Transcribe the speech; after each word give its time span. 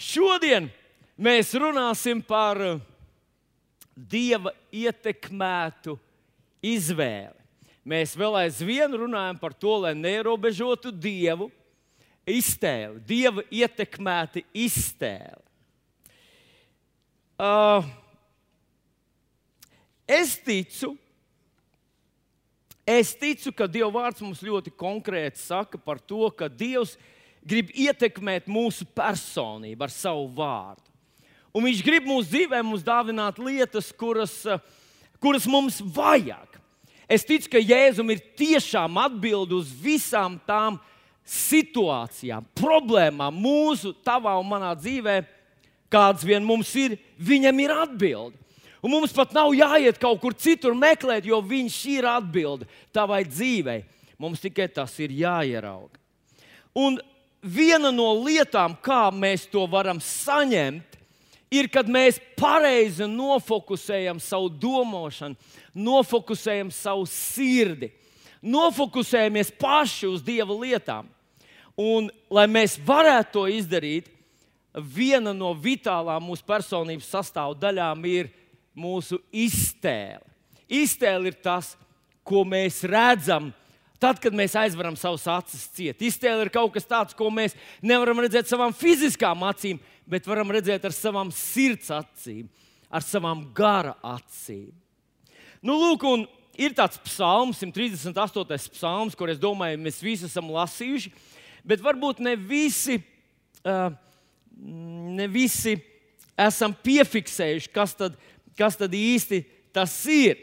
Šodien 0.00 0.68
mēs 1.16 1.52
runāsim 1.54 2.22
par 2.24 2.60
uh, 2.60 2.82
dieva 3.94 4.52
ietekmētu 4.74 5.96
izvēli. 6.64 7.40
Mēs 7.84 8.14
vēl 8.16 8.40
aizvien 8.46 8.92
runājam 8.96 9.38
par 9.38 9.52
to, 9.52 9.76
lai 9.84 9.92
neierobežotu 9.98 10.90
dievu 10.90 11.50
iztēli, 12.24 13.02
dieva 13.04 13.44
ietekmēti 13.52 14.44
iztēli. 14.56 15.42
Uh, 17.34 17.84
es 20.08 20.36
ticu, 20.38 20.92
es 22.86 23.10
ticu, 23.18 23.50
ka 23.50 23.66
Dieva 23.66 23.90
vārds 23.90 24.22
mums 24.22 24.42
ļoti 24.44 24.70
konkrēti 24.70 25.42
saka 25.42 25.80
par 25.82 25.98
to, 25.98 26.28
ka 26.30 26.46
Dievs 26.48 26.94
grib 27.48 27.70
ietekmēt 27.74 28.48
mūsu 28.50 28.86
personību 28.96 29.86
ar 29.86 29.92
savu 29.92 30.26
vārdu. 30.36 30.82
Un 31.54 31.68
viņš 31.68 31.84
grib 31.86 32.08
mūsu 32.08 32.32
dzīvē 32.32 32.64
mums 32.66 32.82
dāvināt 32.82 33.38
lietas, 33.38 33.92
kuras, 33.94 34.32
kuras 35.22 35.46
mums 35.46 35.78
vajag. 35.94 36.58
Es 37.06 37.22
ticu, 37.26 37.52
ka 37.52 37.60
Jēzum 37.60 38.10
ir 38.10 38.22
tiešām 38.38 38.96
atbilde 38.98 39.54
uz 39.58 39.70
visām 39.70 40.38
tām 40.48 40.80
situācijām, 41.28 42.46
problēmām 42.56 43.36
mūsu, 43.38 43.92
tavā 44.04 44.34
un 44.40 44.48
manā 44.48 44.72
dzīvē, 44.76 45.20
kādas 45.92 46.24
vien 46.26 46.44
mums 46.44 46.72
ir. 46.80 46.96
Viņam 47.20 47.60
ir 47.62 47.74
atbilde. 47.76 48.40
Un 48.84 48.92
mums 48.92 49.14
pat 49.16 49.32
nav 49.32 49.54
jāiet 49.56 49.96
kaut 50.00 50.18
kur 50.20 50.34
citur 50.36 50.74
meklēt, 50.76 51.24
jo 51.24 51.38
viņš 51.40 51.76
ir 51.94 52.08
atbilde 52.08 52.66
tavai 52.92 53.22
dzīvei. 53.24 53.84
Mums 54.20 54.42
tikai 54.42 54.66
tas 54.68 54.92
ir 55.00 55.14
jāierauga. 55.14 55.96
Un 56.76 56.98
viena 57.44 57.92
no 57.92 58.08
lietām, 58.24 58.74
kā 58.80 59.08
mēs 59.12 59.46
to 59.52 59.66
varam 59.70 60.00
saņemt, 60.02 60.96
ir, 61.52 61.68
kad 61.70 61.88
mēs 61.90 62.18
pareizi 62.38 63.06
nofokusējam 63.10 64.20
savu 64.22 64.48
domāšanu, 64.48 65.36
nofokusējam 65.74 66.72
savu 66.74 67.06
sirdi, 67.10 67.92
nofokusējamies 68.42 69.52
paši 69.60 70.08
uz 70.10 70.24
Dieva 70.24 70.56
lietām. 70.56 71.08
Un, 71.80 72.08
lai 72.30 72.46
mēs 72.50 72.76
varētu 72.86 73.32
to 73.34 73.46
izdarīt, 73.50 74.10
viena 74.74 75.32
no 75.34 75.52
vitālām 75.58 76.22
mūsu 76.26 76.46
personības 76.46 77.08
sastāvdaļām 77.10 78.04
ir 78.10 78.30
mūsu 78.74 79.18
iztēle. 79.30 80.22
Iztēle 80.70 81.30
ir 81.30 81.38
tas, 81.42 81.74
ko 82.24 82.42
mēs 82.48 82.80
redzam, 82.88 83.52
tad, 84.04 84.20
kad 84.20 84.36
mēs 84.36 84.52
aizveram 84.58 84.96
savus 85.00 85.24
acis 85.30 85.64
ciet. 85.72 86.02
Iztēle 86.04 86.44
ir 86.44 86.52
kaut 86.52 86.74
kas 86.74 86.84
tāds, 86.88 87.16
ko 87.16 87.30
mēs 87.32 87.56
nevaram 87.84 88.20
redzēt 88.20 88.50
savām 88.50 88.74
fiziskām 88.76 89.46
acīm, 89.48 89.80
bet 90.08 90.28
varam 90.28 90.52
redzēt 90.52 90.84
ar 90.84 90.92
savām 90.92 91.30
sirds 91.32 91.88
acīm, 91.94 92.46
ar 92.92 93.04
savām 93.04 93.46
gara 93.56 93.94
acīm. 94.04 94.72
Nu, 95.64 95.78
lūk, 95.80 96.04
un 96.04 96.26
ir 96.60 96.74
tāds 96.76 97.00
psalms, 97.06 97.62
138. 97.64 98.74
psalms, 98.76 99.16
kur 99.16 99.32
es 99.32 99.40
domāju, 99.40 99.80
mēs 99.80 100.02
visi 100.04 100.28
esam 100.28 100.52
lasījuši, 100.52 101.12
bet 101.64 101.80
varbūt 101.84 102.20
ne 102.24 102.36
visi, 102.36 102.98
uh, 103.64 103.88
ne 104.60 105.28
visi 105.32 105.78
esam 106.36 106.74
piefiksējuši, 106.84 107.72
kas 107.72 107.96
tad, 107.96 108.18
kas 108.58 108.76
tad 108.76 108.92
īsti 108.92 109.40
tas 109.74 109.96
ir. 110.12 110.36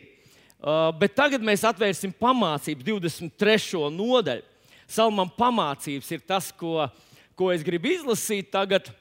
Uh, 0.62 0.92
bet 0.94 1.16
tagad 1.18 1.42
mēs 1.42 1.64
atvērsim 1.66 2.12
pamācību 2.22 2.86
23. 2.86 3.80
nodaļu. 3.90 4.44
Salmam 4.86 5.30
pamācības 5.34 6.12
ir 6.14 6.22
tas, 6.22 6.52
ko, 6.54 6.84
ko 7.34 7.48
es 7.50 7.64
gribu 7.66 7.90
izlasīt 7.90 8.52
tagad 8.54 8.92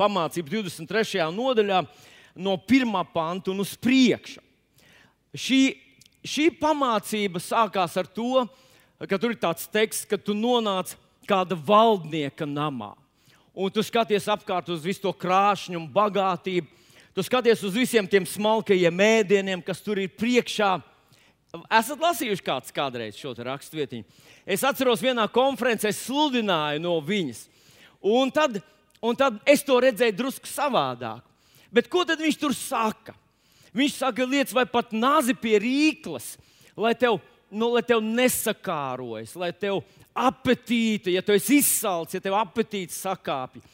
pamācību 0.00 0.50
23. 0.56 1.22
nodaļā, 1.30 1.84
no 2.34 2.56
1. 2.58 2.90
panta 3.14 3.52
un 3.52 3.62
uz 3.62 3.76
priekšu. 3.78 4.42
Šī, 5.30 5.60
šī 6.26 6.48
pamācība 6.58 7.38
sākās 7.38 7.94
ar 8.02 8.10
to, 8.10 8.42
ka 8.98 9.20
tur 9.22 9.36
ir 9.36 9.38
tāds 9.38 9.70
teksts, 9.70 10.08
ka 10.10 10.18
tu 10.18 10.34
nonāc 10.34 10.96
kāda 11.28 11.54
valdnieka 11.54 12.48
namā. 12.50 12.96
Un 13.54 13.70
tu 13.70 13.84
skaties 13.84 14.26
apkārt 14.32 14.74
uz 14.74 14.82
visu 14.82 15.04
to 15.04 15.12
krāšņu 15.14 15.78
un 15.78 15.86
bagātību. 15.92 16.66
Tu 17.12 17.22
skaties 17.26 17.62
uz 17.66 17.76
visiem 17.76 18.06
tiem 18.08 18.24
smalkajiem 18.28 18.94
mēdieniem, 18.96 19.62
kas 19.64 19.82
tur 19.84 20.00
ir 20.00 20.12
priekšā. 20.16 20.78
Esat 21.68 22.00
lasījuši 22.00 22.44
kāds 22.46 22.72
kādreiz 22.72 23.18
šo 23.20 23.34
raksturvietiņu? 23.36 24.06
Es 24.48 24.64
atceros, 24.64 25.02
vienā 25.04 25.26
konferencē 25.28 25.92
sludināju 25.92 26.80
no 26.80 26.96
viņas. 27.04 27.44
Un 28.00 28.32
tad 28.32 28.62
un 29.02 29.18
tad 29.18 29.40
es 29.48 29.64
to 29.66 29.76
redzēju 29.82 30.14
drusku 30.16 30.48
savādāk. 30.48 31.20
Bet 31.72 31.88
ko 31.90 32.04
tad 32.06 32.20
viņš 32.22 32.38
tur 32.38 32.54
saka? 32.56 33.14
Viņš 33.72 33.98
saka, 34.02 34.26
lietas 34.28 34.54
vai 34.54 34.66
pat 34.68 34.92
nāzi 34.92 35.34
pie 35.36 35.56
rīklas, 35.62 36.34
lai 36.76 36.92
tev, 36.94 37.16
nu, 37.48 37.70
lai 37.72 37.80
tev 37.84 38.02
nesakārojas, 38.04 39.32
lai 39.40 39.48
tev 39.56 39.80
apetīte, 40.12 41.08
ja 41.14 41.22
tu 41.24 41.32
esi 41.32 41.62
izsalcis, 41.62 42.18
ja 42.18 42.24
tev 42.24 42.36
apetīte 42.36 42.92
sakāpja. 42.92 43.64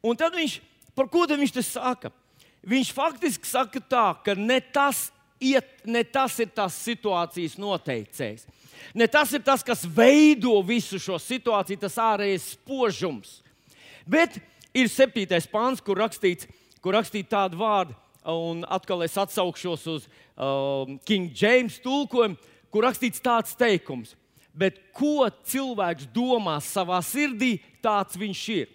Un 0.00 0.16
tad 0.16 0.32
viņš, 0.36 0.56
par 0.96 1.10
ko 1.12 1.26
tad 1.28 1.40
viņš 1.40 1.52
te 1.52 1.64
saka? 1.66 2.12
Viņš 2.62 2.92
faktiski 2.94 3.48
saka 3.48 3.80
tā, 3.80 4.04
ka 4.22 4.36
ne 4.38 4.60
tas, 4.60 5.08
iet, 5.42 5.66
ne 5.84 6.04
tas 6.06 6.36
ir 6.42 6.52
tas 6.54 6.76
situācijas 6.84 7.56
noteicējs. 7.58 8.46
Ne 8.94 9.08
tas 9.10 9.32
ir 9.34 9.42
tas, 9.42 9.64
kas 9.66 9.82
veido 9.86 10.54
visu 10.66 11.00
šo 11.02 11.18
situāciju, 11.18 11.80
tas 11.82 11.98
ārējais 11.98 12.52
spožums. 12.54 13.40
Bet 14.06 14.38
ir 14.74 14.90
septītais 14.90 15.46
pāns, 15.50 15.82
kur 15.82 15.98
rakstīts, 16.02 16.46
kur 16.82 16.94
rakstīts 16.96 17.30
tādu 17.30 17.58
vārdu, 17.60 17.96
un 18.30 18.62
atkal 18.70 19.02
es 19.02 19.18
atsaukšos 19.18 19.86
uz 19.90 20.08
um, 20.36 20.98
King 21.06 21.34
James 21.34 21.78
tulkojumu, 21.82 22.38
kur 22.70 22.86
rakstīts 22.86 23.22
tāds 23.22 23.56
teikums. 23.58 24.14
Bet 24.54 24.78
ko 24.94 25.26
cilvēks 25.48 26.10
domā 26.12 26.58
savā 26.62 27.00
sirdī, 27.04 27.56
tāds 27.82 28.18
viņš 28.20 28.42
ir. 28.54 28.68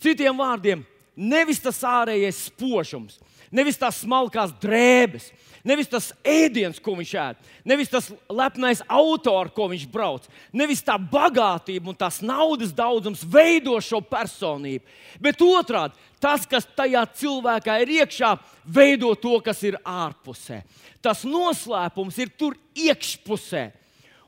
Citiem 0.00 0.38
vārdiem, 0.40 0.82
nevis 1.16 1.62
tas 1.62 1.80
ārējais 1.86 2.46
spožums, 2.50 3.18
nevis 3.50 3.78
tās 3.80 4.02
smalkās 4.04 4.52
drēbes, 4.62 5.30
Nevis 5.64 5.90
tas 5.92 6.06
ēdiens, 6.24 6.78
ko 6.80 6.94
viņš 6.96 7.10
ēd, 7.20 7.40
nevis 7.68 7.90
tas 7.92 8.06
lepnais 8.32 8.80
auto, 8.88 9.34
ar 9.36 9.50
ko 9.52 9.66
viņš 9.68 9.82
brauc, 9.92 10.24
nevis 10.56 10.80
tā 10.84 10.96
bagātība 10.96 11.92
un 11.92 11.98
tās 12.00 12.22
naudas 12.24 12.72
daudzums 12.76 13.26
veido 13.28 13.74
šo 13.84 14.00
personību, 14.00 14.86
bet 15.20 15.44
otrādi 15.44 16.00
tas, 16.20 16.46
kas 16.48 16.68
tajā 16.76 17.04
cilvēkā 17.20 17.76
ir 17.82 17.92
iekšā, 17.98 18.32
veido 18.64 19.12
to, 19.20 19.36
kas 19.44 19.60
ir 19.68 19.76
ārpusē. 19.84 20.62
Tas 21.04 21.26
noslēpums 21.28 22.16
ir 22.24 22.32
tur 22.40 22.56
iekšpusē. 22.76 23.66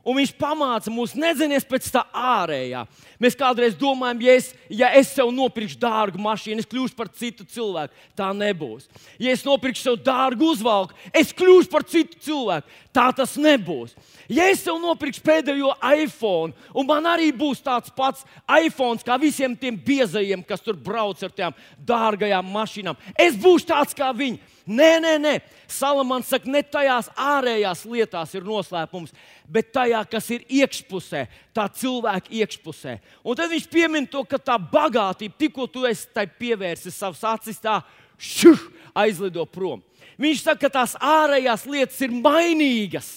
Un 0.03 0.17
viņš 0.19 0.33
pamāca 0.35 0.91
mūs 0.91 1.13
nedzinies 1.15 1.63
pēc 1.63 1.85
tā 1.93 2.01
ārējā. 2.11 2.81
Mēs 3.23 3.37
kādreiz 3.39 3.77
domājam, 3.79 4.19
ja 4.25 4.33
es, 4.35 4.49
ja 4.67 4.89
es 4.99 5.13
sev 5.15 5.29
nopirkšu 5.31 5.79
dārgu 5.79 6.19
mašīnu, 6.19 6.59
es 6.59 6.67
kļūšu 6.67 6.97
par 6.97 7.07
citu 7.15 7.47
cilvēku. 7.47 7.95
Tā 8.19 8.33
nebūs. 8.35 8.89
Ja 9.15 9.31
es 9.31 9.45
nopirkšu 9.47 9.85
sev 9.85 10.01
dārgu 10.03 10.49
uzvalku, 10.51 10.97
es 11.15 11.31
kļūšu 11.31 11.71
par 11.71 11.87
citu 11.87 12.19
cilvēku. 12.27 12.67
Tā 12.91 13.07
tas 13.15 13.37
nebūs. 13.39 13.95
Ja 14.27 14.49
es 14.51 14.65
sev 14.65 14.75
nopirkšu 14.83 15.23
pēdējo 15.23 15.71
iPhone, 16.03 16.51
un 16.75 16.89
man 16.89 17.07
arī 17.07 17.31
būs 17.31 17.63
tāds 17.63 17.93
pats 17.95 18.27
iPhone 18.59 18.99
kā 19.07 19.15
visiem 19.21 19.55
tiem 19.55 19.79
biezajiem, 19.79 20.43
kas 20.43 20.63
tur 20.63 20.75
brauc 20.75 21.23
ar 21.23 21.31
tām 21.31 21.55
dārgajām 21.79 22.51
mašīnām, 22.51 22.99
es 23.15 23.39
būšu 23.39 23.71
tāds 23.71 23.95
kā 23.95 24.11
viņi. 24.11 24.51
Nē, 24.63 24.91
nē, 25.03 25.13
nē. 25.19 25.33
Salamans 25.67 26.29
saka, 26.31 26.47
ne 26.47 26.61
tajās 26.63 27.09
ārējās 27.19 27.81
lietās 27.89 28.31
ir 28.37 28.45
noslēpums, 28.47 29.11
bet 29.51 29.73
tajā, 29.75 29.99
kas 30.07 30.29
ir 30.31 30.45
iekšpusē, 30.47 31.25
tā 31.55 31.65
cilvēka 31.81 32.31
iekšpusē. 32.31 32.95
Un 33.27 33.35
tad 33.39 33.51
viņš 33.51 33.67
piemin 33.71 34.07
to, 34.07 34.23
ka 34.23 34.39
tā 34.39 34.55
bagātība, 34.55 35.35
tikko 35.39 35.67
tu 35.67 35.83
esi 35.89 36.07
tai 36.15 36.29
pievērsis 36.31 36.95
savas 36.95 37.25
acis, 37.33 37.59
tā 37.59 37.81
šuh, 38.15 38.69
aizlido 38.95 39.43
prom. 39.49 39.83
Viņš 40.21 40.45
saka, 40.45 40.63
ka 40.63 40.79
tās 40.79 40.95
ārējās 40.95 41.67
lietas 41.67 41.99
ir 42.05 42.15
mainīgas, 42.15 43.11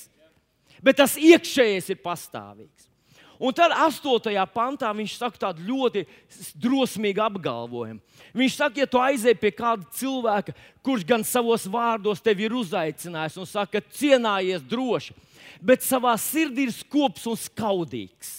bet 0.83 0.99
tas 0.99 1.15
iekšējais 1.15 1.93
ir 1.95 2.03
pastāvīgs. 2.03 2.76
Un 3.37 3.53
tad 3.53 3.75
8. 3.77 4.33
pantā 4.55 4.89
viņš 4.97 5.17
saka 5.19 5.41
tādu 5.49 5.65
ļoti 5.67 6.07
drosmīgu 6.57 7.21
apgalvojumu. 7.27 8.01
Viņš 8.37 8.57
saka, 8.57 8.81
ja 8.81 8.89
tu 8.89 9.01
aizej 9.01 9.37
pie 9.41 9.53
kāda 9.53 9.85
cilvēka, 9.97 10.55
kurš 10.85 11.05
gan 11.09 11.25
savos 11.27 11.67
vārdos 11.69 12.23
tevi 12.25 12.47
ir 12.47 12.57
uzaicinājis 12.57 13.37
un 13.41 13.49
saka, 13.49 13.83
cienājies 13.99 14.65
droši, 14.65 15.17
bet 15.61 15.85
savā 15.85 16.15
sirdī 16.21 16.67
ir 16.69 16.75
skops 16.75 17.27
un 17.29 17.37
skaudīgs. 17.41 18.33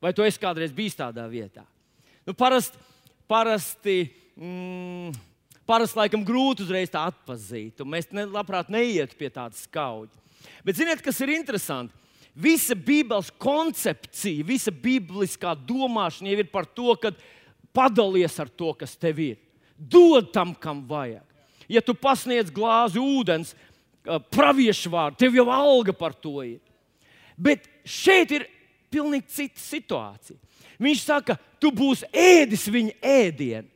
Vai 0.00 0.12
tu 0.16 0.24
esi 0.24 0.40
kādreiz 0.40 0.72
bijis 0.72 0.96
tādā 0.96 1.24
vietā? 1.28 1.64
Nu, 2.24 2.34
parasti, 2.36 2.80
parasti, 3.28 3.98
mm, 4.36 5.12
parasti 5.68 6.00
laikam 6.00 6.24
grūti 6.24 6.64
uzreiz 6.64 6.92
tā 6.92 7.06
atpazīt, 7.08 7.80
un 7.80 7.92
mēs 7.92 8.08
ne, 8.12 8.26
labprāt 8.28 8.72
neietu 8.72 9.16
pie 9.16 9.32
tāda 9.32 9.56
skauģa. 9.56 10.24
Bet 10.64 10.76
ziniet, 10.76 11.00
kas 11.04 11.20
ir 11.24 11.32
interesanti? 11.32 12.03
Visa 12.34 12.74
Bībeles 12.74 13.30
koncepcija, 13.38 14.44
visa 14.46 14.72
bibliskā 14.74 15.52
domāšana 15.54 16.32
jau 16.32 16.40
ir 16.42 16.48
par 16.50 16.66
to, 16.66 16.96
ka 16.98 17.12
padalies 17.74 18.34
ar 18.42 18.50
to, 18.50 18.72
kas 18.74 18.96
tev 18.98 19.20
ir. 19.22 19.36
Dod 19.78 20.32
tam, 20.34 20.54
kam 20.54 20.82
vajag. 20.86 21.22
Ja 21.70 21.80
tu 21.80 21.94
pasniedz 21.94 22.50
glāzi 22.52 23.00
ūdens, 23.00 23.54
praviešu 24.34 24.90
vārdu, 24.92 25.18
tev 25.22 25.38
jau 25.38 25.46
alga 25.52 25.94
par 25.96 26.14
to 26.14 26.42
ir. 26.44 26.58
Bet 27.38 27.68
šeit 27.86 28.34
ir 28.34 28.48
pilnīgi 28.92 29.30
cita 29.30 29.62
situācija. 29.62 30.38
Viņš 30.82 31.04
saka, 31.06 31.38
tu 31.62 31.70
būsi 31.74 32.08
ēdis 32.10 32.66
viņa 32.70 32.98
ēdienu. 32.98 33.70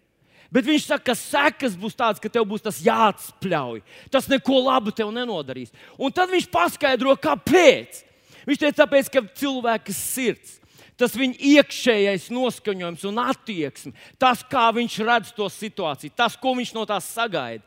Bet 0.51 0.65
viņš 0.65 0.87
saka, 0.89 1.11
ka 1.11 1.15
sekas 1.19 1.75
būs 1.77 1.97
tādas, 1.97 2.21
ka 2.23 2.31
tev 2.33 2.47
būs 2.49 2.65
tas 2.65 2.79
jāatspļauj. 2.81 3.83
Tas 4.13 4.29
neko 4.33 4.63
labu 4.65 4.95
tev 4.97 5.11
nenodarīs. 5.13 5.75
Un 6.01 6.15
tad 6.15 6.33
viņš 6.33 6.49
paskaidro, 6.53 7.13
kāpēc. 7.21 8.01
Viņš 8.49 8.63
teica, 8.63 8.85
tāpēc, 8.85 9.11
ka 9.13 9.23
cilvēka 9.37 9.93
sirds, 9.93 10.57
tas 10.99 11.13
viņa 11.19 11.37
iekšējais 11.51 12.31
noskaņojums 12.33 13.05
un 13.11 13.21
attieksme, 13.23 13.93
tas, 14.21 14.41
kā 14.41 14.71
viņš 14.75 14.97
redz 15.05 15.35
to 15.37 15.49
situāciju, 15.53 16.15
tas, 16.17 16.37
ko 16.41 16.55
viņš 16.57 16.73
no 16.77 16.87
tās 16.89 17.11
sagaida. 17.13 17.63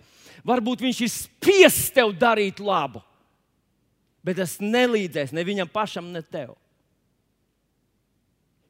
Varbūt 0.48 0.81
viņš 0.81 1.04
ir 1.06 1.12
spiests 1.13 1.92
tev 1.94 2.16
darīt 2.18 2.60
labu, 2.63 3.04
bet 4.25 4.39
tas 4.42 4.57
nelīdzēs 4.62 5.36
ne 5.38 5.45
viņam 5.45 5.69
pašam, 5.69 6.10
ne 6.10 6.24
tev. 6.25 6.56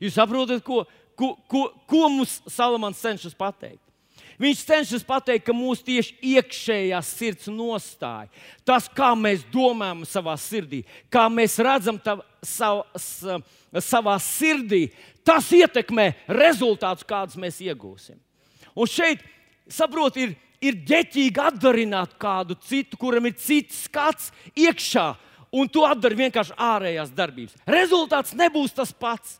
Jūs 0.01 0.17
saprotat, 0.17 0.63
ko, 0.65 0.83
ko, 1.15 1.35
ko, 1.47 1.67
ko 1.87 2.09
mums 2.09 2.41
Salamans 2.49 2.99
cenšas 2.99 3.37
pateikt? 3.37 3.90
Viņš 4.41 4.61
cenšas 4.65 5.03
pateikt, 5.05 5.45
ka 5.45 5.53
mūsu 5.53 5.85
tieši 5.85 6.15
iekšējā 6.33 6.99
sirds 7.05 7.49
nostāja, 7.51 8.31
tas, 8.65 8.87
kā 8.89 9.11
mēs 9.13 9.43
domājam 9.53 10.01
savā 10.09 10.33
sirdī, 10.41 10.81
kā 11.13 11.27
mēs 11.29 11.59
redzam 11.61 11.99
tav, 12.01 12.23
sav, 12.41 12.81
sa, 12.97 13.37
savā 13.77 14.15
sirdī, 14.23 14.87
tas 15.27 15.51
ietekmē 15.53 16.07
rezultātus, 16.41 17.05
kādus 17.05 17.37
mēs 17.37 17.59
iegūsim. 17.61 18.17
Un 18.73 18.89
šeit, 18.89 19.21
saprotiet, 19.69 20.31
ir, 20.31 20.33
ir 20.71 20.79
ģeķīgi 20.89 21.45
atdarināt 21.45 22.17
kādu 22.21 22.57
citu, 22.65 22.97
kuram 22.97 23.29
ir 23.29 23.37
cits 23.37 23.83
skats 23.85 24.31
iekšā, 24.55 25.11
un 25.53 25.69
to 25.69 25.85
atdara 25.85 26.17
vienkārši 26.17 26.57
ārējās 26.57 27.13
darbības. 27.13 27.61
Rezultāts 27.69 28.33
nebūs 28.37 28.73
tas 28.73 28.93
pats. 28.95 29.37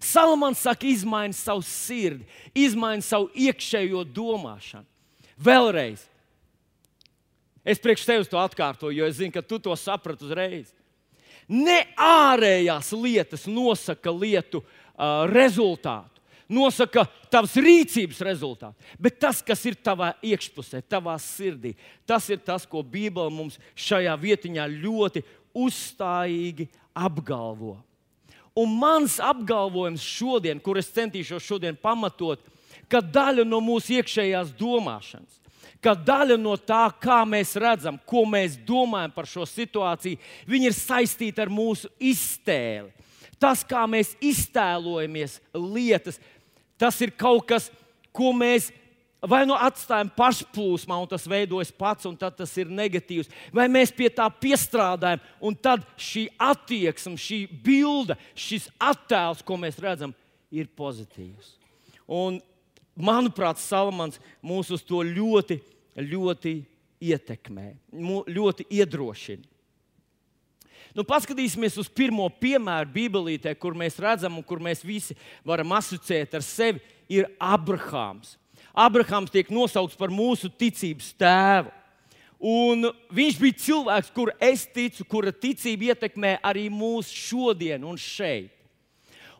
Salamans 0.00 0.58
saka, 0.58 0.86
izmaini 0.86 1.36
savu 1.36 1.62
sirdi, 1.62 2.24
izmaini 2.56 3.04
savu 3.04 3.28
iekšējo 3.36 4.06
domāšanu. 4.16 4.88
Vēlreiz, 5.40 6.02
es 7.64 7.80
priekš 7.80 8.06
tevis 8.08 8.30
to 8.32 8.40
atkārtoju, 8.40 8.96
jo 8.96 9.08
es 9.08 9.18
zinu, 9.20 9.32
ka 9.34 9.44
tu 9.44 9.60
to 9.60 9.76
saprati 9.76 10.24
uzreiz. 10.24 10.72
Ne 11.48 11.82
ārējās 12.00 12.92
lietas 12.96 13.44
nosaka 13.50 14.12
lietu 14.14 14.62
uh, 14.62 15.26
rezultātu, 15.28 16.22
nosaka 16.48 17.04
tavas 17.32 17.56
rīcības 17.60 18.22
rezultātu, 18.24 18.88
bet 19.00 19.20
tas, 19.20 19.40
kas 19.44 19.64
ir 19.68 19.76
tavā 19.76 20.14
iekšpusē, 20.24 20.80
tavā 20.88 21.16
sirdī, 21.20 21.74
tas 22.08 22.28
ir 22.32 22.40
tas, 22.44 22.64
ko 22.64 22.80
Bībele 22.80 23.32
mums 23.34 23.60
šajā 23.76 24.16
vietiņā 24.22 24.66
ļoti 24.80 25.24
uzstājīgi 25.60 26.70
apgalvo. 26.96 27.76
Un 28.60 28.72
mans 28.76 29.16
apgalvojums 29.22 30.04
šodien, 30.04 30.60
kur 30.60 30.78
es 30.80 30.90
centīšos 30.92 31.44
šodien 31.46 31.78
pamatot, 31.80 32.42
ka 32.90 33.00
daļa 33.00 33.46
no 33.46 33.60
mūsu 33.64 33.96
iekšējās 34.00 34.52
domāšanas, 34.58 35.38
ka 35.80 35.94
daļa 35.94 36.36
no 36.40 36.56
tā, 36.58 36.82
kā 37.00 37.22
mēs 37.28 37.54
redzam, 37.60 37.98
ko 38.04 38.26
mēs 38.28 38.58
domājam 38.66 39.14
par 39.14 39.28
šo 39.30 39.46
situāciju, 39.48 40.18
ir 40.50 40.76
saistīta 40.76 41.46
ar 41.46 41.52
mūsu 41.52 41.88
iztēli. 41.96 42.90
Tas, 43.40 43.62
kā 43.64 43.86
mēs 43.88 44.12
iztēlojamies 44.20 45.38
lietas, 45.56 46.18
tas 46.76 46.98
ir 47.00 47.14
kaut 47.16 47.46
kas, 47.48 47.70
ko 48.12 48.34
mēs 48.36 48.68
vai 49.22 49.42
nu 49.48 49.56
atstājam 49.58 50.10
pašplūsmā, 50.16 50.96
un 51.02 51.08
tas 51.10 51.26
veidojas 51.28 51.72
pats, 51.76 52.06
un 52.08 52.16
tas 52.16 52.54
ir 52.60 52.70
negatīvs, 52.72 53.28
vai 53.52 53.66
mēs 53.72 53.92
pie 53.92 54.08
tā 54.12 54.26
piestrādājam, 54.32 55.20
un 55.44 55.56
tad 55.56 55.84
šī 56.00 56.28
attieksme, 56.40 57.18
šī 57.20 57.42
bilde, 57.64 58.16
šis 58.34 58.70
attēls, 58.80 59.44
ko 59.44 59.58
mēs 59.60 59.80
redzam, 59.82 60.14
ir 60.50 60.70
pozitīvs. 60.76 61.54
Un, 62.10 62.40
manuprāt, 62.98 63.60
Salamans 63.62 64.18
mūs 64.42 64.72
uz 64.74 64.82
to 64.86 65.04
ļoti, 65.06 65.60
ļoti 66.00 66.56
ietekmē, 67.00 67.70
ļoti 68.28 68.66
iedrošina. 68.80 69.46
Nu, 70.90 71.04
paskatīsimies 71.06 71.76
uz 71.78 71.86
pirmo 71.92 72.24
piemēru 72.42 72.90
Bībelītē, 72.96 73.52
kur 73.54 73.76
mēs 73.78 74.00
redzam, 74.02 74.40
un 74.40 74.46
kur 74.46 74.58
mēs 74.62 74.82
visi 74.82 75.14
varam 75.46 75.76
asociēt 75.76 76.34
ar 76.34 76.42
sevi, 76.42 76.82
ir 77.10 77.28
Abrahāms. 77.38 78.34
Abrahams 78.74 79.32
tiek 79.32 79.50
nosaukts 79.52 79.98
par 79.98 80.12
mūsu 80.14 80.50
ticības 80.50 81.12
tēvu. 81.18 81.72
Un 82.40 82.88
viņš 83.12 83.36
bija 83.36 83.58
cilvēks, 83.60 84.12
kur 84.16 84.30
es 84.40 84.64
ticu, 84.64 85.04
kura 85.04 85.32
ticība 85.32 85.90
ietekmē 85.90 86.38
arī 86.40 86.70
mūsu 86.72 87.12
šodien 87.12 87.84
un 87.84 88.00
šeit. 88.00 88.48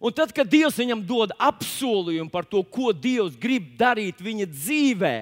Un 0.01 0.13
tad, 0.17 0.33
kad 0.33 0.49
Dievs 0.49 0.79
viņam 0.81 1.03
dod 1.05 1.33
apsolījumu 1.37 2.33
par 2.33 2.47
to, 2.49 2.61
ko 2.65 2.93
Dievs 2.93 3.37
grib 3.41 3.75
darīt 3.81 4.21
viņa 4.25 4.47
dzīvē, 4.49 5.17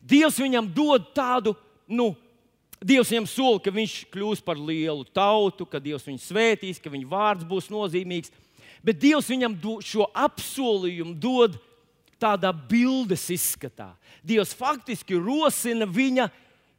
Dievs 0.00 0.40
viņam 0.40 0.68
dod 0.72 1.10
tādu, 1.16 1.54
nu, 1.88 2.12
Dievs 2.80 3.12
viņam 3.12 3.28
sola, 3.28 3.60
ka 3.60 3.72
viņš 3.72 3.94
kļūs 4.12 4.40
par 4.44 4.56
lielu 4.56 5.04
tautu, 5.12 5.66
ka 5.68 5.80
Dievs 5.80 6.06
viņu 6.08 6.20
svētīs, 6.24 6.80
ka 6.80 6.92
viņa 6.92 7.08
vārds 7.08 7.48
būs 7.48 7.68
nozīmīgs. 7.72 8.32
Bet 8.84 9.00
Dievs 9.00 9.28
viņam 9.28 9.56
šo 9.84 10.06
apsolījumu 10.16 11.12
dod 11.20 11.58
tādā 12.20 12.52
bildes 12.52 13.24
izskatā. 13.32 13.92
Dievs 14.22 14.52
faktiski 14.56 15.18
rosina 15.18 15.88
viņa 15.88 16.28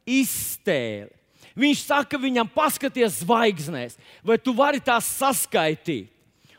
iztēli. 0.06 1.10
Viņš 1.58 1.84
saka 1.84 2.16
viņam, 2.16 2.48
paskaties 2.48 3.20
zvaigznēs, 3.20 3.98
vai 4.24 4.38
tu 4.40 4.54
vari 4.56 4.80
tās 4.80 5.08
saskaitīt. 5.18 6.08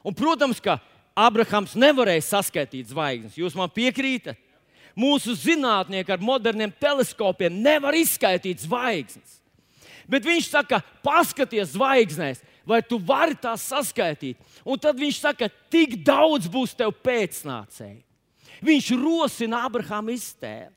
Un, 0.06 0.14
protams, 0.14 0.60
ka 0.62 0.78
Abrahams 1.18 1.74
nevarēja 1.80 2.26
saskaitīt 2.28 2.92
zvaigznes. 2.92 3.38
Jūs 3.40 3.56
man 3.58 3.72
piekrītat? 3.74 4.38
Mūsu 4.94 5.34
zinātnieki 5.34 6.14
ar 6.14 6.22
moderniem 6.22 6.70
teleskopiem 6.78 7.56
nevar 7.66 7.96
izskaidrot 7.98 8.62
zvaigznes. 8.62 9.40
Bet 10.06 10.28
viņš 10.28 10.52
saka, 10.52 10.84
paskaties 11.02 11.74
zvaigznēs, 11.74 12.44
vai 12.68 12.84
tu 12.86 13.00
vari 13.02 13.34
tās 13.40 13.64
saskaitīt. 13.72 14.38
Un 14.62 14.78
tad 14.78 15.00
viņš 15.00 15.22
saka, 15.24 15.50
tik 15.74 15.96
daudz 16.06 16.46
būs 16.52 16.76
tev 16.78 16.94
pēcnācēji. 17.02 18.04
Viņš 18.64 18.90
rosina 19.02 19.64
Abrahāmu 19.68 20.14
iztēli. 20.16 20.72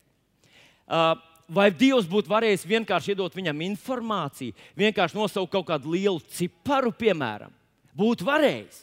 Uh, 0.86 1.14
vai 1.48 1.68
Dievs 1.74 2.06
būtu 2.10 2.30
varējis 2.30 2.66
vienkārši 2.66 3.14
iedot 3.14 3.34
viņam 3.34 3.62
informāciju, 3.68 4.54
vienkārši 4.78 5.18
nosaukt 5.18 5.52
kaut 5.52 5.66
kādu 5.68 5.94
lielu 5.94 6.20
ciparu, 6.34 6.92
piemēram? 6.94 7.52
Būtu 7.96 8.26
varējis. 8.26 8.82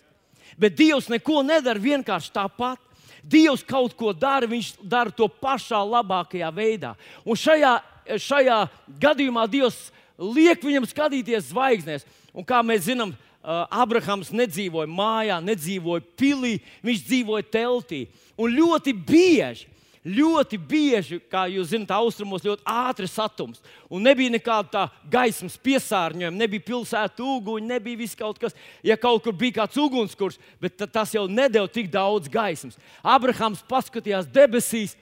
Bet 0.60 0.76
Dievs 0.78 1.10
neko 1.12 1.42
nedara 1.46 1.82
vienkārši 1.82 2.34
tāpat. 2.34 2.82
Dievs 3.24 3.64
kaut 3.64 3.96
ko 3.96 4.12
dara, 4.12 4.48
viņš 4.50 4.74
dara 4.84 5.12
to 5.16 5.30
pašā 5.32 5.80
labākajā 5.88 6.50
veidā. 6.56 6.92
Un 7.24 7.40
šajā, 7.40 7.78
šajā 8.20 8.58
gadījumā 9.00 9.46
Dievs 9.48 9.86
liek 10.20 10.64
viņam 10.64 10.88
skatīties 10.90 11.52
zvaigznēs. 11.52 12.04
Un 12.36 12.46
kā 12.48 12.60
mēs 12.66 12.90
zinām, 12.90 13.14
Abrahams 13.44 14.32
nedzīvoja 14.32 14.88
mājā, 14.88 15.38
nedzīvoja 15.44 16.04
pilī, 16.20 16.58
viņš 16.86 17.06
dzīvoja 17.10 17.46
teltī. 17.52 18.06
Un 18.40 18.54
ļoti 18.56 18.94
bieži, 18.96 19.68
ļoti 20.04 20.60
bieži, 20.60 21.20
kā 21.32 21.46
jūs 21.52 21.72
zināt, 21.72 21.92
austrumos 21.96 22.44
ļoti 22.44 22.64
ātri 22.68 23.08
satums. 23.08 23.62
Un 23.92 24.04
nebija 24.04 24.32
nekāda 24.32 24.70
tā 24.72 24.84
gaismas 25.12 25.58
piesārņojuma, 25.64 26.40
nebija 26.40 26.68
pilsētu 26.68 27.28
uguņi, 27.38 27.70
nebija 27.72 28.00
viss 28.04 28.20
kaut 28.20 28.40
kas. 28.40 28.56
Ja 28.84 28.98
kaut 29.00 29.24
kur 29.24 29.36
bija 29.36 29.62
kāds 29.62 29.80
ugunskurs, 29.80 30.40
bet 30.64 30.80
tas 30.92 31.14
jau 31.16 31.28
nedēļa 31.28 31.72
tik 31.72 31.92
daudz 31.92 32.32
gaismas. 32.32 32.80
Abrahams 33.04 33.64
paskatījās 33.68 34.28
debesīs, 34.32 34.98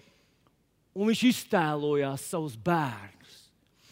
un 0.98 1.10
viņš 1.10 1.25
iztēlojās 1.29 2.25
savus 2.33 2.57
bērnus. 2.57 3.38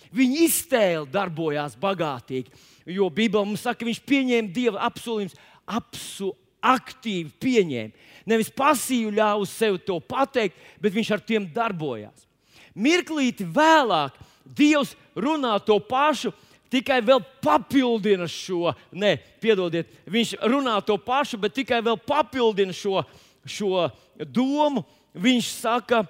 Viņa 0.10 0.42
iztēle 0.42 1.06
darbojās 1.10 1.76
bagātīgi, 1.78 2.50
jo 2.90 3.10
Bībelē 3.14 3.46
mums 3.46 3.64
saka, 3.66 3.82
ka 3.82 3.90
viņš 3.90 4.02
pieņēma 4.10 4.54
Dieva 4.54 4.84
apsolījumus, 4.90 5.38
apsu, 5.70 6.34
aktīvi 6.60 7.32
pieņēma. 7.42 8.08
Nevis 8.30 8.52
pasīvi 8.54 9.16
ļāva 9.18 9.40
uz 9.44 9.54
sevi 9.54 9.80
to 9.86 10.00
pateikt, 10.04 10.58
bet 10.82 10.96
viņš 10.96 11.14
ar 11.16 11.24
tiem 11.24 11.48
darbojās. 11.54 12.28
Mirklīti 12.76 13.48
vēlāk 13.48 14.18
Dievs 14.44 14.96
runā 15.16 15.56
to 15.62 15.78
pašu, 15.84 16.32
tikai 16.74 17.00
vēl 17.06 17.22
papildina 17.44 18.28
šo, 18.30 18.74
ne, 18.92 19.16
piedodiet, 19.42 19.90
viņš 20.10 20.36
runā 20.50 20.78
to 20.86 20.98
pašu, 21.02 21.40
bet 21.42 21.56
tikai 21.58 21.82
vēl 21.86 21.98
papildina 22.02 22.74
šo, 22.76 23.04
šo 23.46 23.88
domu. 24.26 24.86
Viņš 25.20 25.48
saka, 25.62 26.04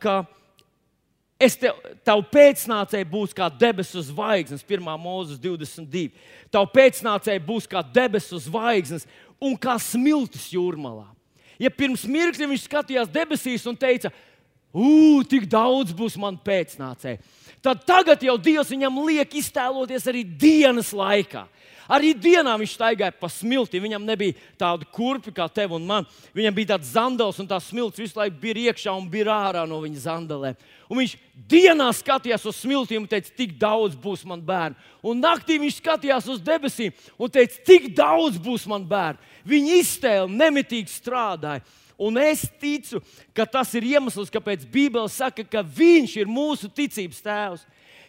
ka 0.00 0.20
es 1.40 1.56
tev, 1.58 1.78
tavu 2.06 2.24
pēcnācēju 2.32 3.08
būs 3.10 3.34
kā 3.36 3.48
debesu 3.60 4.02
zvaigznes, 4.04 4.64
1. 4.66 4.90
mūzes 5.00 5.40
22. 5.40 6.10
Tavu 6.52 6.68
pēcnācēju 6.74 7.44
būs 7.46 7.68
kā 7.70 7.82
debesu 7.82 8.38
zvaigznes 8.44 9.08
un 9.40 9.56
kā 9.56 9.78
smiltis 9.80 10.50
jūrmalā. 10.52 11.08
Ja 11.60 11.72
pirms 11.72 12.06
mirkļa 12.08 12.48
viņš 12.48 12.66
skatījās 12.66 13.12
debesīs 13.12 13.66
un 13.68 13.76
teica, 13.76 14.12
Ugh, 14.70 15.24
tik 15.26 15.48
daudz 15.50 15.90
būs 15.96 16.14
man 16.20 16.36
pēcnācēji. 16.38 17.18
Tad 17.60 17.82
tagad 17.84 18.22
jau 18.22 18.36
Dievs 18.38 18.70
viņam 18.70 19.00
liek 19.08 19.32
iztēloties 19.40 20.06
arī 20.08 20.22
dienas 20.22 20.92
laikā. 20.94 21.42
Arī 21.90 22.12
dienā 22.14 22.52
viņš 22.60 22.74
staigāja 22.76 23.14
pa 23.18 23.26
smilti. 23.32 23.80
Viņam 23.82 24.04
nebija 24.06 24.36
tāda 24.60 24.86
kurpja 24.94 25.32
kā 25.34 25.48
tev 25.50 25.74
un 25.74 25.88
man. 25.88 26.06
Viņam 26.36 26.54
bija 26.54 26.72
tāds 26.74 26.92
zandals, 26.94 27.40
un 27.42 27.48
tās 27.50 27.66
smilts 27.72 27.98
visu 27.98 28.20
laiku 28.20 28.38
bija 28.42 28.70
iekšā 28.70 28.94
un 28.94 29.08
bija 29.10 29.34
ārā 29.34 29.64
no 29.66 29.80
viņa 29.82 30.04
zandalēm. 30.04 30.60
Un 30.90 31.02
viņš 31.02 31.16
dienā 31.50 31.88
skatījās 31.98 32.46
uz 32.46 32.62
smiltīm 32.62 33.02
un 33.02 33.10
teica, 33.10 33.34
cik 33.34 33.56
daudz 33.58 33.98
būs 33.98 34.22
man 34.28 34.42
bērnu. 34.46 34.78
Un 35.02 35.22
naktī 35.22 35.58
viņš 35.58 35.80
skatījās 35.82 36.30
uz 36.30 36.40
debesīm 36.46 36.94
un 37.18 37.32
teica, 37.32 37.58
cik 37.66 37.90
daudz 37.98 38.38
būs 38.38 38.68
man 38.70 38.86
bērnu. 38.86 39.18
Viņa 39.50 39.82
iztēle 39.82 40.30
nemitīgi 40.30 40.94
strādāja. 40.94 41.64
Un 42.00 42.16
es 42.16 42.46
ticu, 42.56 43.02
ka 43.36 43.44
tas 43.44 43.74
ir 43.76 43.84
iemesls, 43.84 44.30
kāpēc 44.32 44.62
Bībele 44.72 45.10
saka, 45.12 45.44
ka 45.44 45.60
Viņš 45.60 46.14
ir 46.22 46.30
mūsu 46.30 46.70
ticības 46.72 47.20
tēvs. 47.20 47.66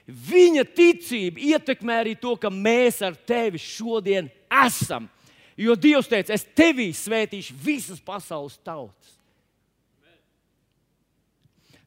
Viņa 0.08 0.66
ticība 0.76 1.42
ietekmē 1.54 2.02
arī 2.02 2.16
to, 2.20 2.34
ka 2.40 2.50
mēs 2.50 3.02
ar 3.06 3.16
tevi 3.16 3.62
šodien 3.62 4.30
esam. 4.64 5.08
Jo 5.60 5.76
Dievs 5.78 6.10
teica, 6.10 6.34
es 6.34 6.46
tevī 6.58 6.90
svētīšu 6.96 7.56
visas 7.62 8.02
pasaules 8.02 8.58
tautas. 8.66 9.18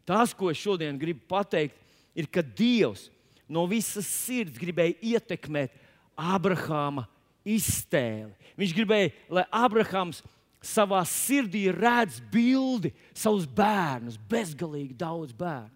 Tas, 0.04 0.34
ko 0.36 0.50
es 0.52 0.60
šodien 0.60 0.98
gribu 1.00 1.24
pateikt, 1.28 1.76
ir, 2.14 2.28
ka 2.28 2.44
Dievs 2.44 3.08
no 3.48 3.64
visas 3.68 4.06
sirds 4.06 4.60
gribēja 4.60 4.94
ietekmēt 5.16 5.72
Abrahāma 6.14 7.06
iztēli. 7.44 8.32
Viņš 8.60 8.74
gribēja, 8.76 9.12
lai 9.32 9.44
Abrahams 9.52 10.22
savā 10.64 11.02
sirdī 11.08 11.66
redz 11.72 12.20
bildi, 12.32 12.92
savus 13.16 13.48
bērnus, 13.48 14.20
bezgalīgi 14.30 14.96
daudz 14.96 15.34
bērnu. 15.36 15.72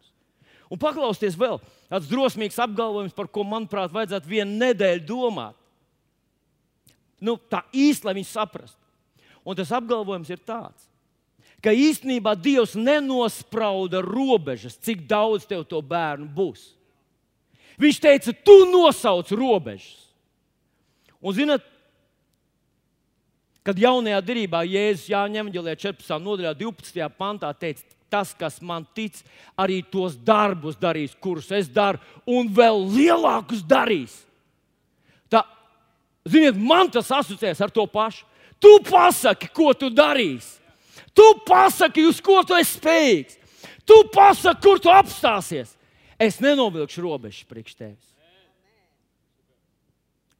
Un 0.69 0.81
paklausieties 0.81 1.39
vēl, 1.39 1.57
tāds 1.89 2.11
drosmīgs 2.11 2.59
apgalvojums, 2.61 3.17
par 3.17 3.31
ko, 3.33 3.45
manuprāt, 3.49 3.93
vajadzētu 3.95 4.29
vienu 4.29 4.59
nedēļu 4.61 5.07
domāt. 5.09 5.57
Nu, 7.25 7.39
tā 7.51 7.65
īsti, 7.73 8.07
lai 8.07 8.19
viņi 8.19 8.29
saprastu. 8.29 8.79
Un 9.49 9.57
tas 9.57 9.73
apgalvojums 9.73 10.29
ir 10.29 10.43
tāds, 10.45 10.85
ka 11.65 11.73
īstenībā 11.73 12.35
Dievs 12.39 12.77
nenosprauda 12.79 14.03
robežas, 14.05 14.77
cik 14.77 15.07
daudz 15.09 15.49
tev 15.49 15.65
to 15.67 15.81
bērnu 15.83 16.29
būs. 16.37 16.75
Viņš 17.79 18.01
teica, 18.03 18.35
tu 18.45 18.59
nosauc 18.69 19.31
robežas. 19.33 20.09
Un, 21.19 21.35
zinot, 21.35 21.65
kad 23.67 23.79
jaunajā 23.79 24.21
darbā 24.23 24.63
Jēzus 24.67 25.09
Jāņem 25.11 25.51
14. 25.55 26.19
nodaļā, 26.23 26.55
12. 26.59 27.09
pantā 27.19 27.51
teica, 27.55 27.83
tas, 28.11 28.33
kas 28.37 28.59
man 28.65 28.87
tic, 28.97 29.17
arī 29.59 29.83
tos 29.85 30.17
darbus 30.17 30.79
darīs, 30.81 31.17
kurus 31.21 31.51
es 31.55 31.69
daru, 31.69 32.01
un 32.27 32.51
vēl 32.53 32.83
lielākus 32.95 33.63
darīs. 33.67 34.15
Tā, 35.31 35.45
ziniet, 36.29 36.57
man 36.57 36.91
tas 36.93 37.11
asociēs 37.15 37.61
ar 37.65 37.73
to 37.75 37.87
pašu. 37.87 38.27
Tu 38.59 38.73
pasaki, 38.83 39.51
ko 39.55 39.71
tu 39.77 39.91
darīsi. 39.95 40.57
Tu 41.15 41.27
pasaki, 41.47 42.05
uz 42.09 42.19
ko 42.23 42.41
tu 42.47 42.57
esi 42.59 42.79
spējīgs. 42.79 43.39
Tu 43.87 43.99
pasaki, 44.13 44.63
kur 44.63 44.81
tu 44.83 44.91
apstāsies. 44.93 45.77
Es 46.19 46.41
nenovilkšu 46.43 47.05
robežas 47.05 47.47
priekš 47.47 47.77
tevis. 47.79 48.09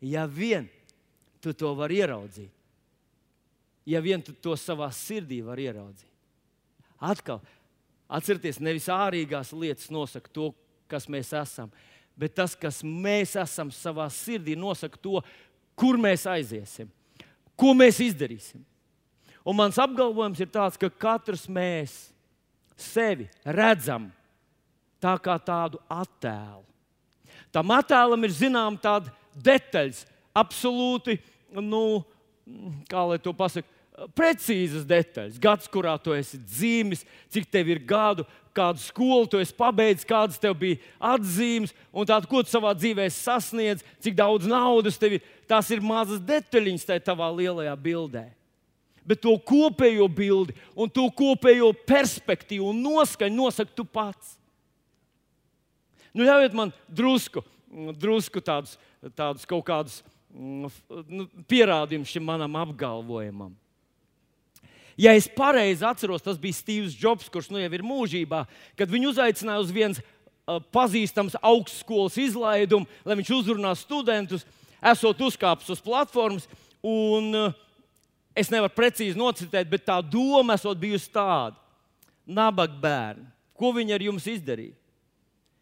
Ja 0.03 0.27
vien 0.27 0.67
tu 1.43 1.55
to 1.55 1.73
vari 1.79 2.01
ieraudzīt, 2.03 2.51
ja 3.89 4.03
vien 4.03 4.23
tu 4.23 4.35
to 4.35 4.55
savā 4.59 4.91
sirdī 4.95 5.41
vari 5.43 5.67
ieraudzīt. 5.71 6.11
Atkal, 6.99 7.41
Atcerieties, 8.09 8.61
nevis 8.65 8.89
ārīgās 8.89 9.53
lietas 9.53 9.91
nosaka 9.93 10.31
to, 10.33 10.51
kas 10.89 11.05
mēs 11.13 11.35
esam, 11.37 11.69
bet 12.17 12.33
tas, 12.39 12.55
kas 12.57 12.81
mēs 12.83 13.35
esam 13.37 13.69
savā 13.75 14.09
sirdī, 14.13 14.57
nosaka 14.57 14.97
to, 15.01 15.21
kur 15.79 16.01
mēs 16.01 16.25
aiziesim, 16.31 16.89
ko 17.59 17.75
mēs 17.77 18.01
izdarīsim. 18.03 18.65
Un 19.49 19.57
mans 19.57 19.79
apgalvojums 19.81 20.41
ir 20.41 20.49
tāds, 20.53 20.81
ka 20.81 20.89
katrs 20.91 21.47
mēs 21.49 22.09
sevi 22.79 23.29
redzam 23.45 24.09
tā 25.03 25.15
kā 25.23 25.37
tādu 25.41 25.81
attēlu. 25.93 26.65
Tam 27.53 27.71
attēlam 27.73 28.25
ir 28.27 28.35
zināms 28.35 28.83
tādas 28.83 29.13
detaļas, 29.37 30.03
absolūti, 30.37 31.17
nu, 31.55 32.03
kā 32.91 33.05
lai 33.09 33.19
to 33.23 33.33
pasakā, 33.37 33.78
precīzas 34.17 34.87
detaļas. 34.89 35.39
Gads, 35.43 35.69
kurā 35.71 35.97
tu 36.03 36.15
esi 36.15 36.39
dzimis, 36.39 37.05
cik 37.33 37.49
tev 37.51 37.71
ir 37.73 37.81
gadu, 37.87 38.27
kādu 38.59 38.83
skolu 38.83 39.29
tu 39.31 39.41
esi 39.43 39.55
pabeidzis, 39.57 40.07
kādas 40.09 40.41
tev 40.41 40.57
bija 40.59 40.81
atzīmes, 41.15 41.75
un 41.93 42.09
tādu, 42.09 42.29
ko 42.31 42.43
tu 42.43 42.53
savā 42.53 42.73
dzīvē 42.77 43.07
sasniedz, 43.13 43.85
cik 44.03 44.17
daudz 44.19 44.49
naudas 44.51 44.99
tev 45.01 45.19
ir. 45.19 45.29
Tās 45.49 45.71
ir 45.73 45.85
mazas 45.85 46.21
detaļiņas 46.29 46.89
tajā 46.89 47.05
tavā 47.07 47.31
lielajā 47.33 47.75
bildē. 47.81 48.27
Bet 49.09 49.23
to 49.25 49.33
kopējo 49.41 50.05
bildi 50.13 50.53
un 50.77 50.91
to 50.93 51.07
kopējo 51.17 51.71
perspektīvu 51.89 52.69
un 52.75 52.83
noskaņu 52.85 53.39
nosaka 53.39 53.73
tu 53.73 53.87
pats. 53.89 54.35
Nu, 56.13 56.27
ļaujiet 56.27 56.57
man 56.57 56.75
drusku, 56.93 57.41
drusku 57.97 58.43
tādus, 58.45 58.77
tādus 59.17 59.49
kaut 59.49 59.65
kādus 59.69 60.03
mm, 60.33 60.69
nu, 61.09 61.27
pierādījumus 61.49 62.13
šim 62.13 62.27
manam 62.29 62.59
apgalvojumam. 62.61 63.55
Ja 64.99 65.13
es 65.15 65.29
pareizi 65.31 65.87
atceros, 65.87 66.25
tas 66.25 66.39
bija 66.41 66.57
Steve's 66.57 66.97
Jobs, 66.99 67.29
kurš 67.31 67.53
nu 67.55 67.61
jau 67.63 67.71
ir 67.71 67.85
mūžībā, 67.87 68.43
kad 68.75 68.91
viņu 68.91 69.13
uzaicināja 69.13 69.63
uz 69.63 69.71
vienas 69.71 70.01
uh, 70.03 70.59
pazīstamas 70.75 71.39
augstskolas 71.39 72.19
izlaidumu, 72.19 72.89
lai 73.07 73.19
viņš 73.21 73.31
uzrunā 73.37 73.77
studentus, 73.79 74.43
esot 74.83 75.23
uzkāpis 75.23 75.71
uz 75.71 75.85
platformas. 75.85 76.51
Un, 76.83 77.31
uh, 77.31 77.55
es 78.35 78.51
nevaru 78.51 78.75
precīzi 78.75 79.19
nocitēt, 79.19 79.71
bet 79.71 79.87
tā 79.87 80.01
doma 80.03 80.59
esot 80.59 80.83
bijusi 80.83 81.15
tāda: 81.15 81.55
nabaga 82.27 82.75
bērni, 82.83 83.31
ko 83.55 83.71
viņi 83.79 83.95
ar 83.95 84.09
jums 84.11 84.27
izdarīja? 84.35 84.75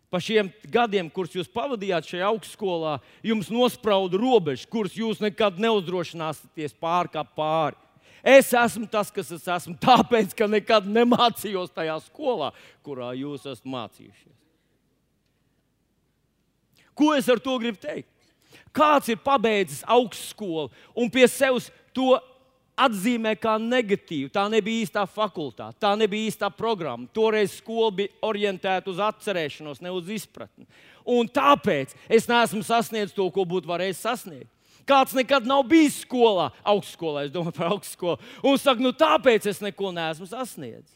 Pa 0.08 0.20
šiem 0.22 0.48
gadiem, 0.72 1.10
kurus 1.12 1.34
jūs 1.36 1.48
pavadījāt 1.52 2.08
šajā 2.08 2.28
augstskolā, 2.30 3.00
jums 3.26 3.50
nosprauda 3.52 4.16
robežas, 4.16 4.64
kuras 4.70 4.94
jūs 4.96 5.20
nekad 5.20 5.58
neuzdrošināsieties 5.60 6.78
pārkāpt 6.80 7.34
pāri. 7.36 7.76
Es 8.26 8.50
esmu 8.50 8.88
tas, 8.90 9.12
kas 9.14 9.28
es 9.30 9.44
esmu, 9.46 9.76
tāpēc, 9.78 10.32
ka 10.34 10.48
nekad 10.50 10.88
nemācījos 10.90 11.70
tajā 11.70 11.94
skolā, 12.08 12.50
kurā 12.82 13.12
jūs 13.14 13.44
esat 13.46 13.68
mācījušies. 13.70 14.34
Ko 16.96 17.12
es 17.14 17.28
ar 17.30 17.38
to 17.44 17.54
gribu 17.60 17.78
teikt? 17.78 18.10
Kāds 18.74 19.12
ir 19.12 19.20
pabeidzis 19.22 19.84
augstskolu 19.86 20.72
un 20.96 21.12
pie 21.12 21.28
sevis 21.30 21.68
to 21.94 22.16
atzīmē 22.76 23.34
kā 23.40 23.56
negatīvu. 23.60 24.30
Tā 24.32 24.46
nebija 24.52 24.84
īstā 24.84 25.06
fakultāte, 25.08 25.78
tā 25.80 25.94
nebija 25.96 26.28
īstā 26.28 26.50
programma. 26.52 27.08
Toreiz 27.14 27.56
skola 27.60 27.92
bija 28.00 28.12
orientēta 28.26 28.92
uz 28.92 29.00
atcerēšanos, 29.00 29.80
ne 29.84 29.92
uz 29.94 30.10
izpratni. 30.12 30.66
Un 31.06 31.30
tāpēc 31.30 31.94
es 32.10 32.28
neesmu 32.28 32.64
sasniedzis 32.66 33.16
to, 33.16 33.30
ko 33.32 33.46
būtu 33.48 33.70
varējis 33.70 34.02
sasniegt. 34.02 34.50
Kāds 34.86 35.16
nekad 35.18 35.46
nav 35.48 35.64
bijis 35.66 36.02
skolā, 36.04 36.50
augstskolā, 36.62 37.24
es 37.26 37.32
domāju 37.34 37.56
par 37.56 37.72
augstskolu, 37.74 38.20
un 38.46 38.60
saka, 38.62 38.82
nu 38.84 38.92
tāpēc 38.94 39.48
es 39.50 39.58
neko 39.64 39.90
neesmu 39.94 40.28
sasniedzis. 40.30 40.94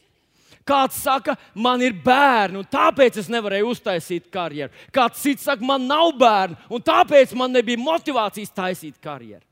Kāds 0.67 0.99
saka, 1.01 1.33
man 1.57 1.81
ir 1.81 1.95
bērni, 2.05 2.59
un 2.61 2.67
tāpēc 2.69 3.17
es 3.19 3.29
nevarēju 3.33 3.71
uztaisīt 3.73 4.27
karjeru. 4.33 4.71
Kāds 4.93 5.23
cits 5.23 5.47
saka, 5.47 5.65
man 5.65 5.87
nav 5.89 6.13
bērnu, 6.21 6.57
un 6.69 6.83
tāpēc 6.85 7.33
man 7.37 7.51
nebija 7.55 7.81
motivācijas 7.81 8.53
taisīt 8.53 8.99
karjeru. 9.01 9.43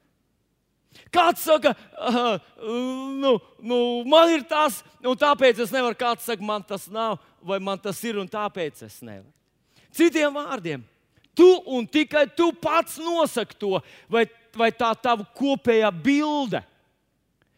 Kāds 1.14 1.42
saka, 1.46 1.74
uh, 1.98 2.38
nu, 3.18 3.34
nu, 3.62 3.80
man 4.10 4.30
ir 4.34 4.46
tas, 4.50 4.84
un 5.02 5.18
tāpēc 5.18 5.64
es 5.66 5.74
nevaru. 5.74 5.98
Kāds 5.98 6.28
saka, 6.30 6.46
man 6.46 6.66
tas 6.66 6.86
nav, 6.94 7.18
vai 7.42 7.58
man 7.64 7.82
tas 7.82 7.98
ir, 8.06 8.20
un 8.22 8.30
tāpēc 8.30 8.86
es 8.86 9.00
nevaru. 9.02 9.30
Citiem 9.96 10.36
vārdiem, 10.36 10.84
Tu 11.40 11.48
un 11.72 11.86
tikai 11.88 12.26
tu 12.36 12.50
pats 12.60 12.98
nosaki 13.00 13.56
to, 13.56 13.78
vai, 14.12 14.26
vai 14.52 14.74
tā 14.76 14.92
tava 15.00 15.24
kopējā 15.38 15.88
bilde, 16.04 16.60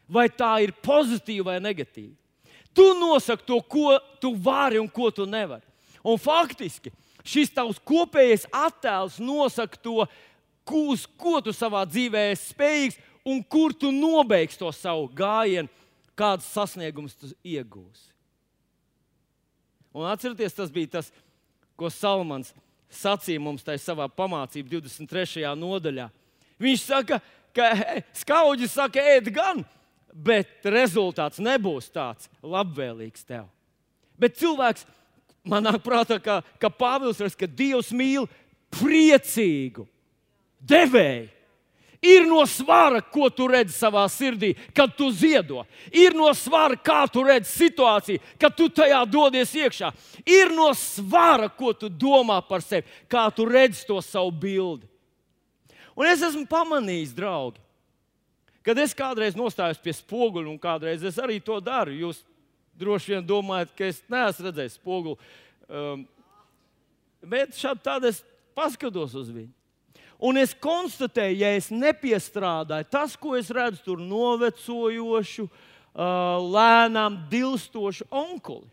vai 0.06 0.28
tā 0.30 0.52
ir 0.62 0.76
pozitīva 0.86 1.56
vai 1.56 1.62
negatīva. 1.64 2.14
Tu 2.78 2.86
nosaki 3.00 3.48
to, 3.48 3.58
ko 3.66 3.98
tu 4.22 4.36
vari 4.38 4.78
un 4.80 4.90
ko 4.92 5.10
tu 5.10 5.26
nevari. 5.26 5.66
Un 6.06 6.22
faktiski 6.22 6.94
šis 7.26 7.50
tavs 7.54 7.82
kopējais 7.86 8.46
attēls 8.54 9.18
nosaka 9.22 9.82
to, 9.82 10.06
uz 10.72 11.08
ko 11.18 11.40
tu 11.44 11.54
savā 11.56 11.82
dzīvē 11.90 12.30
esi 12.32 12.54
spējīgs 12.54 13.00
un 13.28 13.42
kur 13.44 13.74
tu 13.74 13.92
nobeigsi 13.92 14.60
to 14.62 14.70
savu 14.74 15.10
gājienu, 15.16 15.70
kādas 16.18 16.48
sasniegumus 16.54 17.18
tu 17.18 17.32
iegūsi. 17.42 18.10
Un 19.92 20.08
atcerieties, 20.08 20.56
tas 20.56 20.72
bija 20.72 20.98
tas, 21.00 21.10
ko 21.76 21.90
Salmans 21.92 22.54
sacīja 22.92 23.42
mums 23.42 23.66
tajā 23.66 23.82
savā 23.82 24.08
pamācībā, 24.12 24.70
23. 24.78 25.46
nodaļā. 25.58 26.10
Viņš 26.62 26.84
saka, 26.86 27.20
ka 27.56 27.72
skauģis 28.22 28.76
saka, 28.78 29.04
ēd 29.16 29.32
gan, 29.34 29.64
bet 30.12 30.68
rezultāts 30.68 31.42
nebūs 31.42 31.90
tāds 31.94 32.30
labvēlīgs 32.44 33.26
tev. 33.28 33.48
Bet 34.20 34.38
cilvēks 34.38 34.86
manā 35.48 35.74
prātā, 35.82 36.20
ka, 36.22 36.42
ka 36.62 36.70
Pāvils 36.70 37.22
raksta, 37.24 37.46
ka 37.46 37.50
Dievs 37.50 37.90
mīl 37.96 38.28
priecīgu 38.76 39.88
devēju. 40.62 41.30
Ir 42.02 42.24
no 42.26 42.42
svara, 42.50 42.98
ko 43.02 43.28
tu 43.30 43.46
redzi 43.46 43.76
savā 43.78 44.08
sirdī, 44.10 44.56
kad 44.74 44.96
tu 44.98 45.12
ziedo. 45.14 45.62
Ir 45.94 46.16
no 46.18 46.32
svara, 46.34 46.74
kā 46.74 47.04
tu 47.06 47.22
redzi 47.22 47.52
situāciju, 47.54 48.22
kad 48.42 48.56
tu 48.58 48.66
tajā 48.74 49.04
dodies 49.06 49.54
iekšā. 49.54 49.92
Ir 50.26 50.50
no 50.56 50.72
svara, 50.74 51.46
ko 51.54 51.76
tu 51.78 51.92
domā 51.94 52.40
par 52.48 52.66
sevi, 52.66 52.90
kā 53.06 53.28
tu 53.30 53.46
redzi 53.46 53.86
to 53.86 54.00
savu 54.02 54.34
bildi. 54.34 54.90
Un 55.94 56.10
es 56.10 56.26
esmu 56.26 56.48
pamanījis, 56.50 57.14
draugi, 57.14 57.62
kad 58.66 58.82
es 58.82 58.98
kādreiz 58.98 59.38
nostājos 59.38 59.78
pie 59.84 59.94
spoguļa, 59.94 60.50
un 60.50 60.58
kādreiz 60.62 61.06
es 61.06 61.22
arī 61.22 61.38
to 61.38 61.60
daru. 61.62 61.94
Jūs 61.94 62.26
droši 62.82 63.14
vien 63.14 63.30
domājat, 63.30 63.78
ka 63.78 63.86
es 63.94 64.02
neesmu 64.10 64.50
redzējis 64.50 64.82
spoguli. 64.82 65.20
Um, 65.70 66.08
bet 67.22 67.54
šādi 67.54 67.86
tādā 67.86 68.10
es 68.10 68.26
paskatos 68.58 69.14
uz 69.22 69.30
viņu. 69.30 69.54
Un 70.22 70.38
es 70.38 70.54
konstatēju, 70.54 71.40
ja 71.42 71.56
es 71.58 71.72
nepiestrādāju, 71.74 72.86
tas, 72.94 73.16
ko 73.18 73.34
es 73.40 73.50
redzu, 73.50 73.82
tur 73.88 74.04
novecojošu, 74.06 75.48
lēnām 76.54 77.18
dilstošu 77.32 78.06
onkuli. 78.08 78.70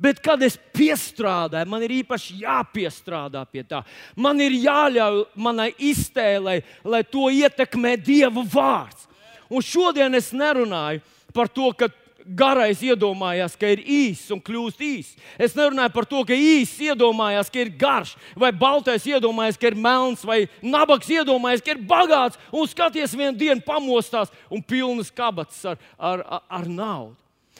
Bet, 0.00 0.20
kad 0.20 0.42
es 0.44 0.58
piestrādāju, 0.76 1.68
man 1.72 1.84
ir 1.86 1.94
īpaši 2.02 2.42
jāpiestrādā 2.42 3.46
pie 3.48 3.62
tā. 3.64 3.80
Man 4.16 4.40
ir 4.44 4.52
jāļauj 4.52 5.22
manai 5.40 5.70
iztēlei, 5.80 6.58
lai 6.84 7.00
to 7.08 7.30
ietekmē 7.32 7.94
Dieva 7.96 8.44
vārds. 8.44 9.06
Un 9.48 9.64
šodien 9.64 10.12
es 10.18 10.32
nerunāju 10.36 11.00
par 11.32 11.48
to, 11.48 11.70
ka 11.72 11.88
garais 12.34 12.80
iedomājās, 12.82 13.54
ka 13.58 13.68
ir 13.70 13.82
īss 13.82 14.32
un 14.34 14.40
kļūst 14.42 14.82
īss. 14.82 15.18
Es 15.38 15.54
nerunāju 15.56 15.92
par 15.94 16.08
to, 16.08 16.22
ka 16.26 16.34
īss 16.34 16.80
iedomājās, 16.88 17.50
ka 17.52 17.60
ir 17.62 17.70
garš, 17.78 18.16
vai 18.38 18.50
baltais 18.54 19.06
iedomājās, 19.06 19.58
ka 19.60 19.70
ir 19.70 19.78
melns, 19.78 20.24
vai 20.26 20.44
nabaks 20.64 21.10
iedomājās, 21.12 21.62
ka 21.64 21.74
ir 21.74 21.84
bagāts, 21.86 22.40
un 22.50 22.66
skaties 22.70 23.14
vienu 23.16 23.36
dienu 23.38 23.62
pamostās 23.66 24.32
un 24.50 24.64
pilnas 24.64 25.12
kabatas 25.14 25.62
ar, 25.72 25.80
ar, 25.98 26.24
ar, 26.26 26.44
ar 26.60 26.68
naudu. 26.68 27.16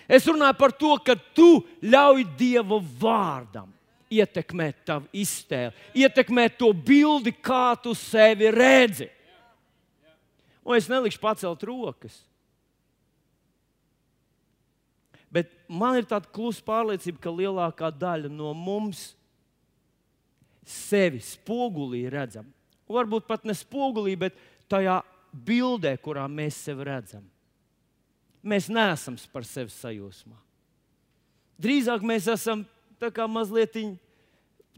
Es 0.06 0.26
runāju 0.26 0.54
par 0.58 0.74
to, 0.78 0.92
ka 1.02 1.16
tu 1.34 1.64
ļauj 1.82 2.22
Dieva 2.38 2.78
vārdam 2.78 3.72
ietekmēt 4.12 4.84
tavu 4.86 5.08
iztēli, 5.10 5.74
ietekmēt 5.98 6.60
to 6.60 6.70
bildi, 6.70 7.32
kā 7.34 7.74
tu 7.82 7.94
sevi 7.98 8.52
redzi. 8.54 9.08
Un 10.66 10.78
es 10.78 10.86
nelikšu 10.90 11.18
pacelt 11.22 11.62
rokas. 11.66 12.20
Bet 15.36 15.50
man 15.68 15.98
ir 15.98 16.06
tāda 16.08 16.30
klusa 16.32 16.64
pārliecība, 16.64 17.20
ka 17.20 17.32
lielākā 17.34 17.90
daļa 17.92 18.30
no 18.32 18.54
mums 18.56 19.10
sevi 20.64 21.20
spogulī 21.20 22.06
redzam. 22.10 22.48
Varbūt 22.88 23.26
pat 23.28 23.44
ne 23.44 23.52
spogulī, 23.56 24.14
bet 24.16 24.38
tajā 24.70 25.02
bildē, 25.44 25.92
kurā 26.00 26.24
mēs 26.30 26.56
sevi 26.64 26.86
redzam. 26.88 27.26
Mēs 28.46 28.70
neesam 28.72 29.18
par 29.32 29.44
sevi 29.44 29.74
sajūsmā. 29.74 30.38
Drīzāk 31.60 32.04
mēs 32.06 32.28
esam 32.32 32.64
mazliet 33.28 33.76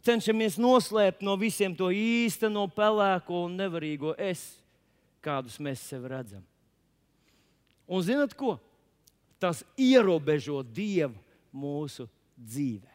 cenšamies 0.03 0.59
noslēpt 0.59 1.23
no 1.23 1.37
visiem 1.39 1.75
to 1.77 1.91
īsteno, 1.95 2.67
pelēko 2.75 3.45
un 3.47 3.59
nevarīgo 3.61 4.15
es, 4.19 4.59
kādus 5.23 5.59
mēs 5.63 5.83
sev 5.87 6.07
redzam. 6.11 6.43
Un 7.89 8.03
zinat 8.03 8.35
ko? 8.37 8.57
Tas 9.41 9.65
ierobežo 9.79 10.63
Dievu 10.63 11.17
mūsu 11.55 12.09
dzīvē. 12.39 12.95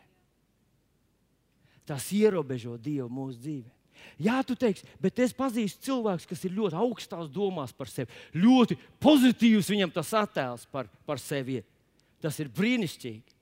Tas 1.88 2.08
ierobežo 2.16 2.78
Dievu 2.80 3.10
mūsu 3.12 3.40
dzīvē. 3.40 3.72
Jā, 4.20 4.42
tu 4.46 4.56
teiksi, 4.60 4.86
bet 5.02 5.20
es 5.24 5.34
pazīstu 5.36 5.88
cilvēku, 5.88 6.28
kas 6.30 6.44
ir 6.46 6.56
ļoti 6.58 6.78
augstās 6.80 7.30
domās 7.32 7.74
par 7.76 7.90
sevi. 7.92 8.12
Ļoti 8.36 8.78
pozitīvs 9.02 9.70
viņam 9.72 9.94
tas 9.96 10.12
attēls 10.18 10.68
par, 10.72 10.90
par 11.08 11.22
sevi. 11.22 11.62
Tas 12.24 12.38
ir 12.44 12.52
brīnišķīgi. 12.54 13.34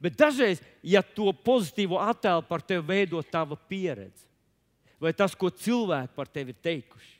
Bet 0.00 0.16
dažreiz, 0.16 0.62
ja 0.86 1.02
to 1.04 1.32
pozitīvo 1.44 1.98
attēlu 2.00 2.44
par 2.48 2.64
tevi 2.64 2.86
veido 2.88 3.20
tava 3.28 3.56
pieredze, 3.68 4.24
vai 5.00 5.12
tas, 5.16 5.34
ko 5.36 5.50
cilvēki 5.52 6.14
par 6.16 6.28
tevi 6.28 6.54
ir 6.54 6.62
teikuši, 6.64 7.12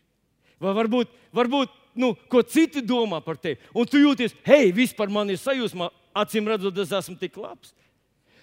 vai 0.61 0.73
varbūt, 0.79 1.13
varbūt 1.37 1.77
nu, 1.95 2.13
ko 2.31 2.43
citi 2.43 2.83
domā 2.85 3.21
par 3.25 3.39
tevi. 3.41 3.59
Un 3.75 3.89
tu 3.89 4.01
jūties, 4.01 4.35
hei, 4.47 4.71
vispār 4.75 5.11
man 5.13 5.31
ir 5.31 5.41
sajūsma, 5.41 5.91
acīm 6.17 6.49
redzot, 6.51 6.79
es 6.79 6.93
esmu 6.95 7.17
tik 7.21 7.39
labs. 7.41 7.75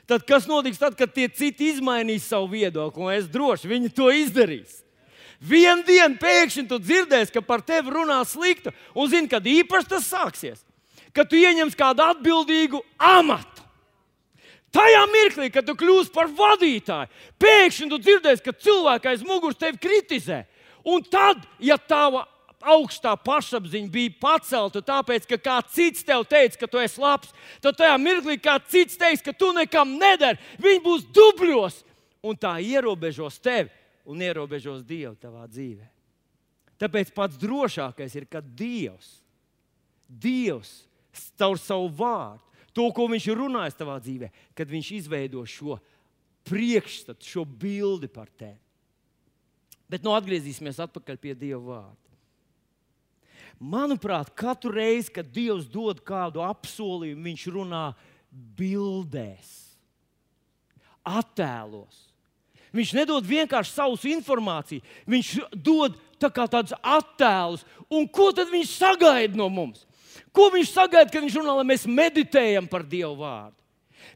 Tad 0.08 0.24
kas 0.28 0.48
notiks 0.48 0.80
tad, 0.80 0.96
kad 0.96 1.12
tie 1.12 1.28
citi 1.28 1.74
izmainīs 1.74 2.30
savu 2.30 2.54
viedokli? 2.54 3.04
Un 3.04 3.12
es 3.12 3.28
droši 3.28 3.68
viņi 3.68 3.92
to 3.96 4.08
izdarīs. 4.16 4.80
Vienu 5.44 5.84
dienu 5.86 6.18
pēkšņi 6.18 6.64
tu 6.70 6.80
dzirdēsi, 6.82 7.34
ka 7.36 7.44
par 7.46 7.62
tevi 7.62 7.92
runā 7.94 8.22
slikti, 8.26 8.72
un 8.96 9.10
zini, 9.12 9.30
kad 9.30 9.46
īpaši 9.46 9.92
tas 9.92 10.08
sāksies. 10.08 10.64
Kad 11.14 11.30
tu 11.30 11.38
ieņemsi 11.38 11.78
kādu 11.78 12.06
atbildīgu 12.08 12.82
amatu. 12.98 13.66
Tajā 14.74 15.04
mirklī, 15.12 15.50
kad 15.52 15.66
tu 15.68 15.76
kļūsi 15.78 16.12
par 16.14 16.32
vadītāju, 16.38 17.12
pēkšņi 17.42 17.90
tu 17.92 18.00
dzirdēsi, 18.02 18.44
ka 18.46 18.56
cilvēks 18.56 19.12
aiz 19.12 19.24
muguras 19.26 19.60
tevi 19.60 19.80
kritizē. 19.82 20.44
Un 20.88 21.04
tad, 21.04 21.44
ja 21.60 21.78
tava 21.78 22.26
augstā 22.62 23.13
pašapziņa 23.22 23.91
bija 23.93 24.13
pacelta, 24.22 24.82
tāpēc, 24.82 25.28
ka 25.30 25.38
kāds 25.41 25.76
cits 25.76 26.06
tev 26.06 26.26
teica, 26.30 26.63
ka 26.63 26.70
tu 26.72 26.82
esi 26.82 27.02
labs, 27.02 27.34
tad 27.62 27.78
tajā 27.78 27.98
mirklī 28.02 28.38
kāds 28.41 28.72
cits 28.74 28.98
teiks, 28.98 29.24
ka 29.26 29.34
tu 29.34 29.52
nekam 29.56 29.98
nedari, 30.00 30.39
viņi 30.62 30.84
būs 30.86 31.06
dubļos 31.13 31.82
un 32.26 32.39
tā 32.39 32.58
ierobežos 32.63 33.38
tevi 33.43 33.70
un 34.08 34.24
ierobežos 34.24 34.86
Dievu 34.88 35.15
tavā 35.20 35.46
dzīvē. 35.52 35.86
Tāpēc 36.78 37.12
pats 37.15 37.38
drošākais 37.41 38.13
ir, 38.17 38.28
ka 38.30 38.41
Dievs, 38.41 39.17
Dievs 40.08 40.86
caur 41.38 41.58
savu 41.60 41.89
vārdu, 41.98 42.43
to, 42.74 42.86
ko 42.93 43.08
Viņš 43.10 43.30
ir 43.32 43.39
runājis 43.41 43.78
tavā 43.78 43.98
dzīvē, 44.02 44.30
kad 44.56 44.70
Viņš 44.70 44.91
izveido 45.00 45.43
šo 45.50 45.80
priekšstatu, 46.48 47.26
šo 47.26 47.43
bildi 47.46 48.10
par 48.10 48.30
tevi. 48.38 48.60
Bet 49.88 50.04
nu 50.04 50.13
atgriezīsimies 50.15 50.80
atpakaļ 50.84 51.20
pie 51.20 51.34
Dieva 51.36 51.63
vārda. 51.63 52.07
Manuprāt, 53.58 54.30
katru 54.38 54.72
reizi, 54.76 55.10
kad 55.15 55.30
Dievs 55.34 55.65
dod 55.72 56.04
kādu 56.06 56.43
apsolījumu, 56.46 57.24
Viņš 57.26 57.46
runā 57.56 57.86
bildēs, 58.30 59.54
attēlos. 61.02 62.04
Viņš 62.76 62.93
nedod 62.93 63.26
vienkārši 63.26 63.74
savu 63.74 63.98
informāciju, 64.12 64.84
viņš 65.10 65.30
dod 65.56 65.96
tā 66.20 66.30
tādus 66.30 66.76
attēlus. 66.84 67.63
Un 67.89 68.06
ko 68.06 68.30
tad 68.36 68.52
viņš 68.52 68.74
sagaida 68.78 69.39
no 69.39 69.48
mums? 69.50 69.86
Ko 70.36 70.50
viņš 70.54 70.74
sagaida, 70.74 71.10
kad 71.10 71.24
viņš 71.24 71.38
runā, 71.39 71.56
lai 71.58 71.65
mēs 71.72 71.88
meditējam 71.89 72.67
par 72.70 72.86
Dievu 72.86 73.15
vārdu? 73.24 73.58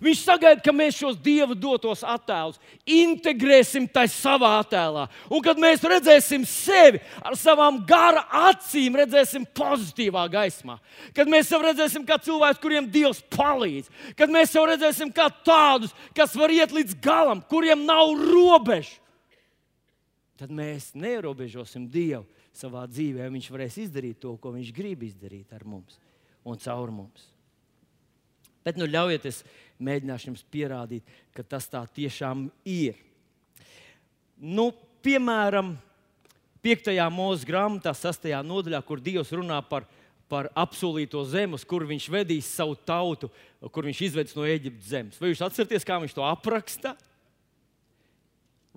Viņš 0.02 0.22
sagaida, 0.24 0.62
ka 0.64 0.74
mēs 0.76 1.00
šos 1.02 1.18
dieva 1.22 1.56
dotos 1.58 2.04
attēlus 2.08 2.60
integrēsim 2.88 3.88
tajā 3.92 4.14
savā 4.14 4.54
attēlā. 4.62 5.08
Un 5.30 5.44
kad 5.46 5.60
mēs 5.62 5.84
redzēsim 5.86 6.46
sevi 6.48 7.02
ar 7.22 7.36
savām 7.40 7.82
gara 7.88 8.24
acīm, 8.50 8.96
redzēsim 9.02 9.46
pozitīvā 9.58 10.28
gaismā. 10.32 10.78
Kad 11.18 11.30
mēs 11.32 11.52
jau 11.52 11.62
redzēsim, 11.64 12.06
kā 12.08 12.18
cilvēks, 12.22 12.62
kuriem 12.64 12.90
Dievs 12.92 13.22
palīdz, 13.34 13.90
kad 14.18 14.32
mēs 14.34 14.56
jau 14.56 14.66
redzēsim, 14.70 15.12
kā 15.14 15.28
tādus, 15.46 15.96
kas 16.18 16.36
var 16.38 16.54
iet 16.54 16.74
līdz 16.76 16.98
galam, 17.04 17.44
kuriem 17.52 17.86
nav 17.88 18.14
robežu, 18.22 19.02
tad 20.42 20.54
mēs 20.54 20.94
neierobežosim 20.98 21.86
Dievu 21.92 22.26
savā 22.58 22.88
dzīvē. 22.90 23.28
Viņš 23.32 23.52
varēs 23.54 23.78
izdarīt 23.84 24.22
to, 24.24 24.34
ko 24.42 24.54
viņš 24.56 24.72
grib 24.76 25.04
izdarīt 25.06 25.54
ar 25.54 25.68
mums 25.68 26.00
un 26.48 26.58
caur 26.58 26.90
mums. 26.94 27.28
Bet 28.66 28.78
nu 28.78 28.86
ļaujiet, 28.90 29.26
es 29.26 29.42
mēģināšu 29.84 30.32
jums 30.32 30.44
pierādīt, 30.54 31.08
ka 31.36 31.44
tas 31.44 31.68
tā 31.70 31.82
tiešām 31.96 32.48
ir. 32.68 33.00
Nu, 34.42 34.72
piemēram, 35.06 35.76
5. 36.62 36.92
mūža 37.14 37.48
grāmatā, 37.50 37.94
6. 37.98 38.28
nodaļā, 38.46 38.82
kur 38.86 39.02
Dievs 39.02 39.34
runā 39.34 39.58
par, 39.66 39.88
par 40.30 40.50
apsolīto 40.58 41.24
zemi, 41.26 41.58
kur 41.68 41.88
viņš 41.90 42.10
vedīs 42.14 42.50
savu 42.50 42.78
tautu, 42.78 43.32
kur 43.74 43.88
viņš 43.90 44.04
izvedīs 44.08 44.38
no 44.38 44.46
Eģiptes 44.46 44.92
zemes. 44.94 45.22
Vai 45.22 45.32
jūs 45.32 45.42
atceraties, 45.46 45.88
kā 45.88 45.98
viņš 46.02 46.14
to 46.18 46.26
apraksta? 46.28 46.94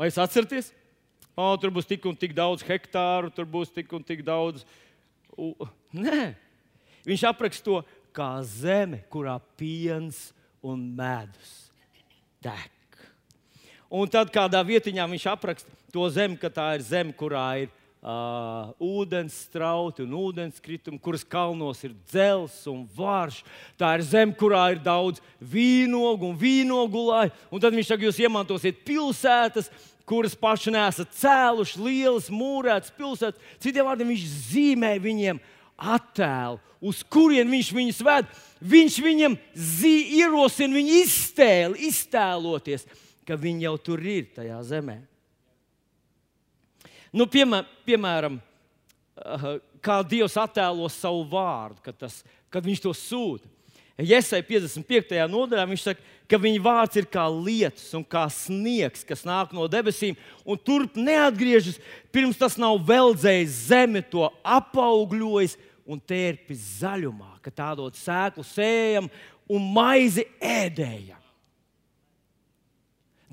Vai 0.01 0.09
jūs 0.09 0.21
atceraties? 0.23 0.73
O, 1.35 1.51
tur 1.59 1.73
būs 1.75 1.88
tik 1.90 2.05
un 2.07 2.17
tik 2.17 2.33
daudz 2.37 2.64
hektāru, 2.64 3.33
tur 3.35 3.47
būs 3.51 3.73
tik 3.75 3.93
un 3.97 4.05
tik 4.07 4.23
daudz. 4.25 4.64
U... 5.37 5.53
Nē, 5.95 6.33
viņš 7.07 7.27
apraksta 7.29 7.67
to 7.67 7.81
kā 8.14 8.31
zeme, 8.47 9.03
kurā 9.11 9.37
piens 9.59 10.31
un 10.64 10.81
medus 10.96 11.53
tek. 12.42 12.72
Un 13.92 14.09
tad 14.11 14.33
kādā 14.35 14.61
vietiņā 14.66 15.05
viņš 15.07 15.27
apraksta 15.31 15.81
to 15.92 16.07
zemi, 16.11 16.38
ka 16.40 16.50
tā 16.50 16.72
ir 16.74 16.83
zeme, 16.83 17.12
kurā 17.14 17.46
ir 17.62 17.68
uh, 17.68 18.72
ūdens 18.83 19.37
strauti 19.46 20.03
un 20.03 20.16
ūdenskritumi, 20.18 20.98
kuras 20.98 21.22
kalnos 21.22 21.85
ir 21.87 21.94
dzels 22.09 22.57
un 22.70 22.83
vārš. 22.96 23.42
Tā 23.79 23.94
ir 23.98 24.05
zeme, 24.09 24.35
kurā 24.37 24.66
ir 24.74 24.83
daudz 24.83 25.22
vīnogu 25.38 26.33
un 26.33 26.38
vīnogulāju. 26.40 27.35
Un 27.53 27.62
tad 27.62 27.77
viņš 27.77 27.92
saka, 27.92 28.09
jūs 28.09 28.22
iemantosiet 28.24 28.83
pilsētas, 28.88 29.70
kuras 30.09 30.35
paši 30.37 30.74
nesat 30.74 31.14
cēluši, 31.20 31.81
lielas, 31.81 32.33
mūrētas 32.33 32.92
pilsētas. 32.98 33.53
Citiem 33.62 33.87
vārdiem 33.88 34.11
viņš 34.12 34.27
zīmē 34.50 34.96
viņiem 35.00 35.40
attēlu, 35.76 36.60
uz 36.84 37.02
kurien 37.06 37.48
viņš 37.50 37.70
viņus 37.74 38.02
ved. 38.06 38.28
Viņš 38.64 38.98
viņam 39.04 39.37
ierosina 39.84 40.78
viņu 40.78 41.00
iztēli, 41.02 41.88
iztēloties, 41.90 42.87
ka 43.26 43.37
viņi 43.40 43.66
jau 43.66 43.74
tur 43.82 44.04
ir 44.04 44.30
tajā 44.37 44.60
zemē. 44.68 45.00
Nu, 47.14 47.28
piemēr, 47.30 47.66
piemēram, 47.87 48.40
kā 49.84 50.00
Dievs 50.08 50.37
attēlo 50.40 50.88
savu 50.90 51.22
vārdu, 51.30 51.82
kad, 51.84 51.98
tas, 52.00 52.22
kad 52.50 52.64
viņš 52.66 52.82
to 52.82 52.94
sūta. 52.96 53.50
Iesai 54.02 54.40
55. 54.42 55.20
nodaļā 55.30 55.68
viņš 55.70 55.84
saka, 55.84 56.02
ka 56.30 56.40
viņa 56.40 56.62
vārds 56.64 56.98
ir 57.00 57.08
kā 57.10 57.24
lietus 57.28 57.90
un 57.96 58.04
kā 58.06 58.24
sniegs, 58.32 59.04
kas 59.06 59.24
nāk 59.28 59.52
no 59.56 59.66
debesīm, 59.70 60.16
un 60.44 60.60
turp 60.60 60.96
neatgriežas, 60.96 61.80
pirms 62.14 62.40
tas 62.40 62.56
nav 62.60 62.78
veldzējis 62.88 63.58
zemi, 63.68 64.04
to 64.08 64.26
apaugļojis 64.42 65.58
un 65.84 66.00
tērpis 66.00 66.80
zaļumā, 66.80 67.37
ka 67.44 67.52
tā 67.52 67.72
dod 67.76 67.96
sēklu 67.98 68.44
sējam 68.48 69.10
un 69.52 69.68
maizi 69.74 70.24
ēdējam. 70.40 71.20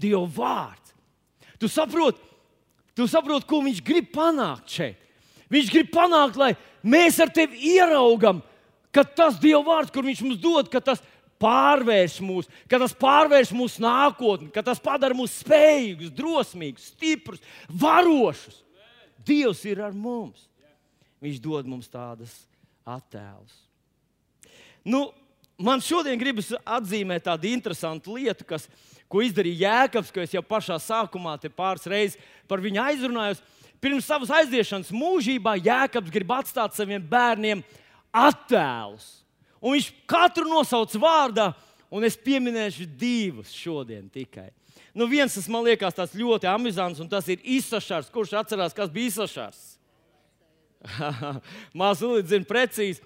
Dieva 0.01 0.25
vārds. 0.25 0.95
Tu 1.61 1.69
saproti, 1.69 2.19
tu 2.97 3.05
saproti, 3.07 3.45
ko 3.47 3.61
viņš 3.63 3.83
grib 3.85 4.09
panākt 4.15 4.73
šeit. 4.73 4.97
Viņš 5.51 5.69
grib 5.71 5.91
panākt, 5.93 6.39
lai 6.39 6.55
mēs 6.81 7.19
ar 7.21 7.29
tevi 7.33 7.75
ieraugam, 7.75 8.39
ka 8.91 9.03
tas 9.03 9.37
Dieva 9.39 9.61
vārds, 9.67 9.91
kur 9.93 10.07
Viņš 10.07 10.23
mums 10.25 10.39
dod, 10.41 10.69
ka 10.71 10.81
tas 10.83 11.03
pārvērš 11.41 12.19
mūs, 12.25 12.49
ka 12.69 12.79
tas 12.81 12.93
pārvērš 12.97 13.53
mūsu 13.57 13.81
nākotni, 13.83 14.51
ka 14.53 14.63
tas 14.65 14.81
padara 14.83 15.17
mūs 15.17 15.39
spējīgus, 15.41 16.13
drosmīgus, 16.15 16.91
stiprus, 16.93 17.41
varošus. 17.67 18.61
Dievs 19.25 19.61
ir 19.69 19.81
ar 19.85 19.93
mums. 19.93 20.47
Viņš 21.21 21.41
dod 21.41 21.67
mums 21.69 21.89
tādas 21.91 22.33
attēlus. 22.87 23.53
Nu, 24.81 25.11
man 25.61 25.83
šodien 25.85 26.17
gribas 26.17 26.49
atzīmēt 26.65 27.27
tādu 27.27 27.51
interesantu 27.51 28.17
lietu, 28.17 28.47
kas, 28.49 28.65
ko 29.11 29.21
izdarīja 29.21 29.69
Jēkabs, 29.69 30.09
ko 30.13 30.23
es 30.23 30.33
jau 30.33 30.41
pašā 30.45 30.79
sākumā 30.81 31.37
pāris 31.53 31.85
reizes 31.85 32.17
par 32.49 32.63
viņu 32.63 32.81
aizrunājos. 32.81 33.43
Pirms 33.81 34.05
savas 34.05 34.33
aiziešanas 34.41 34.89
mūžībā 34.93 35.55
Jēkabs 35.61 36.13
grib 36.13 36.33
atstāt 36.33 36.77
saviem 36.77 37.01
bērniem 37.01 37.61
attēlus. 38.13 39.20
Un 39.61 39.75
viņš 39.75 39.91
katru 40.09 40.47
nosauc 40.49 40.93
vārdā, 40.99 41.51
un 41.93 42.05
es 42.07 42.17
pieminēšu 42.17 42.87
divus 42.97 43.53
šodien 43.53 44.07
tikai. 44.11 44.49
Nu, 44.91 45.05
viens 45.07 45.35
tas 45.37 45.47
man 45.51 45.63
liekas 45.63 45.95
tāds 45.95 46.15
ļoti 46.17 46.49
amizants, 46.51 46.99
un 46.99 47.07
tas 47.07 47.27
ir 47.31 47.43
Isašars. 47.47 48.09
Kurš 48.11 48.33
atcerās, 48.41 48.75
kas 48.75 48.91
bija 48.91 49.11
Isašars? 49.13 49.61
Lūdzu, 51.77 52.13
zina 52.27 52.47
precīzi. 52.49 53.03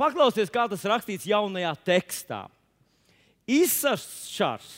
Paklausieties, 0.00 0.50
kā 0.50 0.64
tas 0.72 0.86
rakstīts 0.88 1.28
jaunajā 1.28 1.74
tekstā. 1.86 2.46
Isašars 3.46 4.70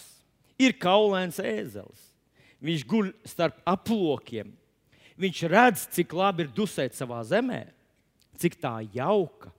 ir 0.61 0.75
kaulēns 0.83 1.39
ēzelis. 1.41 2.09
Viņš 2.63 2.83
guļ 2.91 3.13
starp 3.31 3.63
aplokiem. 3.69 4.51
Viņš 5.23 5.45
redz, 5.51 5.87
cik 5.95 6.13
labi 6.17 6.45
ir 6.45 6.53
dusēt 6.57 6.99
savā 6.99 7.23
zemē 7.27 7.63
cik 8.43 8.59
tā 8.61 8.81
jauka, 8.95 9.53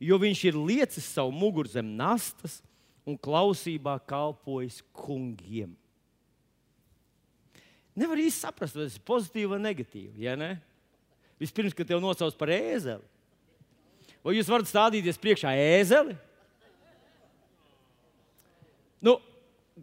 jo 0.00 0.18
viņš 0.20 0.44
ir 0.48 0.58
liecis 0.58 1.10
savu 1.14 1.32
muguru 1.34 1.70
zem 1.70 1.90
nastas 1.98 2.60
un 3.08 3.18
klausībā 3.18 3.96
kalpojis 4.08 4.80
kungiem. 4.96 5.72
Nevar 7.98 8.20
īsti 8.22 8.44
saprast, 8.44 8.76
vai 8.76 8.86
tas 8.86 8.98
ir 8.98 9.06
pozitīvi 9.08 9.50
vai 9.50 9.60
negatīvi. 9.62 10.22
Ja 10.22 10.36
ne? 10.38 10.52
Vispirms, 11.40 11.74
kad 11.74 11.88
te 11.88 11.98
nosauc 11.98 12.36
par 12.38 12.50
ēzeli, 12.54 13.02
vai 14.22 14.34
jūs 14.36 14.50
varat 14.50 14.70
stādīties 14.70 15.18
priekšā 15.22 15.54
ēzeli? 15.58 16.14
Nu, 19.02 19.16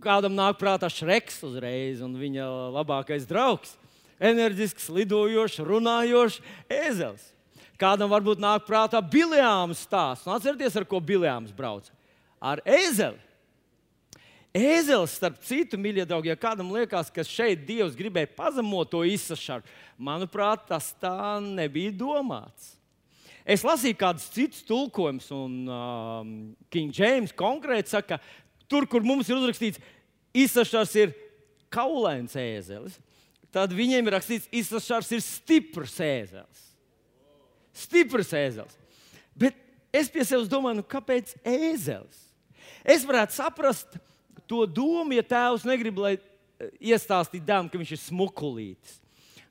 kādam 0.03 0.35
nāk 0.35 0.59
prātā 0.59 0.89
šreks 0.91 1.41
uzreiz, 1.47 2.01
un 2.03 2.15
viņa 2.19 2.47
labākais 2.75 3.27
draugs- 3.27 3.75
enerģisks, 4.31 4.89
lidojošs, 4.91 5.63
runājošs 5.63 6.41
ēzelis. 6.71 7.31
Kādam 7.79 8.11
varbūt 8.11 8.39
nāk 8.39 8.63
prātā 8.67 9.01
biljāms 9.03 9.83
stāsts. 9.83 10.23
Nu, 10.27 10.35
atcerieties, 10.37 10.77
ar 10.79 10.85
ko 10.87 11.01
biljāms 11.03 11.51
brauc? 11.55 11.89
Ar 12.39 12.61
ēzeli. 12.63 13.19
Ēzelis, 14.55 15.17
starp 15.17 15.41
citu, 15.43 15.75
mīļie 15.75 16.05
draugi, 16.07 16.29
ja 16.31 16.37
kādam 16.39 16.69
liekas, 16.71 17.09
ka 17.11 17.25
šeit 17.27 17.65
Dievs 17.67 17.97
gribēja 17.99 18.29
pazemot 18.37 18.87
to 18.87 19.01
izsašanu, 19.03 19.67
manuprāt, 19.99 20.63
tas 20.69 20.93
tā 21.01 21.41
nebija 21.43 21.91
domāts. 21.91 22.69
Es 23.43 23.65
lasīju 23.67 23.97
kādus 23.99 24.29
citus 24.31 24.63
tulkojumus, 24.65 25.27
un 25.35 25.57
um, 25.67 26.29
King 26.71 26.95
James 26.95 27.35
konkrēti 27.35 27.91
saka, 27.91 28.21
tur, 28.71 28.87
kur 28.87 29.03
mums 29.03 29.27
ir 29.27 29.35
uzrakstīts, 29.35 29.83
izsašars 30.31 30.95
ir 31.03 31.11
kaulains 31.67 32.39
ēzelis, 32.39 32.95
tad 33.51 33.75
viņiem 33.75 34.07
ir 34.07 34.15
rakstīts, 34.15 34.47
izsašars 34.55 35.11
ir 35.17 35.25
stiprs 35.25 35.99
ēzelis 35.99 36.63
stiprs 37.75 38.33
ēzelis. 38.35 38.77
Bet 39.35 39.57
es 39.95 40.09
pie 40.11 40.23
sevis 40.27 40.51
domāju, 40.51 40.79
nu, 40.79 40.87
kāpēc 40.87 41.35
ēzelis? 41.43 42.21
Es 42.85 43.05
varētu 43.07 43.35
saprast 43.35 43.97
to 44.49 44.63
domu, 44.69 45.15
ja 45.17 45.25
tēvs 45.25 45.65
negrib, 45.67 45.99
lai 46.01 46.13
eh, 46.15 46.69
iestāstītu 46.93 47.45
dēlam, 47.47 47.69
ka 47.71 47.81
viņš 47.81 47.95
ir 47.95 48.01
smukulītis. 48.03 48.99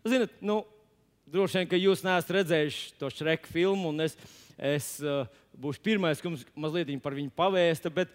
Ziniet, 0.05 0.35
nu, 0.45 0.61
droši 1.35 1.61
vien, 1.61 1.71
ka 1.71 1.81
jūs 1.81 2.05
neesat 2.05 2.33
redzējuši 2.39 2.93
to 3.01 3.11
šreku 3.13 3.51
filmu, 3.51 3.91
un 3.91 4.05
es, 4.05 4.17
es 4.59 4.91
uh, 5.03 5.25
būšu 5.61 5.83
pirmais, 5.85 6.21
kas 6.23 6.45
mazliet 6.55 6.93
par 7.03 7.17
viņu 7.17 7.33
pavēsta. 7.35 7.93
Bet, 7.95 8.13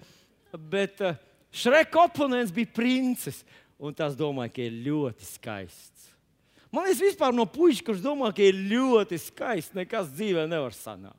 bet 0.72 1.02
uh, 1.04 1.18
šreka 1.52 2.06
oponents 2.06 2.54
bija 2.56 2.70
princis, 2.76 3.42
un 3.82 3.96
tas 3.98 4.16
domāju, 4.20 4.68
ir 4.68 4.80
ļoti 4.88 5.28
skaists. 5.28 6.12
Man 6.70 6.86
liekas, 6.86 7.02
vispār 7.02 7.34
no 7.34 7.48
puikas, 7.50 7.82
kurš 7.86 8.04
domā, 8.04 8.30
ka 8.36 8.44
ir 8.46 8.58
ļoti 8.70 9.18
skaists, 9.22 9.74
nekas 9.78 10.12
dzīvē 10.14 10.46
nevar 10.50 10.76
sanākt. 10.78 11.18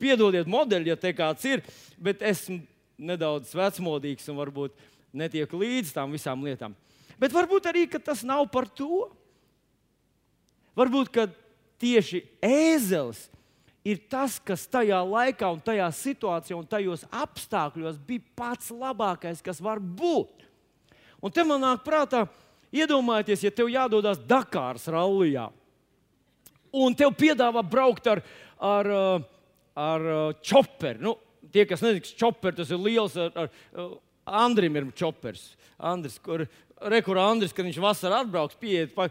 Piedodiet, 0.00 0.48
modeļi, 0.50 0.90
ja 0.90 0.96
te 1.00 1.12
kāds 1.16 1.44
ir, 1.46 1.62
bet 2.00 2.24
esmu 2.24 2.62
nedaudz 2.98 3.52
vecmodīgs 3.56 4.26
un 4.32 4.40
varbūt 4.40 4.74
netieku 5.14 5.60
līdz 5.60 5.92
tām 5.94 6.16
visām 6.16 6.42
lietām. 6.46 6.74
Bet 7.20 7.34
varbūt 7.34 7.68
arī 7.70 7.86
tas 7.94 8.24
nav 8.26 8.48
par 8.52 8.66
to. 8.66 9.06
Varbūt 10.74 11.14
tieši 11.78 12.24
ēzelis 12.42 13.28
ir 13.86 14.00
tas, 14.10 14.40
kas 14.40 14.64
tajā 14.66 14.98
laikā, 15.04 15.50
un 15.52 15.60
tajā 15.62 15.86
situācijā 15.94 16.56
un 16.56 16.66
tajos 16.66 17.04
apstākļos 17.12 18.00
bija 18.08 18.24
pats 18.34 18.72
labākais, 18.72 19.44
kas 19.44 19.60
var 19.62 19.78
būt. 19.78 20.48
Un 21.24 21.32
te 21.32 21.44
man 21.46 21.62
nāk 21.62 21.84
prātā, 21.84 22.24
ka 22.26 22.43
Iedomājieties, 22.74 23.44
ja 23.46 23.52
tev 23.54 23.70
jādodas 23.70 24.18
Dakāras 24.26 24.88
rallijā, 24.90 25.46
un 26.74 26.96
tev 26.98 27.12
piedāvā 27.14 27.62
braukt 27.62 28.08
ar, 28.10 28.22
ar, 28.58 28.90
uh, 28.90 29.28
ar 29.78 30.08
uh, 30.08 30.24
čoperu. 30.42 31.02
Nu, 31.06 31.14
tie, 31.54 31.66
kas 31.70 31.84
nezina, 31.84 32.02
kas 32.02 32.16
čoperi, 32.18 32.58
tas 32.58 32.72
ir 32.74 32.82
liels. 32.82 33.14
Ar, 33.20 33.30
ar, 33.44 33.52
uh, 33.78 33.94
Andrim 34.24 34.76
ir 34.80 34.88
čopers. 34.96 35.52
Andris, 35.76 36.16
kur, 36.22 36.46
rekur 36.90 37.20
Andris, 37.20 37.52
kad 37.54 37.66
viņš 37.66 37.78
vasarā 37.82 38.22
atbrauks, 38.24 38.56
pieiet 38.58 38.94
pa 38.96 39.10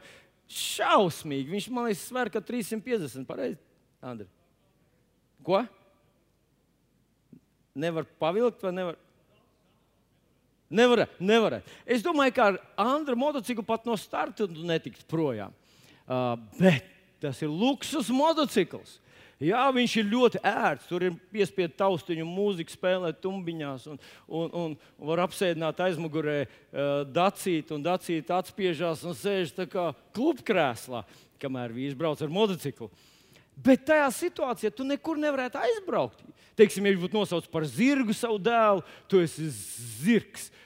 šausmīgi. 0.49 1.51
Viņš 1.53 1.69
man 1.73 1.87
liekas, 1.87 2.03
sver, 2.09 2.31
ka 2.33 2.41
350 2.43 3.27
pareizi. 3.29 3.59
Andri. 4.03 4.27
Ko? 5.45 5.61
Nevar 7.77 8.07
pavilkt 8.19 8.65
vai 8.65 8.73
nevar? 8.75 8.99
Nevar, 10.73 11.05
nevar. 11.21 11.59
Es 11.85 12.01
domāju, 12.01 12.33
ka 12.33 12.47
ar 12.49 12.57
Andru 12.81 13.17
motociklu 13.19 13.65
pat 13.67 13.85
no 13.85 13.93
starta 13.99 14.47
netikt 14.49 15.05
projām. 15.09 15.53
Uh, 16.03 16.33
bet 16.57 16.87
tas 17.21 17.39
ir 17.45 17.51
luksus 17.51 18.09
motocikls. 18.11 18.97
Jā, 19.43 19.63
viņš 19.75 19.93
ir 19.99 20.09
ļoti 20.11 20.39
ērts. 20.45 20.87
Tur 20.87 21.05
ir 21.07 21.15
piespiedu 21.33 21.75
taustiņu, 21.77 22.25
mūzika, 22.27 22.73
spēlēt 22.73 23.19
tumbiņās, 23.23 23.85
un, 23.91 23.99
un, 24.27 24.51
un 24.63 24.75
var 25.09 25.23
apsēdināt 25.25 25.81
aizmugurē 25.83 26.37
uh, 26.45 27.03
dacīt, 27.05 27.73
un 27.75 27.83
dacīt 27.83 28.31
atspiežās 28.33 29.03
un 29.07 29.17
sēž 29.17 29.53
tā 29.57 29.67
kā 29.69 29.89
klubkrēslā, 30.15 31.03
kamēr 31.43 31.75
vīrs 31.75 31.97
brauc 31.99 32.23
ar 32.23 32.33
motociklu. 32.33 32.89
Bet 33.63 33.83
tajā 33.85 34.07
situācijā 34.15 34.71
tu 34.73 34.87
nekur 34.87 35.19
nevarētu 35.21 35.59
aizbraukt. 35.61 36.23
Teiksim, 36.57 36.85
ja 36.85 36.93
viņš 36.93 37.03
būtu 37.03 37.17
nosaucis 37.17 37.51
par 37.51 37.65
zirgu 37.69 38.15
savu 38.17 38.39
dēlu, 38.41 38.81
tu 39.09 39.21
esi 39.21 39.49
zirgs. 39.53 40.49
Uh, 40.49 40.62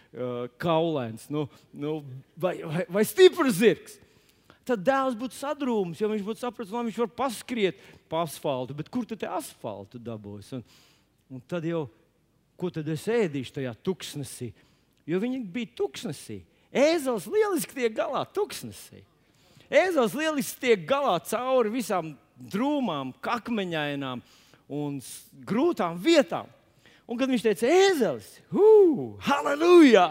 kaulains 0.62 1.28
nu, 1.30 1.46
nu, 1.74 2.04
vai, 2.36 2.58
vai, 2.64 2.86
vai 2.90 3.04
stiprs 3.06 3.60
zirgs. 3.60 3.98
tad 4.68 4.84
dēls 4.84 5.16
būtu 5.16 5.38
sadrūmis, 5.38 6.02
jo 6.02 6.10
viņš 6.12 6.26
būtu 6.28 6.44
sapratis, 6.44 6.72
ka 6.74 6.84
viņš 6.84 7.00
var 7.00 7.12
paskriet 7.22 7.80
pa 8.12 8.24
asfaltu. 8.26 8.76
Bet 8.76 8.90
kur 8.92 9.08
tad 9.08 9.24
asfaltu 9.38 10.00
dabūs? 10.02 10.52
Un, 10.58 10.64
un 11.32 11.44
tad 11.48 11.68
jau, 11.68 11.86
ko 12.60 12.72
tad 12.74 12.88
es 12.92 13.06
ēdīšu 13.08 13.60
tajā 13.60 13.74
tuksnesī? 13.86 14.52
Jo 15.08 15.22
viņi 15.24 15.40
bija 15.54 15.72
tuksnesī. 15.80 16.42
Ēzels 16.68 17.30
lieliski 17.32 17.78
tiek 17.78 17.96
galā 17.96 18.26
tuksnesī. 18.36 19.06
Ēzels 19.72 20.16
lieliski 20.16 20.60
tiek 20.66 20.84
galā 20.88 21.16
cauri 21.28 21.72
visām 21.72 22.12
drūmām, 22.52 23.16
akmeņainām 23.24 24.22
un 24.68 25.00
grūtām 25.48 25.96
vietām. 26.04 26.52
Un 27.08 27.16
kad 27.20 27.32
viņš 27.32 27.44
teica, 27.46 27.68
ēzelis, 27.72 28.32
halleluja! 29.24 30.08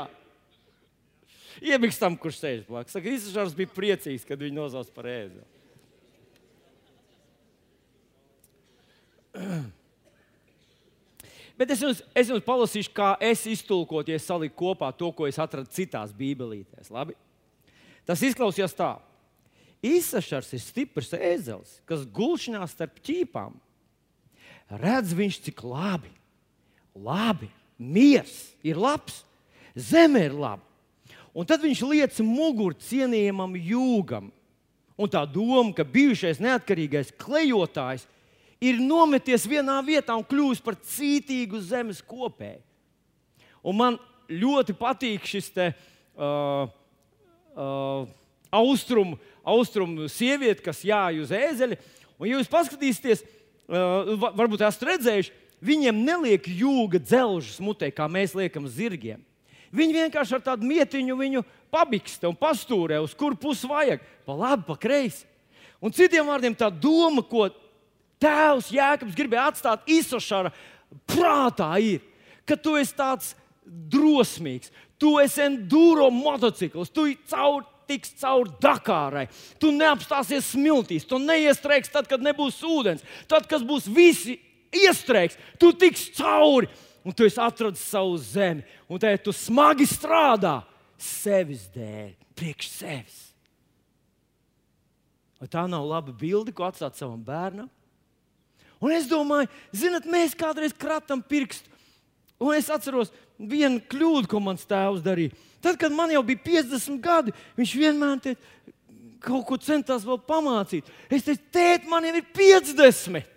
Iemiks 1.60 1.98
tam, 2.00 2.16
kurš 2.20 2.38
sēž 2.40 2.62
blakus. 2.68 2.92
Saka, 2.96 3.08
Isašārs 3.12 3.56
bija 3.56 3.68
priecīgs, 3.72 4.24
kad 4.28 4.40
viņu 4.40 4.56
nosauc 4.58 4.88
par 4.96 5.06
ēzeli. 5.08 5.44
Bet 11.56 11.72
es 11.72 11.80
jums, 11.80 12.02
es 12.16 12.28
jums 12.28 12.44
palasīšu, 12.44 12.92
kā 12.96 13.14
es 13.24 13.46
iztulkoju, 13.48 14.12
ja 14.12 14.20
saliku 14.20 14.56
kopā 14.60 14.90
to, 14.96 15.08
ko 15.16 15.28
es 15.28 15.38
atradu 15.40 15.72
citās 15.72 16.12
bībelītēs. 16.16 16.92
Labi? 16.92 17.16
Tas 18.08 18.22
izklausās 18.24 18.76
tā. 18.76 18.92
Isašars 19.84 20.52
ir 20.56 20.60
stiprs 20.62 21.12
ēzelis, 21.16 21.80
kas 21.88 22.04
gulšņā 22.12 22.60
starp 22.68 23.00
ķīpām. 23.04 23.56
Redz 24.82 25.14
viņš, 25.16 25.40
cik 25.46 25.62
labi, 25.64 26.10
labi, 27.04 27.50
miers 27.78 28.54
ir 28.64 28.78
labs, 28.80 29.22
zeme 29.76 30.24
ir 30.26 30.34
laba. 30.36 30.64
Un 31.36 31.44
tad 31.44 31.60
viņš 31.60 31.82
liec 31.84 32.18
muguru 32.24 32.76
cienījamam 32.80 33.58
jūgam. 33.60 34.30
Un 34.96 35.10
tā 35.12 35.20
doma, 35.28 35.74
ka 35.76 35.84
bijušais 35.84 36.40
neatkarīgais 36.40 37.12
klejotājs 37.20 38.06
ir 38.64 38.80
nometies 38.80 39.44
vienā 39.44 39.76
vietā 39.84 40.16
un 40.16 40.24
kļuvis 40.24 40.62
par 40.64 40.78
cītīgu 40.80 41.60
zemes 41.60 42.00
kopēju. 42.00 42.62
Un 43.66 43.76
man 43.76 43.98
ļoti 44.30 44.72
patīk 44.78 45.26
šis 45.28 45.50
te, 45.52 45.66
uh, 46.16 46.64
uh, 47.52 48.08
austrumu, 48.56 49.18
austrumu 49.44 50.08
sieviete, 50.08 50.62
kas 50.64 50.80
jāj 50.86 51.20
uz 51.26 51.34
ēzeļa. 51.36 51.78
Un, 52.16 52.30
ja 52.30 52.38
jūs 52.38 52.50
paskatīsieties, 52.50 53.26
uh, 53.68 54.16
varbūt 54.38 54.64
esat 54.64 54.86
redzējuši, 54.88 55.34
viņiem 55.64 56.02
neliek 56.04 56.46
jūga 56.48 57.00
dzelžus 57.02 57.60
mutē, 57.62 57.90
kā 57.94 58.08
mēs 58.10 58.34
liekam 58.36 58.68
zirgiem. 58.68 59.22
Viņi 59.76 59.96
vienkārši 60.00 60.36
ar 60.38 60.44
tādu 60.44 60.66
mietiņu 60.68 61.16
viņu 61.18 61.42
pabiksta 61.74 62.30
un 62.30 62.36
pastūrē, 62.38 63.00
uz 63.02 63.14
kuru 63.18 63.36
pusi 63.40 63.68
vajag. 63.68 64.04
Pa 64.26 64.36
labi, 64.36 64.64
pa 64.68 64.76
kreisi. 64.80 65.26
Un 65.82 65.92
citiem 65.92 66.26
vārdiem 66.28 66.54
tā 66.56 66.70
doma, 66.72 67.22
ko 67.26 67.48
tēvs 68.22 68.70
Jēkabs 68.72 69.16
gribēja 69.16 69.50
atstāt 69.50 69.90
Isašara 69.90 70.52
prātā, 71.08 71.68
ir, 71.82 72.00
ka 72.48 72.56
tu 72.56 72.76
esi 72.80 72.94
tāds 72.96 73.34
drosmīgs, 73.66 74.70
tu 74.96 75.16
esi 75.20 75.42
enduro 75.44 76.08
motocikls, 76.14 76.92
tu 76.94 77.10
caur, 77.28 77.66
tiks 77.86 78.14
cauri 78.22 78.54
Dakārai, 78.62 79.26
tu 79.60 79.70
neapstāsies 79.74 80.54
smiltīs, 80.54 81.06
tu 81.06 81.20
neiestrēgs 81.22 81.92
tad, 81.92 82.08
kad 82.10 82.22
nebūs 82.24 82.58
ūdens. 82.66 83.04
Tad, 83.30 83.46
kad 83.50 83.62
būs 83.66 83.86
visi 83.92 84.38
iestrēgs, 84.84 85.38
tu 85.60 85.72
tiks 85.76 86.08
cauri 86.18 86.68
un 87.06 87.14
tu 87.14 87.26
esi 87.26 87.38
atradis 87.40 87.84
savu 87.86 88.16
zemi, 88.18 88.64
un 88.90 88.98
te 88.98 89.12
tu 89.22 89.34
smagi 89.34 89.86
strādā 89.86 90.58
sevis 90.98 91.68
dēļ, 91.74 92.16
priekš 92.34 92.70
sevis. 92.72 93.20
Vai 95.38 95.48
tā 95.52 95.66
nav 95.70 95.84
laba 95.86 96.14
bilde, 96.16 96.54
ko 96.56 96.64
atstāt 96.66 96.96
savam 96.98 97.20
bērnam? 97.22 97.68
Un 98.82 98.92
es 98.92 99.06
domāju, 99.08 99.48
zinot, 99.72 100.08
mēs 100.08 100.34
kādreiz 100.36 100.74
kratam 100.76 101.22
pirkstu. 101.24 101.70
Un 102.42 102.56
es 102.56 102.68
atceros 102.72 103.12
vienu 103.38 103.80
kļūdu, 103.88 104.28
ko 104.28 104.40
mans 104.42 104.66
tēvs 104.68 105.04
darīja. 105.04 105.36
Tad, 105.64 105.78
kad 105.80 105.94
man 105.94 106.12
jau 106.12 106.24
bija 106.26 106.42
50 106.44 107.00
gadi, 107.04 107.32
viņš 107.56 107.76
vienmēr 107.80 108.18
te 108.24 108.34
kaut 109.22 109.46
ko 109.48 109.56
centās 109.60 110.04
vēl 110.06 110.18
pamācīt. 110.26 110.88
Es 111.08 111.24
teicu, 111.26 111.42
tēt, 111.54 111.88
man 111.88 112.04
jau 112.04 112.12
ir 112.18 112.26
50. 112.36 113.35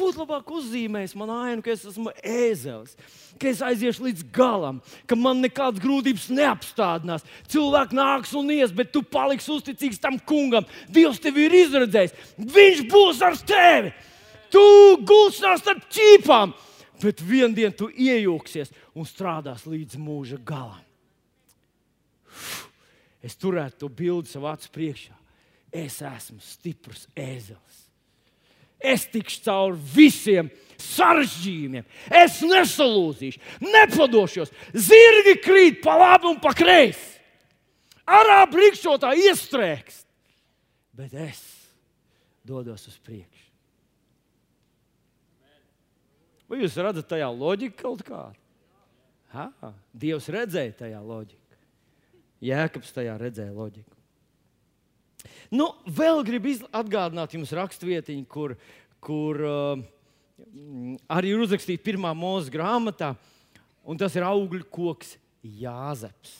Būtu 0.00 0.22
labāk 0.22 0.48
uzzīmējis 0.56 1.12
man 1.20 1.32
ainu, 1.34 1.64
ka 1.64 1.72
es 1.74 1.82
esmu 1.90 2.12
ēzelis, 2.24 2.94
ka 3.40 3.50
es 3.50 3.60
aiziešu 3.64 4.06
līdz 4.06 4.24
galam, 4.32 4.78
ka 5.08 5.18
man 5.18 5.42
nekādas 5.44 5.82
grūtības 5.82 6.30
neapstādinās. 6.32 7.26
Cilvēki 7.52 7.98
nāks 7.98 8.32
un 8.38 8.48
ies, 8.54 8.72
bet 8.72 8.94
tu 8.94 9.02
paliksi 9.04 9.52
uzticīgs 9.52 10.00
tam 10.00 10.16
kungam. 10.24 10.68
Dievs 10.88 11.20
tevi 11.20 11.44
ir 11.48 11.56
izredzējis. 11.60 12.16
Viņš 12.40 12.84
būs 12.88 13.20
ar 13.26 13.36
tevi. 13.44 13.92
Tu 14.50 14.62
gulsnās 15.06 15.60
starp 15.62 15.84
ķīpām, 15.92 16.54
bet 17.04 17.20
vienā 17.22 17.52
dienā 17.58 17.76
tu 17.76 17.90
iejūksies 17.92 18.72
un 18.96 19.06
strādās 19.06 19.66
līdz 19.68 20.00
mūža 20.00 20.40
galam. 20.42 20.80
Es 23.20 23.36
turētu 23.36 23.84
to 23.84 23.92
bildi 23.92 24.32
savā 24.32 24.56
acu 24.56 24.72
priekšā. 24.72 25.14
Es 25.70 26.00
esmu 26.02 26.40
stiprs 26.42 27.04
ēzelis. 27.14 27.89
Es 28.80 29.04
tikšu 29.12 29.42
cauri 29.44 29.78
visiem 29.94 30.48
sarežģījumiem. 30.80 31.84
Es 32.22 32.40
nesalūzīšu, 32.46 33.40
nepadošos. 33.64 34.52
Zirgi 34.72 35.36
krīt 35.44 35.80
pa 35.84 35.98
labi 36.00 36.30
un 36.32 36.40
pa 36.40 36.54
kreisi. 36.56 37.20
Arābu 38.10 38.58
rīkšķotā 38.58 39.12
iestrēgst. 39.28 40.06
Bet 40.96 41.14
es 41.14 41.42
dodos 42.46 42.88
uz 42.90 42.96
priekšu. 43.04 43.46
Vai 46.50 46.64
jūs 46.64 46.74
redzat 46.82 47.06
tajā 47.12 47.28
loģiku 47.30 47.78
kaut 47.78 48.02
kādu? 48.02 48.34
Ha, 49.30 49.46
Dievs 49.94 50.26
redzēja 50.34 50.74
tajā 50.80 50.98
loģiku. 50.98 51.58
Jēkabs 52.42 52.90
tajā 52.96 53.14
redzēja 53.20 53.52
loģiku. 53.54 53.99
Nu, 55.52 55.70
vēl 55.86 56.22
gribu 56.26 56.52
atgādināt 56.76 57.34
jums 57.34 57.52
rakstvietiņu, 57.56 58.26
kur, 58.30 58.54
kur 59.02 59.40
uh, 59.46 59.82
arī 61.10 61.32
ir 61.34 61.42
uzrakstīta 61.44 61.84
pirmā 61.84 62.12
mūža 62.16 62.52
grāmatā, 62.54 63.14
un 63.84 63.98
tas 64.00 64.14
ir 64.16 64.26
augļu 64.26 64.66
koks 64.72 65.16
Jāzeps. 65.40 66.36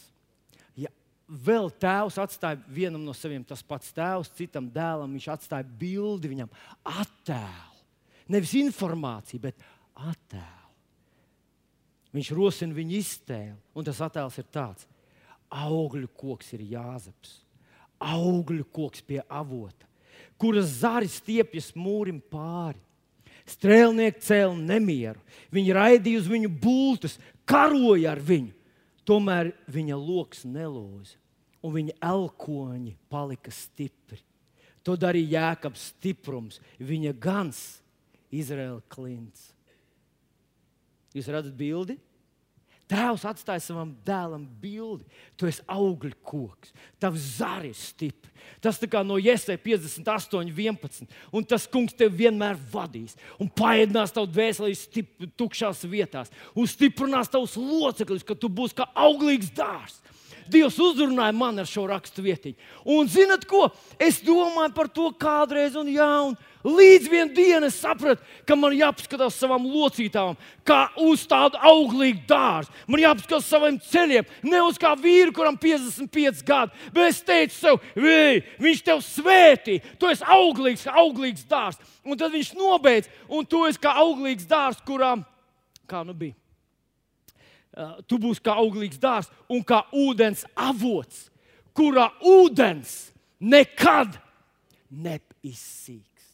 Ja 0.77 0.91
vēl 1.27 1.71
tēvs 1.81 2.19
atstāja 2.21 2.61
vienam 2.69 3.05
no 3.05 3.15
saviem 3.17 3.45
tas 3.47 3.65
pats 3.65 3.93
tēvs, 3.97 4.33
citam 4.37 4.69
dēlam 4.73 5.13
viņš 5.17 5.29
atstāja 5.35 5.69
bildi 5.81 6.33
viņam, 6.35 6.51
attēlu. 6.85 7.85
Nevis 8.31 8.55
informāciju, 8.61 9.43
bet 9.49 9.69
attēlu. 9.99 10.57
Viņš 12.15 12.33
rosina 12.35 12.75
viņu 12.75 12.97
iztēli, 12.99 13.59
un 13.75 13.87
tas 13.87 14.01
attēls 14.03 14.39
ir 14.43 14.47
tāds: 14.51 14.87
augļu 15.51 16.11
koks 16.19 16.53
ir 16.57 16.67
Jāzeps 16.73 17.39
augļu 18.01 18.65
koks 18.73 19.05
pie 19.05 19.21
avota, 19.29 19.87
kuras 20.41 20.81
zari 20.81 21.11
stiepjas 21.11 21.73
mūrim 21.77 22.21
pāri. 22.33 22.81
Strēlnieki 23.51 24.23
cēlīja 24.23 24.63
nemieru, 24.63 25.21
viņi 25.51 25.75
raidīja 25.75 26.21
uz 26.21 26.29
viņu 26.31 26.51
bultus, 26.63 27.17
karoja 27.49 28.13
ar 28.13 28.21
viņu. 28.23 28.53
Tomēr 29.09 29.51
viņa 29.67 29.97
lokus 29.99 30.45
neloza, 30.47 31.17
un 31.67 31.75
viņa 31.75 31.97
elkoņi 32.13 32.93
palika 33.11 33.51
stipri. 33.51 34.21
To 34.87 34.95
darīja 34.97 35.41
Jēkabs 35.41 35.89
stiprums, 35.91 36.61
viņa 36.79 37.15
gans, 37.21 37.81
Izraēla 38.31 38.85
klints. 38.93 39.51
Jūs 41.17 41.29
redzat 41.33 41.57
bildi? 41.59 41.99
Tēvs 42.91 43.23
atstāja 43.29 43.63
savam 43.63 43.93
dēlam 44.07 44.43
bildi. 44.61 45.07
Tu 45.39 45.47
esi 45.47 45.63
augļu 45.71 46.17
koks, 46.27 46.73
tavs 46.99 47.37
zari 47.39 47.71
ir 47.71 47.79
stipri. 47.79 48.33
Tas 48.61 48.81
kā 48.91 49.03
no 49.07 49.19
Iesai 49.21 49.55
58, 49.63 50.51
11. 50.51 51.07
Un 51.37 51.47
tas 51.47 51.69
kungs 51.71 51.95
tevi 51.95 52.25
vienmēr 52.25 52.59
vadīs 52.73 53.15
un 53.39 53.51
paēdinās 53.53 54.15
tavu 54.17 54.31
dvēseli 54.33 54.75
tukšās 55.39 55.85
vietās, 55.87 56.33
un 56.57 56.67
stiprinās 56.67 57.31
tavus 57.31 57.55
locekļus, 57.61 58.27
ka 58.27 58.35
tu 58.35 58.51
būsi 58.51 58.81
kā 58.81 58.89
auglīgs 58.99 59.53
dārsts. 59.55 60.19
Dievs 60.51 60.79
uzrunāja 60.83 61.37
man 61.37 61.63
ar 61.63 61.69
šo 61.69 61.87
rakstu 61.91 62.25
vietiņu. 62.27 62.59
Un 62.97 63.11
zinat 63.11 63.47
ko? 63.49 63.69
Es 63.99 64.21
domāju 64.25 64.75
par 64.77 64.91
to 64.93 65.11
kādreiz, 65.21 65.77
un 65.79 65.91
jā, 65.93 66.13
un 66.29 66.39
Līdz 66.61 67.07
vienā 67.09 67.33
dienā 67.33 67.69
es 67.71 67.79
sapratu, 67.81 68.21
ka 68.45 68.57
man 68.59 68.75
jāpaskatās 68.77 69.39
savām 69.41 69.65
locītām, 69.65 70.35
kā 70.69 70.91
uz 71.01 71.23
tādu 71.29 71.57
auglīgu 71.57 72.27
dārzu. 72.29 72.75
Man 72.85 73.01
jāpaskatās 73.01 73.49
saviem 73.49 73.79
ceļiem, 73.81 74.29
ne 74.45 74.61
uz 74.67 74.77
kā 74.81 74.93
vīru, 75.01 75.33
kuram 75.37 75.57
55 75.57 76.45
gadi. 76.45 76.77
Bet 76.93 77.15
es 77.15 77.23
teicu 77.25 77.57
sev, 77.57 77.81
viņš 77.97 78.85
tev 78.85 79.01
svētī, 79.07 79.79
tu 79.97 80.11
esi 80.13 80.27
auglīgs, 80.37 80.85
auglīgs 80.93 81.49
dārzs. 81.49 81.81
Un 82.05 82.21
tad 82.21 82.37
viņš 82.37 82.53
nobeidz, 82.59 83.09
un 83.33 83.49
tu 83.49 83.65
esi 83.65 83.81
kā 83.81 83.97
auglīgs 84.05 84.49
dārzs, 84.51 84.85
kurām, 84.85 85.25
kā 85.89 86.05
nu 86.05 86.13
bija, 86.13 86.37
tu 88.09 88.19
būsi 88.21 88.43
kā 88.45 88.55
auglīgs 88.61 89.01
dārzs 89.01 89.31
un 89.51 89.65
kā 89.67 89.83
ūdens 89.97 90.45
avots 90.55 91.31
kurā 91.77 92.09
ūdens 92.27 93.11
nekad 93.41 94.19
neizsīks. 94.91 96.27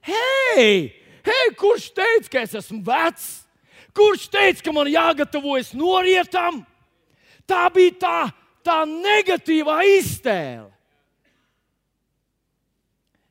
Hei, 0.00 0.90
hei, 1.26 1.46
kurš 1.58 1.90
teica, 1.94 2.32
ka 2.32 2.42
es 2.46 2.56
esmu 2.62 2.80
vecs? 2.86 3.28
Kurš 3.96 4.28
teica, 4.32 4.64
ka 4.64 4.74
man 4.74 4.90
jāgatavojas 4.90 5.74
norietam? 5.76 6.62
Tā 7.48 7.66
bija 7.74 7.96
tā, 8.00 8.18
tā 8.64 8.78
negatīvā 8.88 9.80
iztēle. 9.98 10.70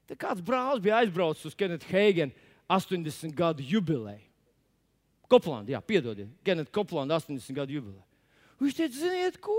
Tad 0.10 0.18
kāds 0.20 0.42
brālis 0.46 0.82
bija 0.84 1.04
aizbraucis 1.04 1.52
uz 1.52 1.58
Kenita 1.58 1.86
Heigena 1.92 2.34
80 2.70 3.34
gadu 3.38 3.66
jubileju. 3.66 4.29
Koplāna, 5.30 5.70
jā, 5.70 5.82
piedodiet, 5.86 6.30
Kenita 6.46 6.74
Koplāna 6.74 7.20
80 7.20 7.56
gadu 7.56 7.78
jubileju. 7.78 8.06
Viņš 8.60 8.78
teica, 8.78 8.96
ziniet, 8.98 9.38
ko? 9.42 9.58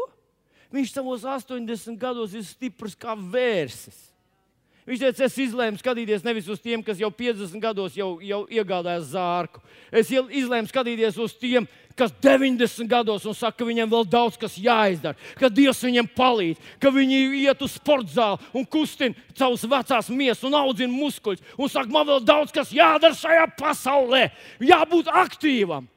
Viņš 0.74 0.92
savos 0.94 1.24
80 1.26 1.98
gados 1.98 2.34
ir 2.36 2.44
stiprs 2.46 2.96
kā 2.98 3.16
vērsis. 3.16 4.10
Viņš 4.88 5.02
teica, 5.04 5.26
es 5.26 5.36
izlēmu 5.44 5.78
skatīties 5.78 6.24
nevis 6.26 6.48
uz 6.50 6.60
tiem, 6.62 6.82
kas 6.82 6.98
jau 6.98 7.10
50 7.14 7.62
gados 7.62 7.94
jau, 7.98 8.14
jau 8.24 8.40
iegādājās 8.50 9.12
zārku. 9.12 9.62
Es 9.92 10.10
izlēmu 10.10 10.70
skatīties 10.70 11.18
uz 11.20 11.34
tiem, 11.38 11.68
kas 12.00 12.14
90 12.24 12.88
gados 12.88 13.26
un 13.28 13.36
saka, 13.36 13.60
ka 13.60 13.68
viņiem 13.68 13.90
vēl 13.92 14.08
daudz 14.08 14.38
kas 14.40 14.56
jāizdara, 14.60 15.18
ka 15.38 15.52
Dievs 15.52 15.84
viņiem 15.84 16.08
palīdz, 16.16 16.72
ka 16.80 16.92
viņi 16.94 17.20
iet 17.42 17.64
uz 17.66 17.76
sporta 17.76 18.14
zāli 18.14 18.50
un 18.56 18.66
kustina 18.66 19.28
savus 19.36 19.66
vecās 19.68 20.10
miesas 20.12 20.44
un 20.48 20.56
audzina 20.56 20.92
muskuļus. 20.94 21.44
Un 21.60 21.72
saka, 21.72 21.92
man 21.92 22.08
vēl 22.08 22.24
daudz 22.24 22.54
kas 22.56 22.72
jādara 22.74 23.16
šajā 23.16 23.46
pasaulē, 23.60 24.26
jābūt 24.64 25.12
aktīvam. 25.22 25.88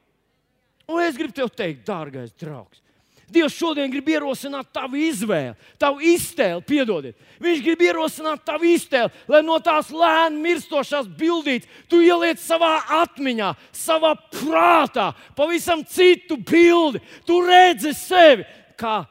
Un 0.84 1.00
es 1.00 1.16
gribu 1.16 1.32
tev 1.32 1.48
teikt, 1.56 1.86
dārgais 1.88 2.34
draugs, 2.36 2.83
Dievs 3.32 3.56
šodien 3.56 3.90
grib 3.92 4.08
ierosināt 4.12 4.68
tavu 4.74 4.98
izvēli, 5.00 5.54
tavu 5.80 6.02
iztēli, 6.04 6.60
piedodiet. 6.66 7.16
Viņš 7.42 7.62
grib 7.64 7.84
ierosināt 7.86 8.44
tavu 8.46 8.68
iztēli, 8.68 9.12
lai 9.30 9.40
no 9.46 9.56
tās 9.64 9.88
lēni 9.94 10.42
mirstošās 10.44 11.08
bildītes 11.18 11.68
tu 11.88 12.02
ieliec 12.04 12.42
savā 12.42 12.76
atmiņā, 13.00 13.50
savā 13.74 14.14
prātā, 14.34 15.10
pavisam 15.36 15.84
citu 15.88 16.36
bildi. 16.36 17.02
Tu 17.24 17.40
redzi 17.46 17.94
sevi 17.96 18.46
kā 18.76 19.02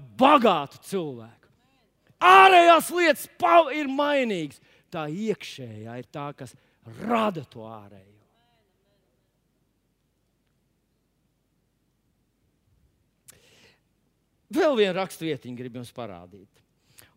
bagātu 0.00 0.80
cilvēku. 0.88 1.48
Ārējās 2.22 2.92
lietas 2.94 3.28
ir 3.74 3.90
mainīgas, 3.90 4.60
tā 4.92 5.08
iekšējā 5.10 5.98
ir 5.98 6.06
tā, 6.12 6.30
kas 6.36 6.54
rada 7.02 7.42
to 7.50 7.66
ārējo. 7.66 8.11
Vēl 14.52 14.76
viena 14.76 14.96
raksturvietiņa 15.00 15.58
grib 15.58 15.78
jums 15.80 15.92
parādīt. 15.96 16.62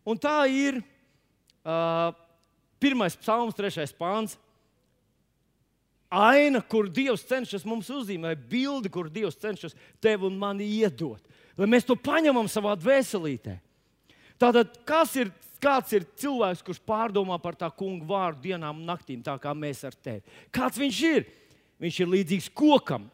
Un 0.06 0.18
tā 0.22 0.38
ir 0.48 0.78
uh, 0.80 2.14
pirmais 2.82 3.16
psalms, 3.18 3.56
trešais 3.58 3.92
pāns. 3.96 4.36
Aina, 6.06 6.60
kur 6.62 6.86
Dievs 6.86 7.24
cenšas 7.26 7.66
mums 7.66 7.88
uzzīmēt, 7.90 8.44
bildi, 8.48 8.92
kur 8.94 9.10
Dievs 9.10 9.38
cenšas 9.42 9.74
tev 10.00 10.28
un 10.28 10.36
mani 10.38 10.68
iedot. 10.78 11.20
Lai 11.58 11.66
mēs 11.68 11.88
to 11.88 11.96
paņemam 11.98 12.46
savā 12.52 12.76
dvēselītē. 12.78 13.56
Tātad, 14.38 14.76
kas 14.86 15.16
ir, 15.18 15.32
kāds 15.62 15.94
ir 15.96 16.06
cilvēks, 16.20 16.62
kurš 16.62 16.80
pārdomā 16.86 17.40
par 17.42 17.56
tā 17.58 17.68
kungu 17.72 18.06
vārdu 18.06 18.44
dienām 18.50 18.82
un 18.82 18.88
naktīm, 18.88 19.24
tā 19.24 19.34
kā 19.42 19.54
mēs 19.56 19.82
ar 19.88 19.96
tevi? 19.96 20.22
Kāds 20.54 20.78
viņš 20.78 21.02
ir? 21.08 21.26
Viņš 21.82 22.00
ir 22.00 22.12
līdzīgs 22.12 22.50
kokam, 22.56 23.08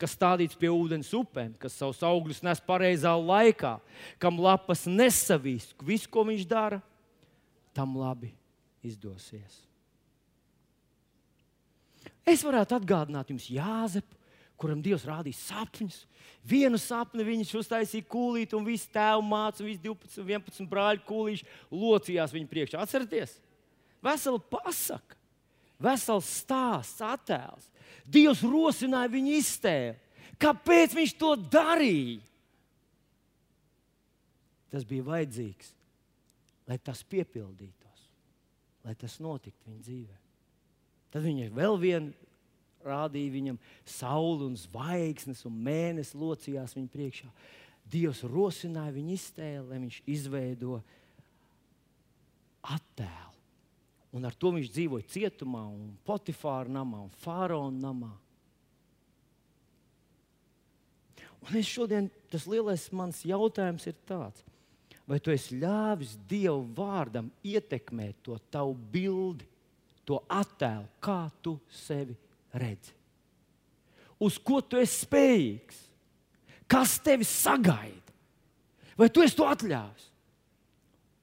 kas 0.00 0.16
stādīts 0.16 0.58
pie 0.58 0.70
ūdens 0.72 1.12
upēm, 1.16 1.54
kas 1.60 1.76
savus 1.78 2.02
augļus 2.04 2.42
nes 2.44 2.62
pareizā 2.66 3.12
laikā, 3.18 3.76
kam 4.22 4.40
lapas 4.42 4.86
nesavīst. 4.90 5.76
Viss, 5.86 6.10
ko 6.10 6.26
viņš 6.28 6.48
dara, 6.50 6.80
tam 7.76 7.96
labi 7.98 8.32
izdosies. 8.84 9.62
Es 12.24 12.42
varētu 12.44 12.78
atgādināt 12.78 13.30
jums 13.30 13.46
Jāzepu, 13.52 14.16
kuram 14.60 14.80
Dievs 14.84 15.04
rādīja 15.08 15.36
sapņus. 15.40 16.04
Vienu 16.44 16.78
sapni 16.80 17.24
viņš 17.26 17.50
uztaisīja 17.60 18.06
kūlīt, 18.08 18.54
un 18.56 18.64
visi 18.66 18.88
tēvi 18.92 19.24
mācīja, 19.28 19.64
un 19.64 19.70
visi 19.70 19.82
12, 19.84 20.24
11 20.24 20.70
brāļi 20.70 21.04
kūlīši 21.08 21.48
locījās 21.72 22.32
viņa 22.34 22.50
priekšā. 22.50 22.80
Atcerieties, 22.80 23.36
vesela 24.04 24.40
pasaka, 24.52 25.18
vesels 25.84 26.28
stāsts, 26.42 27.02
attēls. 27.04 27.68
Dievs 28.04 28.42
rosināja 28.44 29.12
viņu 29.12 29.36
iztēli. 29.38 29.96
Kāpēc 30.40 30.96
viņš 30.96 31.14
to 31.20 31.34
darīja? 31.38 32.20
Tas 34.74 34.82
bija 34.88 35.06
vajadzīgs, 35.06 35.70
lai 36.66 36.80
tas 36.82 37.04
piepildītos, 37.06 38.06
lai 38.82 38.94
tas 38.98 39.20
notiktu 39.22 39.70
viņa 39.70 39.84
dzīvē. 39.86 40.16
Tad 41.14 41.22
viņa 41.22 41.52
vēl 41.54 41.78
vienu 41.78 42.30
rādīja 42.84 43.32
viņam 43.36 43.60
sauli 43.86 44.48
un 44.48 44.56
zvaigznes, 44.58 45.44
un 45.46 45.60
mēnesis 45.68 46.18
locījās 46.18 46.74
viņa 46.74 46.90
priekšā. 46.92 47.30
Dievs 47.92 48.24
rosināja 48.26 48.96
viņu 48.96 49.14
iztēli, 49.14 49.68
lai 49.68 49.78
viņš 49.84 50.00
izveido 50.10 50.80
attēlu. 52.64 53.33
Un 54.14 54.28
ar 54.28 54.34
to 54.38 54.52
viņš 54.54 54.70
dzīvoja 54.70 55.08
cietumā, 55.10 55.64
un 55.66 55.96
Potifāra 56.06 56.70
namā, 56.70 57.02
un 57.02 57.14
Fāraona 57.24 57.80
namā. 57.82 58.12
Un 61.44 61.58
es 61.58 61.68
šodien, 61.68 62.06
tas 62.32 62.46
lielais 62.48 62.86
mans 62.94 63.20
jautājums 63.26 63.84
ir 63.90 63.96
tāds, 64.08 64.44
vai 65.04 65.18
tu 65.20 65.34
esi 65.34 65.58
ļāvis 65.60 66.14
Dieva 66.30 66.62
vārdam 66.78 67.28
ietekmēt 67.44 68.22
to 68.24 68.38
tavu 68.54 68.78
bildi, 68.94 69.48
to 70.06 70.20
attēlu, 70.30 70.86
kā 71.02 71.26
tu 71.42 71.58
sevi 71.72 72.14
redzi? 72.54 72.94
Uz 74.24 74.38
ko 74.38 74.60
tu 74.62 74.78
esi 74.80 75.02
spējīgs? 75.04 75.84
Kas 76.70 76.96
tevi 77.04 77.26
sagaida? 77.28 78.14
Vai 78.96 79.10
tu 79.12 79.24
esi 79.24 79.36
to 79.36 79.44
atļāvis? 79.50 80.13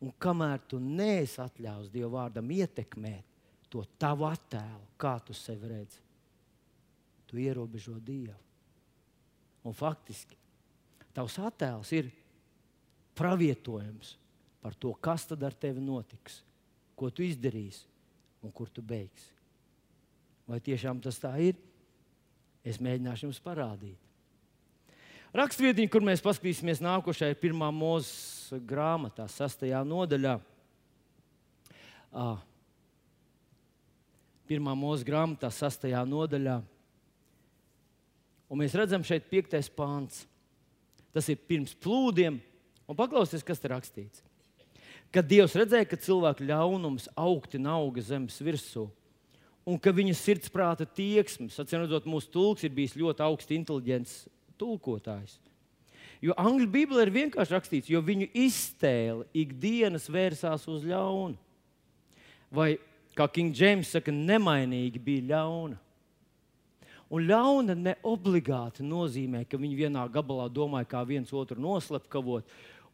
Un 0.01 0.13
kamēr 0.21 0.63
tu 0.65 0.79
neesi 0.81 1.37
atļāvis 1.43 1.91
Dieva 1.93 2.23
vārdam 2.23 2.49
ietekmēt 2.49 3.27
to 3.71 3.83
tavu 4.01 4.25
attēlu, 4.27 4.87
kā 4.99 5.15
tu 5.23 5.35
sevi 5.37 5.69
redzi, 5.71 6.01
tu 7.29 7.39
ierobežo 7.39 7.95
Dievu. 8.03 8.39
Un 9.63 9.77
faktiski 9.77 10.35
tavs 11.13 11.37
attēls 11.39 11.91
ir 11.93 12.09
pravietojums 13.17 14.15
par 14.61 14.75
to, 14.75 14.93
kas 14.97 15.27
tad 15.29 15.43
ar 15.45 15.53
tevi 15.53 15.83
notiks, 15.83 16.41
ko 16.97 17.09
tu 17.13 17.23
izdarīsi 17.25 17.85
un 18.41 18.53
kur 18.53 18.69
tu 18.73 18.81
beigsi. 18.81 19.29
Vai 20.49 20.59
tiešām 20.59 20.99
tas 21.01 21.19
tā 21.21 21.31
ir? 21.39 21.55
Es 22.65 22.81
mēģināšu 22.81 23.29
jums 23.29 23.41
parādīt. 23.41 24.10
Rakstvietiņa, 25.31 25.87
kur 25.87 26.03
mēs 26.03 26.19
paskatīsimies 26.23 26.81
nākošajā, 26.83 27.31
ir 27.31 27.39
pirmā 27.39 27.69
mūzes 27.71 28.51
grāmatā, 28.67 29.29
sastajā 29.31 29.79
nodaļā. 29.87 30.33
Pirmā 34.51 34.73
mūzes 34.75 35.05
grāmatā, 35.07 35.47
sastajā 35.55 36.01
nodaļā. 36.03 36.57
Un 38.51 38.59
mēs 38.59 38.75
redzam 38.75 39.05
šeit 39.07 39.29
piektais 39.31 39.71
pāns. 39.71 40.25
Tas 41.15 41.31
ir 41.31 41.39
pirms 41.47 41.71
plūdiem. 41.79 42.41
Un 42.91 42.99
paklausieties, 42.99 43.47
kas 43.47 43.63
tur 43.63 43.71
rakstīts. 43.77 44.25
Kad 45.15 45.31
Dievs 45.31 45.55
redzēja, 45.55 45.87
ka 45.87 45.99
cilvēku 45.99 46.43
ļaunums 46.47 47.07
augti 47.19 47.59
auga 47.67 48.03
zemes 48.03 48.35
virsū, 48.43 48.89
un 49.67 49.79
ka 49.79 49.95
viņa 49.95 50.15
sirdsprāta 50.15 50.87
tieksmes, 50.87 51.55
atcīmredzot, 51.59 52.07
mūsu 52.07 52.31
tulks 52.31 52.67
ir 52.67 52.75
bijis 52.75 52.99
ļoti 52.99 53.23
augsts 53.23 53.55
inteliģents 53.55 54.19
tulkotājs. 54.61 55.39
Jo 56.21 56.35
angļu 56.37 56.67
Bībelē 56.69 57.07
ir 57.07 57.13
vienkārši 57.15 57.55
rakstīts, 57.55 57.89
jo 57.89 58.01
viņu 58.05 58.27
iztēle 58.37 59.25
ikdienas 59.33 60.05
vērsās 60.11 60.67
uz 60.69 60.83
ļaunu. 60.85 61.37
Vai, 62.53 62.75
kā 63.17 63.25
King 63.33 63.55
James 63.57 63.89
saka, 63.95 64.13
nemainīgi 64.13 65.01
bija 65.01 65.25
ļauna. 65.33 65.79
Un 67.11 67.25
ļauna 67.27 67.75
ne 67.75 67.95
obligāti 68.07 68.85
nozīmē, 68.85 69.43
ka 69.49 69.59
viņi 69.59 69.79
vienā 69.81 70.05
gabalā 70.13 70.45
domāja, 70.53 70.87
kā 70.93 71.01
viens 71.07 71.33
otru 71.35 71.59
noslepkavot, 71.59 72.45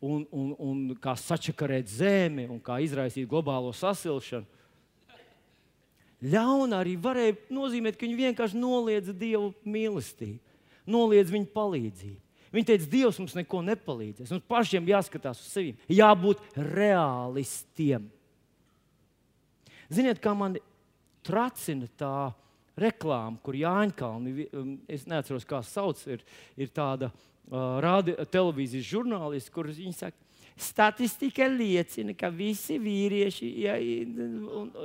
un, 0.01 0.23
un, 0.31 0.55
un 0.57 0.79
kā 1.01 1.13
sačakarēt 1.19 1.91
zemi, 1.91 2.47
un 2.49 2.63
kā 2.63 2.79
izraisīt 2.85 3.27
globālo 3.29 3.75
sasilšanu. 3.75 4.47
Ļauna 6.31 6.79
arī 6.81 6.95
varēja 6.97 7.35
nozīmēt, 7.53 7.99
ka 7.99 8.07
viņi 8.07 8.21
vienkārši 8.23 8.57
noliedza 8.57 9.13
dievu 9.13 9.51
mīlestību 9.67 10.46
noliedz 10.89 11.33
viņa 11.33 11.51
palīdzību. 11.53 12.21
Viņa 12.55 12.69
teica, 12.69 12.89
Dievs 12.91 13.19
mums 13.19 13.35
neko 13.35 13.61
nepalīdzēs. 13.67 14.31
Mums 14.31 14.47
pašiem 14.47 14.87
jāskatās 14.87 15.41
uz 15.43 15.51
sevi, 15.51 15.73
jābūt 15.91 16.41
realistiem. 16.55 18.07
Ziniet, 19.91 20.19
kā 20.23 20.33
man 20.35 20.55
tracina 21.27 21.87
tā 21.99 22.31
reklāma, 22.79 23.39
kur 23.43 23.57
Jāņkalni, 23.57 24.47
um, 24.55 24.75
es 24.89 25.07
neatceros, 25.09 25.47
kā 25.47 25.61
sauc, 25.65 25.99
ir, 26.11 26.23
ir 26.59 26.71
tāda 26.75 27.09
uh, 27.11 27.79
rādi, 27.83 28.15
televīzijas 28.31 28.87
žurnālists, 28.91 29.51
kurš 29.53 29.81
viņa 29.81 29.97
saka, 29.97 30.26
Statistika 30.57 31.45
liecina, 31.45 32.15
ka 32.17 32.31
visi 32.33 32.79
vīrieši, 32.81 33.47
ja, 33.61 33.75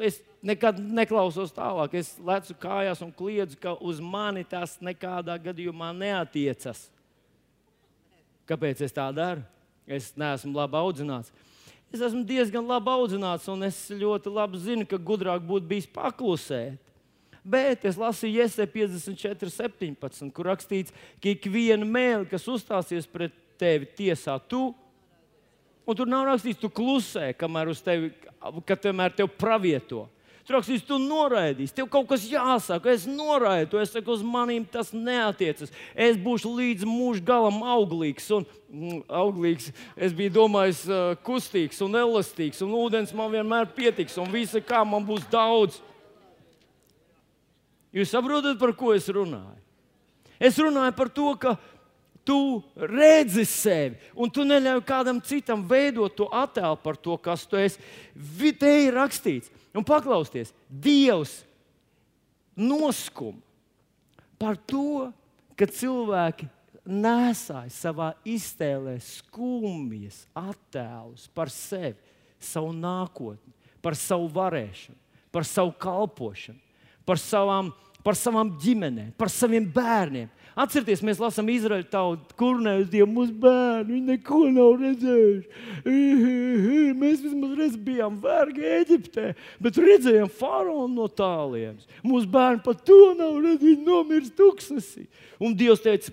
es 0.04 0.18
nekad 0.44 0.76
neklausos 0.76 1.54
tālāk, 1.56 1.94
es 1.96 2.10
lecu 2.20 2.56
kājās 2.60 3.00
un 3.00 3.12
kliedzu, 3.16 3.56
ka 3.62 3.72
uz 3.80 4.02
mani 4.04 4.44
tas 4.44 4.76
nekādā 4.84 5.38
gadījumā 5.40 5.94
neatiecas. 5.96 6.90
Kāpēc 8.48 8.84
es 8.84 8.92
tā 8.92 9.06
daru? 9.16 9.46
Es 9.88 10.12
neesmu 10.18 10.52
labi 10.58 10.76
audzināts. 10.76 11.32
Es 11.92 12.04
esmu 12.04 12.20
diezgan 12.28 12.68
labi 12.68 12.92
audzināts, 12.92 13.48
un 13.52 13.64
es 13.64 13.78
ļoti 13.88 14.32
labi 14.32 14.60
zinu, 14.60 14.86
ka 14.88 15.00
gudrāk 15.00 15.40
būtu 15.44 15.68
bijis 15.72 15.88
paklusēt. 15.92 16.80
Bet 17.42 17.82
es 17.88 17.96
lasīju 17.98 18.44
Iesai 18.44 18.68
54, 18.70 19.50
17, 19.50 20.30
kur 20.36 20.46
rakstīts, 20.52 20.94
ka 21.18 21.32
ik 21.32 21.48
viena 21.50 21.88
mēlī, 21.88 22.28
kas 22.30 22.46
uzstāsies 22.46 23.08
pret 23.10 23.34
tevi 23.58 23.88
tiesā, 23.98 24.36
tu. 24.48 24.70
Un 25.82 25.98
tur 25.98 26.06
nav 26.06 26.28
rakstīts, 26.28 26.60
tu 26.62 26.70
klusē, 26.70 27.32
kamēr 27.34 27.72
uz 27.72 27.80
tevi, 27.82 28.12
ka 28.66 28.76
tomēr 28.78 29.14
tev 29.16 29.30
pravieto. 29.34 30.06
Tur 30.42 30.56
rakstīts, 30.56 30.82
tu 30.86 30.98
noraidīsi, 30.98 31.74
tev 31.74 31.86
kaut 31.90 32.08
kas 32.10 32.24
jāsaka, 32.26 32.90
es 32.90 33.04
noraidu, 33.06 33.78
es 33.78 33.92
saku, 33.94 34.14
uz 34.14 34.24
maniem 34.26 34.64
tas 34.66 34.90
neatiecas. 34.94 35.70
Es 35.94 36.18
būšu 36.18 36.50
līdz 36.58 36.86
mūža 36.86 37.22
galam 37.26 37.60
auglīgs. 37.74 38.26
Un, 38.34 38.46
mm, 38.70 39.04
auglīgs 39.22 39.70
es 39.94 40.14
biju 40.18 40.34
domājis, 40.40 40.82
uh, 40.90 41.14
kustīgs 41.22 41.78
un 41.86 41.94
elastīgs, 41.98 42.62
un 42.66 42.74
ūdens 42.78 43.14
man 43.14 43.30
vienmēr 43.34 43.70
pietiks, 43.74 44.18
un 44.18 44.30
visa 44.34 44.62
kā 44.62 44.82
man 44.86 45.06
būs 45.06 45.26
daudz. 45.30 45.78
Jūs 47.94 48.10
saprotat, 48.10 48.58
par 48.58 48.74
ko 48.74 48.94
es 48.96 49.06
runāju? 49.12 49.60
Es 50.42 50.58
runāju 50.58 50.94
par 50.98 51.10
to, 51.14 51.28
ka 51.38 51.54
tu 52.26 52.62
redzi 52.76 53.44
sevi, 53.48 53.98
un 54.14 54.30
tu 54.30 54.44
neļauj 54.46 54.82
kādam 54.86 55.20
citam 55.24 55.64
veidot 55.68 56.14
to 56.16 56.28
attēlu 56.30 56.78
par 56.82 56.98
to, 57.00 57.16
kas 57.18 57.46
tu 57.48 57.58
esi. 57.60 57.82
Te 58.58 58.72
ir 58.86 58.94
rakstīts, 58.96 59.50
un 59.74 59.86
paklausieties, 59.86 60.54
Dievs 60.68 61.40
noskuma 62.56 63.40
par 64.40 64.58
to, 64.66 65.12
ka 65.56 65.68
cilvēki 65.70 66.48
nesāja 66.88 67.70
savā 67.70 68.10
iztēlē 68.26 68.96
skumjas 69.02 70.24
attēlus 70.34 71.28
par 71.34 71.52
sevi, 71.52 71.94
savu 72.42 72.72
nākotni, 72.74 73.54
par 73.82 73.94
savu 73.98 74.26
varēšanu, 74.34 74.98
par 75.32 75.46
savu 75.46 75.74
kalpošanu, 75.78 76.58
par 77.06 77.20
savām, 77.22 77.70
par 78.02 78.18
savām 78.18 78.50
ģimenēm, 78.62 79.12
par 79.18 79.30
saviem 79.30 79.66
bērniem. 79.74 80.30
Atcerieties, 80.52 81.00
mēs 81.06 81.20
lasām 81.22 81.48
Izraēlu 81.48 81.86
tautu, 81.88 82.34
kur 82.36 82.58
nevis 82.60 82.90
Dievu 82.92 83.08
mūsu 83.14 83.32
bērni. 83.40 83.94
Viņi 83.94 84.06
neko 84.10 84.40
nav 84.52 84.74
redzējuši. 84.82 85.48
Mēs 87.02 87.22
vismaz 87.24 87.54
redz, 87.56 87.78
bijām 87.80 88.18
vergi 88.20 88.66
Eģiptē, 88.82 89.30
bet 89.64 89.80
redzējām 89.80 90.28
faraonu 90.28 90.92
no 90.98 91.06
tālienes. 91.08 91.88
Mūsu 92.04 92.28
bērni 92.32 92.60
pat 92.66 92.84
to 92.84 93.00
nav 93.16 93.38
redzējuši. 93.38 93.62
Viņi 93.62 93.86
nomirst 93.86 94.36
tuksnesī. 94.36 95.06
Un 95.42 95.56
Dievs 95.56 95.80
teica, 95.84 96.12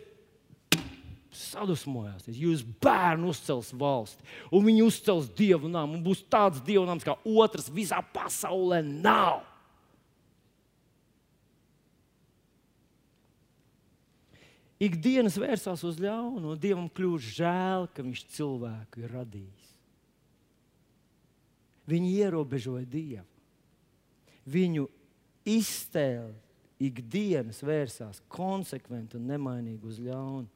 sadusmojās. 1.35 2.27
Jūs 2.31 2.63
bērnu 2.83 3.29
uzcels 3.33 3.73
valsti, 3.75 4.23
un 4.55 4.65
viņi 4.65 4.87
uzcels 4.87 5.29
dievu 5.35 5.69
nāmu. 5.71 5.99
Būs 6.03 6.23
tāds 6.31 6.63
dievu 6.65 6.85
nams, 6.87 7.05
kā 7.05 7.15
otrs 7.23 7.69
visā 7.73 7.99
pasaulē 8.15 8.81
nav. 8.85 9.43
Ikdienas 14.79 15.37
vērsās 15.39 15.83
uz 15.87 15.99
ļaunu, 16.01 16.53
un 16.53 16.61
Dievam 16.61 16.87
kļūst 16.91 17.35
žēl, 17.39 17.89
ka 17.93 18.05
Viņš 18.05 18.23
cilvēku 18.35 19.03
ir 19.03 19.15
radījis. 19.17 19.73
Viņi 21.89 22.13
ierobežoja 22.21 22.85
Dievu. 22.85 23.25
Viņu 24.49 24.85
iztēle 25.49 26.33
ikdienas 26.79 27.59
vērsās 27.65 28.21
konsekventi 28.31 29.17
un 29.19 29.27
nemainīgi 29.29 29.89
uz 29.89 29.99
ļaunu. 30.01 30.47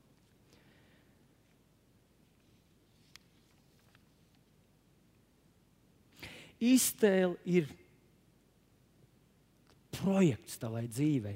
Iztēle 6.64 7.36
ir 7.44 7.68
projekts 9.98 10.56
tavai 10.62 10.86
dzīvei. 10.88 11.36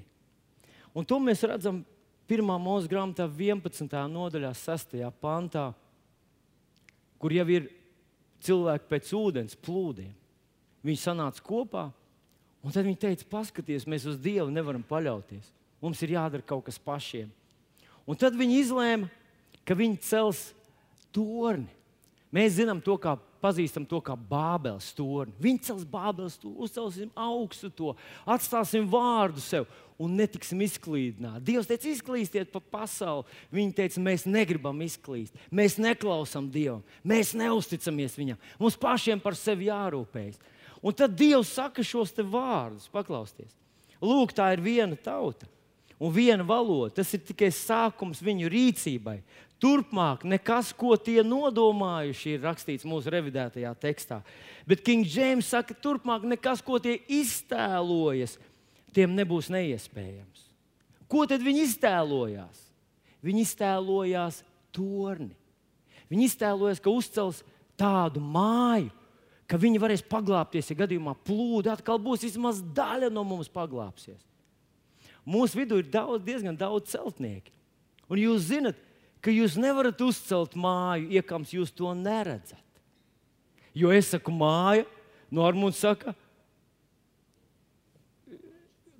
Un 0.95 1.05
to 1.05 1.19
mēs 1.19 1.43
redzam 1.43 1.81
Pirmā 2.27 2.57
mūža 2.59 2.89
grāmatā, 2.91 3.25
11. 3.31 3.93
nodaļā, 4.11 4.51
6. 4.59 4.97
pantā, 5.21 5.69
kur 7.21 7.31
jau 7.31 7.45
ir 7.47 7.69
cilvēki 8.43 8.89
pēc 8.91 9.11
ūdens 9.15 9.55
plūdiem. 9.63 10.11
Viņi 10.83 10.99
sanāca 11.01 11.43
kopā, 11.43 11.85
un 12.63 12.75
tad 12.75 12.83
viņi 12.83 12.99
teica, 12.99 13.29
paskatieties, 13.31 13.87
mēs 13.87 14.09
uz 14.11 14.19
Dievu 14.19 14.51
nevaram 14.51 14.83
paļauties. 14.87 15.53
Mums 15.81 16.01
ir 16.03 16.17
jādara 16.17 16.43
kaut 16.45 16.65
kas 16.67 16.79
pašiem. 16.81 17.31
Un 18.07 18.19
tad 18.19 18.35
viņi 18.39 18.59
izlēma, 18.63 19.09
ka 19.67 19.75
viņi 19.77 19.99
cels 20.03 20.49
torni. 21.15 21.76
Mēs 22.33 22.57
zinām 22.57 22.81
to, 22.83 22.97
kā 22.99 23.15
pazīstam 23.41 23.85
to 23.87 23.99
kā 24.03 24.15
Bābeles 24.17 24.89
torni. 24.97 25.35
Viņi 25.41 25.61
cels 25.69 25.85
Bābeles 25.87 26.35
torni, 26.41 26.57
uzcelsim 26.65 27.11
augstu 27.15 27.69
to, 27.71 27.93
atstāsim 28.27 28.87
vārdu 28.91 29.43
sev 29.43 29.67
un 30.01 30.17
netiksim 30.19 30.59
izklīdināti. 30.65 31.45
Dievs 31.47 31.69
teica, 31.69 31.89
izklīstiet 31.89 32.51
pa 32.53 32.61
pasauli. 32.61 33.25
Viņi 33.53 33.75
teica, 33.79 34.03
mēs 34.03 34.27
negribam 34.29 34.83
izklīst, 34.85 35.37
mēs 35.49 35.79
neklausām 35.81 36.51
Dievam, 36.53 36.83
mēs 37.07 37.33
neusticamies 37.37 38.17
Viņam. 38.19 38.41
Mums 38.59 38.77
pašiem 38.81 39.21
par 39.23 39.37
sevi 39.39 39.71
jārūpējas. 39.71 40.41
Un 40.83 40.93
tad 40.93 41.15
Dievs 41.17 41.55
saka 41.57 41.85
šos 41.85 42.13
vārdus, 42.17 42.89
paklausieties. 42.93 43.55
Lūk, 44.01 44.35
tā 44.37 44.51
ir 44.53 44.61
viena 44.61 44.97
tauta 44.99 45.47
un 45.97 46.13
viena 46.13 46.45
valoda. 46.45 46.93
Tas 46.99 47.13
ir 47.17 47.23
tikai 47.25 47.49
sākums 47.53 48.21
viņu 48.21 48.51
rīcībai. 48.53 49.17
Turpmāk 49.57 50.21
nekas, 50.27 50.69
ko 50.77 50.93
tie 51.01 51.23
nodomājuši, 51.25 52.35
ir 52.35 52.43
rakstīts 52.45 52.85
mūsu 52.85 53.09
revidētajā 53.09 53.71
tekstā. 53.81 54.19
Bet 54.69 54.83
King 54.85 55.07
James 55.09 55.49
saka, 55.49 55.73
turpmāk 55.73 56.27
nekas, 56.29 56.61
ko 56.61 56.77
tie 56.81 56.99
iztēlojas, 57.09 58.35
tiem 58.93 59.15
nebūs 59.17 59.49
neiespējams. 59.53 60.45
Ko 61.09 61.25
tad 61.25 61.41
viņi 61.41 61.65
iztēlojās? 61.65 62.61
Viņi 63.25 63.43
iztēlojās 63.47 64.43
torni. 64.75 65.33
Viņi 66.11 66.29
iztēlojās, 66.29 66.81
ka 66.83 66.93
uzcels 66.93 67.41
tādu 67.79 68.21
māju, 68.21 68.91
ka 69.49 69.57
viņi 69.57 69.81
varēs 69.81 70.03
paglāpties, 70.05 70.69
ja 70.69 70.77
gadījumā 70.83 71.15
plūdi 71.25 71.71
atkal 71.71 71.97
būs 72.03 72.27
vismaz 72.27 72.61
daļa 72.61 73.09
no 73.13 73.23
mums 73.25 73.49
paglāpsies. 73.51 74.21
Mūsu 75.27 75.59
vidū 75.59 75.81
ir 75.81 75.89
daudz, 75.91 76.23
diezgan 76.23 76.55
daudz 76.55 76.93
celtnieku. 76.93 77.51
Un 78.07 78.21
jūs 78.21 78.45
zinat, 78.47 78.77
ka 79.21 79.33
jūs 79.33 79.57
nevarat 79.59 80.01
uzcelt 80.03 80.55
māju, 80.59 81.09
iekams 81.17 81.53
jūs 81.55 81.73
to 81.75 81.91
neredzat. 81.97 82.63
Jo 83.77 83.91
es 83.93 84.13
saku, 84.13 84.33
māja, 84.33 84.85
Normons 85.27 85.75
saka, 85.83 86.13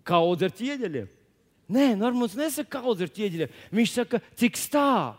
kaudz 0.08 0.44
ar 0.44 0.52
ķieģeļiem. 0.56 1.08
Nē, 1.72 1.86
Normons 2.00 2.36
nesaka, 2.36 2.82
kaudz 2.82 3.06
ar 3.06 3.12
ķieģeļiem. 3.16 3.54
Viņš 3.76 3.94
saka, 3.96 4.20
cik 4.40 4.60
stāv. 4.60 5.16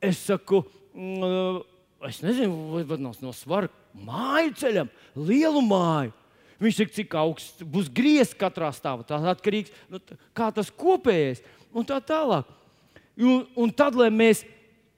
Es 0.00 0.22
saku, 0.28 0.62
mm, 0.96 1.60
es 2.08 2.22
nezinu, 2.24 2.56
vai 2.72 2.98
no, 3.00 3.12
no 3.20 3.32
svara 3.36 3.70
māju 3.96 4.54
ceļam, 4.60 4.90
lielu 5.16 5.62
māju. 5.64 6.12
Viņš 6.60 6.80
saka, 6.80 6.96
cik 6.96 7.16
augsts 7.20 7.64
būs 7.68 7.92
griezts 7.92 8.36
katrā 8.38 8.70
stāvā. 8.72 9.04
Tas 9.08 9.24
atkarīgs 9.28 9.72
no 9.90 10.00
nu, 10.00 10.20
kā 10.36 10.48
tas 10.56 10.72
kopējais 10.72 11.44
un 11.76 11.84
tā 11.88 12.00
tālāk. 12.04 12.48
Un, 13.16 13.46
un 13.56 13.72
tad, 13.72 13.96
lai 13.96 14.10
mēs 14.12 14.42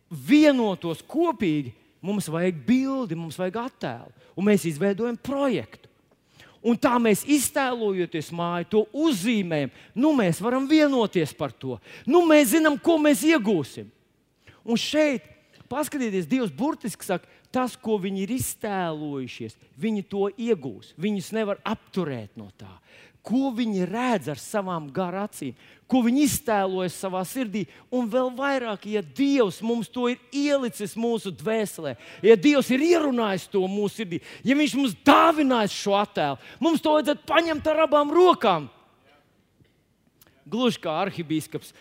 vienotos 0.08 1.02
kopīgi, 1.06 1.74
mums 2.04 2.28
vajag 2.30 2.58
bildi, 2.66 3.18
mums 3.18 3.38
vajag 3.38 3.60
attēlu. 3.66 4.14
Un 4.38 4.48
mēs 4.48 4.66
izveidojam 4.68 5.18
projektu. 5.18 5.88
Un 6.64 6.78
tā 6.80 6.96
mēs 6.98 7.22
iztēlojoties 7.30 8.32
māju, 8.34 8.66
to 8.72 8.80
uzzīmējam. 9.06 9.70
Nu, 9.94 10.10
mēs 10.16 10.40
varam 10.42 10.66
vienoties 10.70 11.32
par 11.36 11.54
to. 11.54 11.76
Nu, 12.06 12.24
mēs 12.26 12.52
zinām, 12.56 12.78
ko 12.82 12.96
mēs 13.02 13.22
iegūsim. 13.28 13.86
Un 14.66 14.80
šeit, 14.80 15.26
paskatieties, 15.70 16.26
Dievs 16.28 16.50
burtiski 16.54 17.06
saka, 17.06 17.30
tas, 17.54 17.76
ko 17.78 17.96
viņi 18.02 18.24
ir 18.24 18.34
iztēlojušies, 18.34 19.56
viņi 19.78 20.04
to 20.10 20.26
iegūs. 20.34 20.92
Viņus 21.00 21.30
nevar 21.36 21.62
apturēt 21.66 22.34
no 22.36 22.50
tā. 22.58 22.74
Ko 23.28 23.50
viņi 23.52 23.84
redz 23.84 24.30
ar 24.32 24.40
savām 24.40 24.86
garām 24.94 25.26
acīm, 25.28 25.52
ko 25.88 26.00
viņi 26.04 26.22
iztēlojas 26.24 26.96
savā 26.96 27.20
sirdī, 27.28 27.66
un 27.92 28.08
vēl 28.08 28.30
vairāk, 28.36 28.86
ja 28.88 29.02
Dievs 29.02 29.58
mums 29.64 29.90
to 29.92 30.06
ir 30.12 30.22
ielicis 30.32 30.94
mūsu 30.96 31.32
dvēselē, 31.36 31.94
ja 32.24 32.36
Dievs 32.40 32.70
ir 32.72 32.84
ierunājis 32.86 33.48
to 33.52 33.60
mūsu 33.68 34.00
sirdī, 34.00 34.22
ja 34.44 34.56
Viņš 34.56 34.78
mums 34.80 34.96
dāvinājis 35.04 35.76
šo 35.76 35.98
attēlu, 36.00 36.40
mums 36.60 36.80
to 36.84 36.96
vajadzētu 36.96 37.28
paņemt 37.28 37.68
ar 37.68 37.84
abām 37.84 38.12
rokām. 38.16 38.70
Gluži 40.48 40.80
kā 40.80 40.96
arhibīskaps 41.04 41.74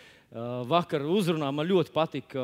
vakar 0.67 1.05
uzrunā 1.07 1.47
man 1.55 1.67
ļoti 1.69 1.93
patika 1.95 2.43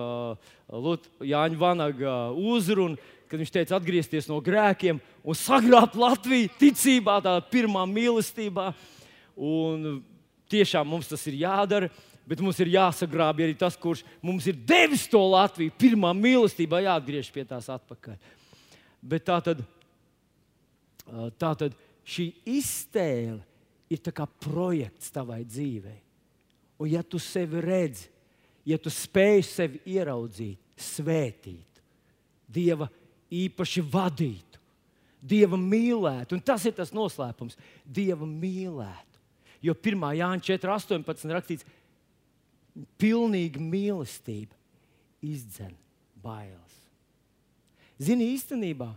Jāņa 0.72 1.60
Vanaga 1.60 2.16
uzruna, 2.32 2.96
kad 3.28 3.42
viņš 3.42 3.52
teica, 3.52 3.76
atgriezties 3.76 4.30
no 4.30 4.40
grēkiem 4.44 5.00
un 5.26 5.38
saglabāt 5.38 5.96
Latviju 5.98 6.52
ticībā, 6.60 7.18
tādā 7.24 7.42
pirmā 7.52 7.84
mīlestībā. 7.90 8.72
Un 9.38 10.02
tiešām 10.52 10.88
mums 10.88 11.10
tas 11.10 11.24
ir 11.30 11.42
jādara. 11.44 11.92
Bet 12.24 12.40
mums 12.40 12.56
ir 12.64 12.72
jāsagrābj 12.72 13.44
arī 13.44 13.56
tas, 13.60 13.76
kurš 13.76 14.06
mums 14.24 14.46
ir 14.48 14.56
devis 14.56 15.04
to 15.12 15.20
Latviju. 15.20 15.74
Pirmā 15.76 16.14
mīlestībā 16.16 16.80
jāatgriež 16.86 17.28
pie 17.36 17.44
tās 17.48 17.68
atpakaļ. 17.74 18.16
Bet 19.04 19.26
tā 19.28 19.42
tad, 19.44 19.64
tā 21.36 21.52
tad 21.60 21.76
šī 22.08 22.30
iztēle 22.48 23.42
ir 23.92 24.16
kā 24.16 24.28
projekts 24.40 25.12
tavai 25.12 25.42
dzīvei. 25.44 26.00
Un 26.80 26.90
ja 26.92 27.04
tu 27.04 27.20
sevi 27.22 27.60
redzi, 27.64 28.08
ja 28.68 28.80
tu 28.80 28.92
spēj 28.92 29.44
sevi 29.48 29.84
ieraudzīt, 29.94 30.60
svētīt, 30.80 31.70
Dieva 32.54 32.86
īpaši 33.34 33.82
vadītu, 33.90 34.60
Dieva 35.24 35.58
mīlētu, 35.58 36.36
un 36.36 36.44
tas 36.44 36.66
ir 36.68 36.76
tas 36.78 36.92
noslēpums, 36.96 37.58
Dieva 37.84 38.28
mīlētu. 38.28 39.13
Jo 39.64 39.76
1. 39.78 40.04
Jāņa 40.20 40.44
4.18. 40.50 41.32
rakstīts, 41.32 41.68
pilnīga 43.00 43.62
mīlestība 43.62 44.58
izdzen 45.24 45.74
bailes. 46.24 46.80
Zini, 48.02 48.34
īstenībā, 48.34 48.90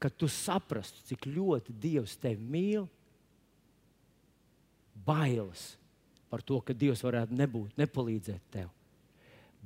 kad 0.00 0.14
tu 0.16 0.28
saprastu, 0.30 1.02
cik 1.08 1.26
ļoti 1.28 1.74
Dievs 1.82 2.14
tevi 2.20 2.44
mīl, 2.44 2.86
bailes 5.06 5.74
par 6.30 6.44
to, 6.46 6.60
ka 6.62 6.76
Dievs 6.76 7.02
varētu 7.02 7.34
nebūt, 7.34 7.74
nepalīdzēt 7.80 8.54
tev. 8.54 8.70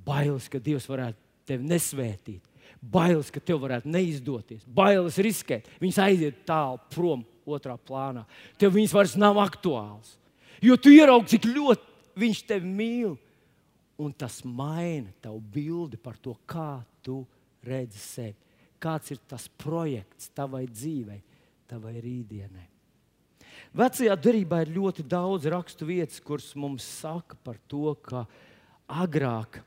Bailes, 0.05 0.49
ka 0.49 0.59
Dievs 0.62 0.89
varētu 0.89 1.20
tevi 1.45 1.68
nesvētīt, 1.68 2.49
bailes, 2.80 3.30
ka 3.32 3.43
tev 3.43 3.61
varētu 3.62 3.91
neizdoties, 3.93 4.64
bailes 4.64 5.18
riskēt. 5.22 5.68
Viņas 5.82 6.01
aiziet 6.07 6.41
tālu 6.49 6.80
prom, 6.95 7.24
otrā 7.47 7.76
plānā. 7.78 8.24
Tev 8.61 8.74
viņas 8.76 8.95
vairs 8.97 9.16
nav 9.20 9.38
aktuāls. 9.42 10.16
Jo 10.64 10.76
tu 10.80 10.92
ieraugi, 10.95 11.34
cik 11.34 11.49
ļoti 11.51 12.18
viņš 12.20 12.42
tevi 12.49 12.70
mīl. 12.70 13.16
Un 14.01 14.11
tas 14.16 14.40
maina 14.42 15.12
tavu 15.22 15.38
bildi 15.38 15.99
par 16.03 16.16
to, 16.18 16.34
kā 16.51 16.82
tu 17.05 17.20
redzi 17.62 18.01
sevi. 18.01 18.34
Kāds 18.82 19.12
ir 19.14 19.20
tas 19.28 19.47
projekts 19.61 20.32
tavai 20.34 20.64
dzīvei, 20.66 21.20
tavai 21.70 21.95
rītdienai. 22.03 22.66
Vecajā 23.74 24.16
darbā 24.18 24.61
ir 24.64 24.74
ļoti 24.74 25.05
daudz 25.07 25.47
rakstu 25.51 25.86
vietas, 25.88 26.20
kuras 26.22 26.51
mums 26.59 26.84
saka 26.86 27.38
par 27.47 27.57
to, 27.70 27.95
ka 28.03 28.24
agrāk 28.90 29.62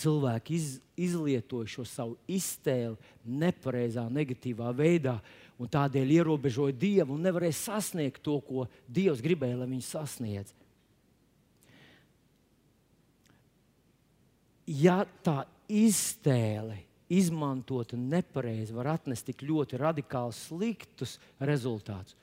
cilvēki 0.00 0.56
iz, 0.56 0.68
izlietoja 0.96 1.68
šo 1.70 1.84
savu 1.88 2.16
iztēli 2.30 2.96
nepareizā, 3.24 4.06
negatīvā 4.12 4.72
veidā, 4.76 5.18
un 5.60 5.70
tādēļ 5.70 6.14
ierobežoja 6.16 6.76
Dievu 6.80 7.14
un 7.16 7.26
nevarēja 7.26 7.58
sasniegt 7.58 8.22
to, 8.24 8.38
ko 8.44 8.66
Dievs 8.88 9.20
gribēja, 9.24 9.60
lai 9.60 9.68
viņi 9.70 9.86
sasniedz. 9.86 10.54
Ja 14.70 15.02
tā 15.24 15.42
iztēle 15.68 16.78
izmantota 17.10 17.98
nepareizi, 17.98 18.74
var 18.74 18.94
atnest 18.94 19.26
tik 19.26 19.42
ļoti 19.42 19.80
radikāli 19.80 20.36
sliktus 20.36 21.18
rezultātus 21.42 22.16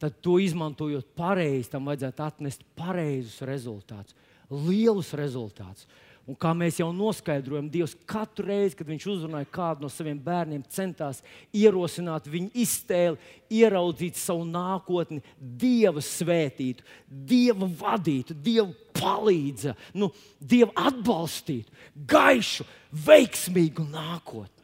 tad 0.00 0.16
to 0.24 0.38
izmantojot 0.40 1.12
pareizi, 1.16 1.68
tam 1.74 1.90
vajadzētu 1.90 2.24
atnest 2.24 2.62
pareizus 2.78 3.42
rezultātus, 3.44 4.16
lielus 4.48 5.12
rezultātus. 5.18 5.84
Un 6.28 6.36
kā 6.38 6.52
mēs 6.54 6.78
jau 6.78 6.90
noskaidrojam, 6.94 7.70
Dievs 7.72 7.96
katru 8.08 8.46
reizi, 8.50 8.76
kad 8.78 8.90
Viņš 8.90 9.06
uzrunāja 9.10 9.48
kādu 9.50 9.86
no 9.86 9.90
saviem 9.90 10.18
bērniem, 10.22 10.62
centās 10.70 11.22
ierosināt 11.56 12.28
viņu 12.30 12.52
iztēli, 12.62 13.18
ieraudzīt 13.50 14.20
savu 14.20 14.44
nākotni, 14.46 15.22
Dieva 15.38 16.04
svētītu, 16.04 16.86
Dieva 17.08 17.66
vadītu, 17.80 18.36
Dieva 18.36 18.70
palīdzību, 19.00 19.90
nu, 19.98 20.12
Dieva 20.38 20.88
atbalstītu, 20.90 21.72
gaišu, 22.10 22.68
veiksmīgu 23.08 23.88
nākotni 23.90 24.60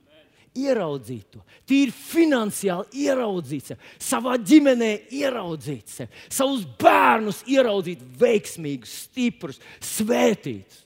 ieraudzīt 0.57 1.34
to, 1.34 1.42
tīri 1.68 1.92
finansiāli 1.92 3.04
ieraudzīt 3.07 3.70
sevi, 3.70 3.92
savā 4.02 4.36
ģimenē 4.40 4.90
ieraudzīt 5.18 5.92
sevi, 5.92 6.24
savus 6.32 6.64
bērnus 6.80 7.42
ieraudzīt 7.52 8.02
veiksmīgus, 8.20 8.96
stiprus, 9.07 9.61
svētītus. 9.84 10.86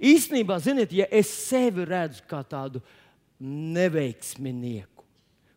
Īstenībā, 0.00 0.56
ziniet, 0.64 0.94
ja 0.96 1.06
es 1.12 1.28
sevi 1.28 1.84
redzu 1.84 2.24
kā 2.28 2.40
tādu 2.48 2.80
neveiksminieku, 3.40 5.04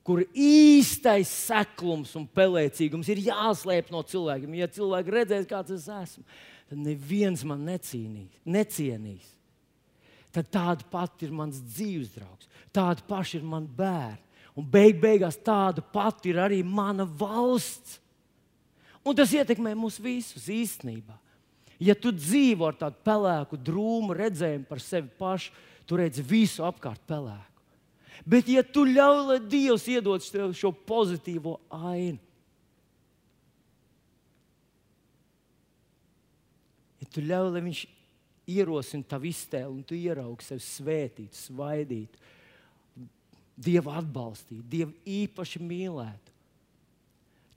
kur 0.03 0.23
īstais 0.35 1.31
seklums 1.31 2.11
un 2.19 2.25
pelēcīgums 2.27 3.07
ir 3.13 3.23
jāslēp 3.29 3.91
no 3.93 4.03
cilvēkiem, 4.03 4.57
ja 4.59 4.67
cilvēki 4.67 5.15
redzēs, 5.15 5.47
kāds 5.47 5.77
es 5.77 5.87
esmu, 5.87 6.25
tad 6.67 6.83
neviens 6.83 7.45
man 7.47 7.63
necīnīs, 7.69 8.43
necienīs 8.43 9.31
tad 10.33 10.49
tāda 10.49 10.85
pati 10.89 11.27
ir 11.27 11.33
mans 11.35 11.59
dzīves 11.61 12.15
draugs, 12.15 12.49
tāda 12.73 13.05
paša 13.07 13.39
ir 13.39 13.47
mana 13.47 13.69
bērna. 13.69 14.21
Un 14.57 14.65
beig 14.69 14.99
beigās 15.01 15.37
tāda 15.41 15.81
pati 15.81 16.29
ir 16.29 16.39
arī 16.41 16.59
mana 16.65 17.05
valsts. 17.05 17.97
Un 19.01 19.17
tas 19.17 19.31
ietekmē 19.33 19.73
mūs 19.77 19.97
visus 20.01 20.45
īstenībā. 20.51 21.15
Ja 21.83 21.95
tu 21.99 22.13
dzīvo 22.15 22.69
ar 22.69 22.77
tādu 22.79 22.99
pelēku, 23.03 23.59
drūmu 23.59 24.15
redzējumu 24.15 24.67
par 24.69 24.81
sevi 24.83 25.09
pašu, 25.19 25.51
tu 25.89 25.99
redzi 25.99 26.23
visu 26.23 26.63
apkārt 26.63 27.01
pelēku. 27.09 27.49
Bet, 28.29 28.47
ja 28.47 28.61
tu 28.63 28.85
ļauj, 28.87 29.19
lai 29.27 29.39
Dievs 29.51 29.87
iedod 29.91 30.23
tev 30.31 30.53
šo 30.55 30.71
pozitīvo 30.87 31.57
ainu, 31.73 32.21
ja 37.01 37.09
tu 37.11 37.23
ļauj, 37.25 37.49
lai 37.57 37.63
Viņš 37.65 37.83
ierosina 38.53 39.07
tavu 39.07 39.27
iztēli, 39.31 39.71
un 39.71 39.83
tu 39.87 39.97
ieraugi 39.97 40.47
sevi 40.47 40.63
svētīt, 40.63 41.35
svaidīt, 41.35 42.19
Dievu 43.53 43.91
atbalstīt, 43.93 44.63
Dievu 44.65 44.95
īpaši 45.05 45.59
mīlēt. 45.61 46.22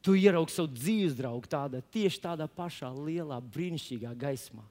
Tu 0.07 0.15
ieraugi 0.23 0.55
savu 0.55 0.71
dzīves 0.71 1.17
draugu 1.19 1.51
tādā, 1.51 1.81
tieši 1.91 2.21
tādā 2.23 2.47
pašā 2.47 2.93
lielā, 2.95 3.41
brīnišķīgā 3.43 4.13
gaismā. 4.21 4.63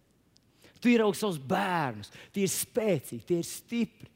Tu 0.79 0.93
ieraugi 0.93 1.19
savus 1.19 1.39
bērnus, 1.41 2.11
tie 2.31 2.45
ir 2.45 2.51
spēcīgi, 2.53 3.25
tie 3.27 3.39
ir 3.41 3.47
stipri. 3.49 4.11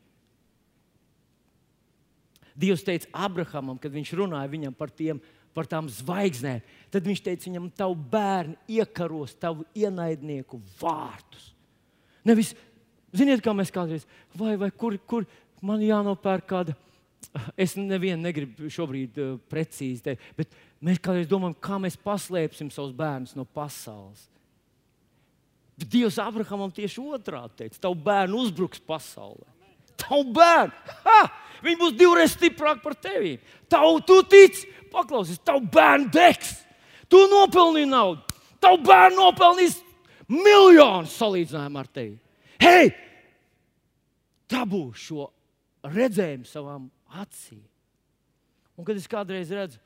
Dievs 2.60 2.84
teica 2.88 3.12
Abrahamam, 3.26 3.78
kad 3.80 3.92
viņš 3.92 4.14
runāja 4.20 4.52
viņam 4.52 4.76
par, 4.76 4.92
tiem, 4.96 5.20
par 5.56 5.68
tām 5.68 5.88
zvaigznēm, 5.92 6.64
tad 6.92 7.08
viņš 7.08 7.22
teica 7.28 7.48
viņam, 7.48 7.70
tavu 7.76 7.96
bērnu 8.16 8.56
iekaros, 8.80 9.36
tavu 9.40 9.68
ienaidnieku 9.76 10.60
vārtus. 10.80 11.52
Nevis, 12.28 12.54
ziniet, 13.16 13.44
kā 13.44 13.56
mēs 13.56 13.72
kādreiz, 13.76 14.08
vai, 14.36 14.58
vai 14.60 14.72
kur, 14.72 14.96
kur 15.08 15.28
man 15.64 15.84
jānopērk 15.84 16.48
kāda. 16.52 16.76
Es 17.60 17.74
nevienu 17.76 18.22
negribu 18.24 18.70
šobrīd 18.72 19.18
uh, 19.20 19.34
precīzi 19.52 20.06
teikt, 20.06 20.28
bet 20.38 20.54
mēs 20.84 21.02
kādreiz 21.04 21.30
domājam, 21.30 21.58
kā 21.60 21.80
mēs 21.82 21.98
paslēpsim 22.00 22.72
savus 22.74 22.96
bērnus 22.96 23.36
no 23.38 23.46
pasaules. 23.46 24.28
Bet 25.80 25.92
Dievs 25.94 26.20
Abrahamam 26.20 26.72
tieši 26.76 27.00
otrādi 27.00 27.64
teica, 27.64 27.84
tavu 27.88 27.96
bērnu 28.04 28.44
uzbruks 28.44 28.82
pasaulē. 28.84 29.48
Tavu 30.00 30.26
bērnu! 30.36 30.96
Ha! 31.06 31.20
Viņi 31.64 31.80
būs 31.80 31.96
divreiz 32.00 32.34
stiprāki 32.36 32.84
par 32.84 32.96
tevi. 33.00 33.34
Tavu, 33.72 34.00
tu 34.08 34.22
tici, 34.32 34.68
paklausies, 34.94 35.42
tavu 35.44 35.66
bērnu 35.72 36.08
degs. 36.14 36.56
Tu 37.12 37.20
nopelnīji 37.32 37.90
naudu. 37.90 38.38
Tavu 38.64 38.80
bērnu 38.88 39.20
nopelnīs 39.20 39.80
miljonus 40.30 41.16
salīdzinājumā 41.20 41.84
ar 41.84 41.92
tevi. 41.92 42.16
Hei! 42.64 42.92
Dabū 44.50 44.84
šo 44.98 45.28
redzējumu 45.86 46.48
savām 46.48 46.88
acīm. 47.20 47.62
Un 48.80 48.88
kad 48.88 48.98
es 49.00 49.08
kādreiz 49.12 49.52
redzu, 49.54 49.80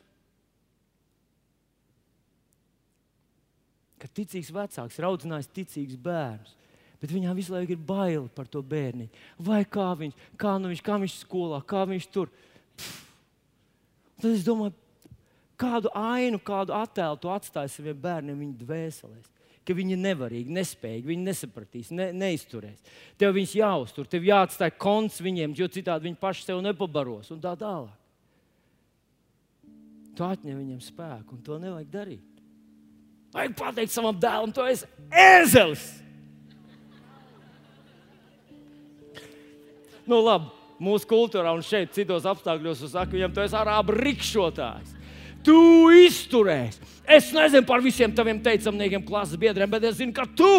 ticīgs 4.18 4.52
vecāks 4.54 5.00
ir 5.00 5.08
audzinājis 5.08 5.52
ticīgus 5.56 6.00
bērnus, 6.04 6.56
bet 7.02 7.14
viņām 7.14 7.36
visu 7.38 7.56
laiku 7.56 7.76
ir 7.76 7.82
bail 7.84 8.30
par 8.36 8.48
to 8.48 8.62
bērnu. 8.62 9.10
Vai 9.38 9.64
kā 9.66 9.90
viņš, 10.00 10.16
kā, 10.40 10.56
nu 10.62 10.72
viņš, 10.72 10.86
kā 10.86 11.00
viņš 11.02 11.18
skolā, 11.26 11.60
kā 11.68 11.84
viņš 11.90 12.08
tur. 12.14 12.32
Pff. 12.78 13.04
Tad 14.24 14.32
es 14.32 14.46
domāju, 14.48 14.76
kādu 15.60 15.92
ainu, 15.98 16.40
kādu 16.40 16.76
attēlu 16.78 17.20
tu 17.20 17.32
atstāji 17.34 17.74
saviem 17.74 17.98
bērniem 18.00 18.40
viņu 18.40 18.60
dvēselēs 18.62 19.34
ka 19.64 19.76
viņi 19.76 19.96
ir 19.96 20.02
nevarīgi, 20.04 20.54
nespējīgi, 20.54 21.08
viņi 21.08 21.26
nesapratīs, 21.28 21.92
ne, 21.96 22.10
neizturēs. 22.16 22.82
Tev 23.20 23.34
viņus 23.38 23.56
jāuztur, 23.62 24.08
tev 24.12 24.26
jāatstāj 24.28 24.74
konts 24.76 25.22
viņiem, 25.24 25.56
jo 25.58 25.70
citādi 25.72 26.10
viņi 26.10 26.20
paši 26.20 26.48
sev 26.50 26.60
nepabaros 26.66 27.32
un 27.34 27.42
tā 27.44 27.56
tālāk. 27.60 28.00
Tu 30.14 30.26
atņem 30.26 30.60
viņam 30.60 30.82
spēku, 30.84 31.38
un 31.38 31.46
to 31.46 31.58
nevajag 31.62 31.90
darīt. 31.94 32.33
Vajag 33.34 33.54
pateikt 33.58 33.94
savam 33.94 34.18
dēlam, 34.22 34.52
tu 34.54 34.62
esi 34.70 34.86
ēzelis. 35.10 35.88
Nu, 40.06 40.20
labi, 40.20 40.52
mūsu 40.84 41.08
kultūrā 41.10 41.54
un 41.56 41.64
šeit, 41.66 41.94
citos 41.96 42.28
apstākļos, 42.30 42.84
es 42.86 42.94
saku, 42.94 43.18
viņam 43.18 43.34
tas 43.34 43.56
ir 43.56 43.62
arābu 43.62 43.96
rikšotājs. 43.98 44.92
Tu 45.44 45.56
izturēsi. 46.04 46.92
Es 47.10 47.32
nezinu 47.36 47.66
par 47.68 47.82
visiem 47.84 48.14
taviem 48.16 48.40
teicamniekiem, 48.44 49.04
klases 49.08 49.40
biedriem, 49.40 49.72
bet 49.72 49.90
es 49.90 49.98
zinu, 49.98 50.14
ka 50.16 50.28
tu, 50.38 50.52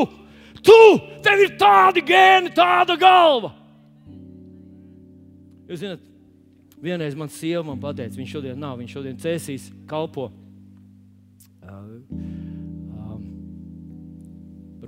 tu, 0.65 0.81
tev 1.25 1.45
ir 1.45 1.55
tādi 1.61 2.03
gēni, 2.05 2.53
tāda 2.57 2.99
galva. 3.01 3.55
Jūs 5.71 5.81
zināt, 5.81 6.05
vienreiz 6.85 7.17
man 7.17 7.33
sieva 7.33 7.63
man 7.71 7.81
pateica, 7.81 8.19
viņš 8.19 8.37
šodien 8.37 8.61
nav, 8.61 8.77
viņš 8.83 8.99
šodien 8.99 9.21
cēsīs, 9.23 9.71
kalpo. 9.89 10.29
Uh, 11.65 12.24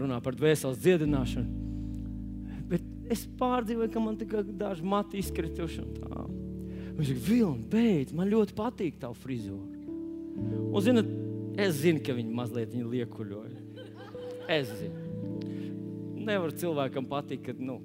runā 0.01 0.19
par 0.25 0.37
dvēseles 0.39 0.81
dziedināšanu. 0.83 1.65
Bet 2.71 2.85
es 3.13 3.25
pārdzīvoju, 3.39 3.93
ka 3.93 4.03
man 4.03 4.19
tikai 4.21 4.43
daži 4.47 4.87
mati 4.87 5.21
izkrituši. 5.23 5.85
Viņš 6.97 7.11
saka, 7.13 7.25
Vilni, 7.29 7.67
beidz, 7.71 8.15
man 8.17 8.31
ļoti 8.33 8.57
patīk 8.57 9.01
tā 9.03 9.11
frizūra. 9.17 9.75
Un, 10.37 10.79
zinat, 10.85 11.09
es 11.61 11.81
zinu, 11.83 12.03
ka 12.05 12.17
viņi 12.17 12.37
mazliet 12.37 12.73
viņi 12.73 12.89
liekuļoja. 12.93 13.65
Es 14.53 14.71
zinu. 14.79 15.05
Nevar 16.27 16.53
cilvēkam 16.59 17.07
patikt, 17.09 17.45
kad, 17.51 17.61
nu, 17.63 17.79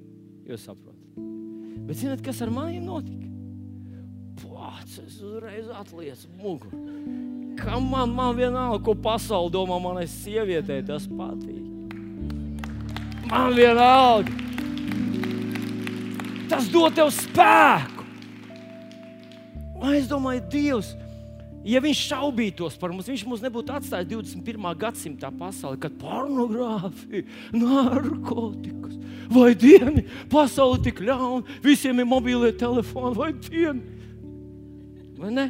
jūs 0.48 0.66
saprotat. 0.66 0.98
Bet 1.88 2.00
zināt, 2.00 2.24
kas 2.26 2.42
ar 2.44 2.52
maniem 2.54 2.88
notika? 2.88 3.28
Pats 4.42 5.00
es 5.02 5.20
uzreiz 5.26 5.70
atlieku 5.76 6.30
muguru. 6.40 6.82
Kā 7.60 7.78
man, 7.84 8.14
man 8.16 8.36
vienalga, 8.38 8.80
ko 8.86 8.96
pasaule 8.98 9.52
domā, 9.54 9.78
manai 9.82 10.08
sievietei 10.10 10.82
tas 10.86 11.08
patīk. 11.10 11.61
Man 13.32 13.56
vienalga. 13.56 14.34
Tas 16.52 16.68
dod 16.68 16.98
tev 16.98 17.14
spēku. 17.16 18.04
Un 19.82 19.96
es 19.96 20.10
domāju, 20.12 20.44
Dievs, 20.52 20.92
Ja 21.62 21.78
viņš 21.78 22.00
šaubītos 22.10 22.76
par 22.82 22.90
mums, 22.90 23.06
viņš 23.06 23.22
mums 23.30 23.42
nebūtu 23.44 23.74
atstājis 23.76 24.08
21. 24.10 24.64
gadsimta 24.82 25.30
pasaulē, 25.38 25.78
kad 25.84 25.94
pornogrāfija, 26.02 27.28
narkotikas, 27.54 28.96
vai 29.30 29.52
dieni, 29.54 30.08
pasaule 30.32 30.80
tik 30.82 31.04
ļauna, 31.06 31.60
visiem 31.62 32.02
ir 32.02 32.10
mobilie 32.10 32.50
telefoni, 32.58 33.14
vai 33.20 33.30
dieni. 33.38 33.84
Vai 35.22 35.30
ne? 35.36 35.48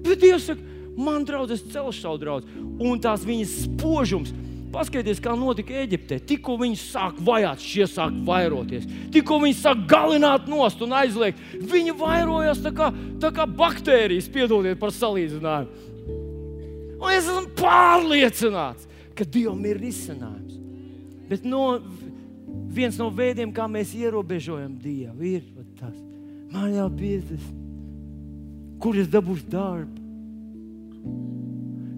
Bet 0.00 0.22
Dievs 0.24 0.48
saka, 0.48 0.64
man 0.96 1.28
draudzes 1.28 1.66
celšu 1.68 2.00
savu 2.00 2.22
draugu, 2.22 2.48
un 2.80 3.04
tās 3.04 3.26
viņas 3.28 3.58
spožums 3.66 4.32
Paskatieties, 4.70 5.18
kā 5.22 5.32
notika 5.34 5.74
Eģiptē. 5.82 6.20
Tikko 6.30 6.54
viņi 6.60 6.78
sāk 6.78 7.18
vajāt, 7.26 7.62
šie 7.64 7.86
sāk 7.90 8.14
vairoties. 8.26 8.86
Tikko 9.10 9.40
viņi 9.42 9.56
sāk 9.58 9.82
galināt 9.90 10.46
nost 10.50 10.82
un 10.84 10.94
aizliegt, 10.94 11.40
viņi 11.72 11.94
vairojās 11.98 12.62
tā 12.62 12.70
kā, 12.76 12.90
tā 13.22 13.32
kā 13.34 13.48
baktērijas, 13.50 14.30
piedodiet 14.30 14.78
par 14.78 14.94
salīdzinājumu. 14.94 15.88
Un 17.00 17.08
es 17.16 17.26
esmu 17.26 17.50
pārliecināts, 17.58 18.86
ka 19.18 19.26
Dievam 19.26 19.64
ir 19.66 19.80
risinājums. 19.80 20.60
Bet 21.30 21.46
no, 21.48 21.80
viens 22.70 22.98
no 23.00 23.08
veidiem, 23.14 23.50
kā 23.54 23.66
mēs 23.70 23.96
ierobežojam 23.98 24.76
Dievu, 24.78 25.34
ir 25.34 25.42
tas, 25.80 25.96
man 26.52 26.76
jau 26.76 26.86
50, 26.94 27.50
kur 28.82 29.02
es 29.02 29.10
dabūšu 29.10 29.50
darbu 29.50 30.00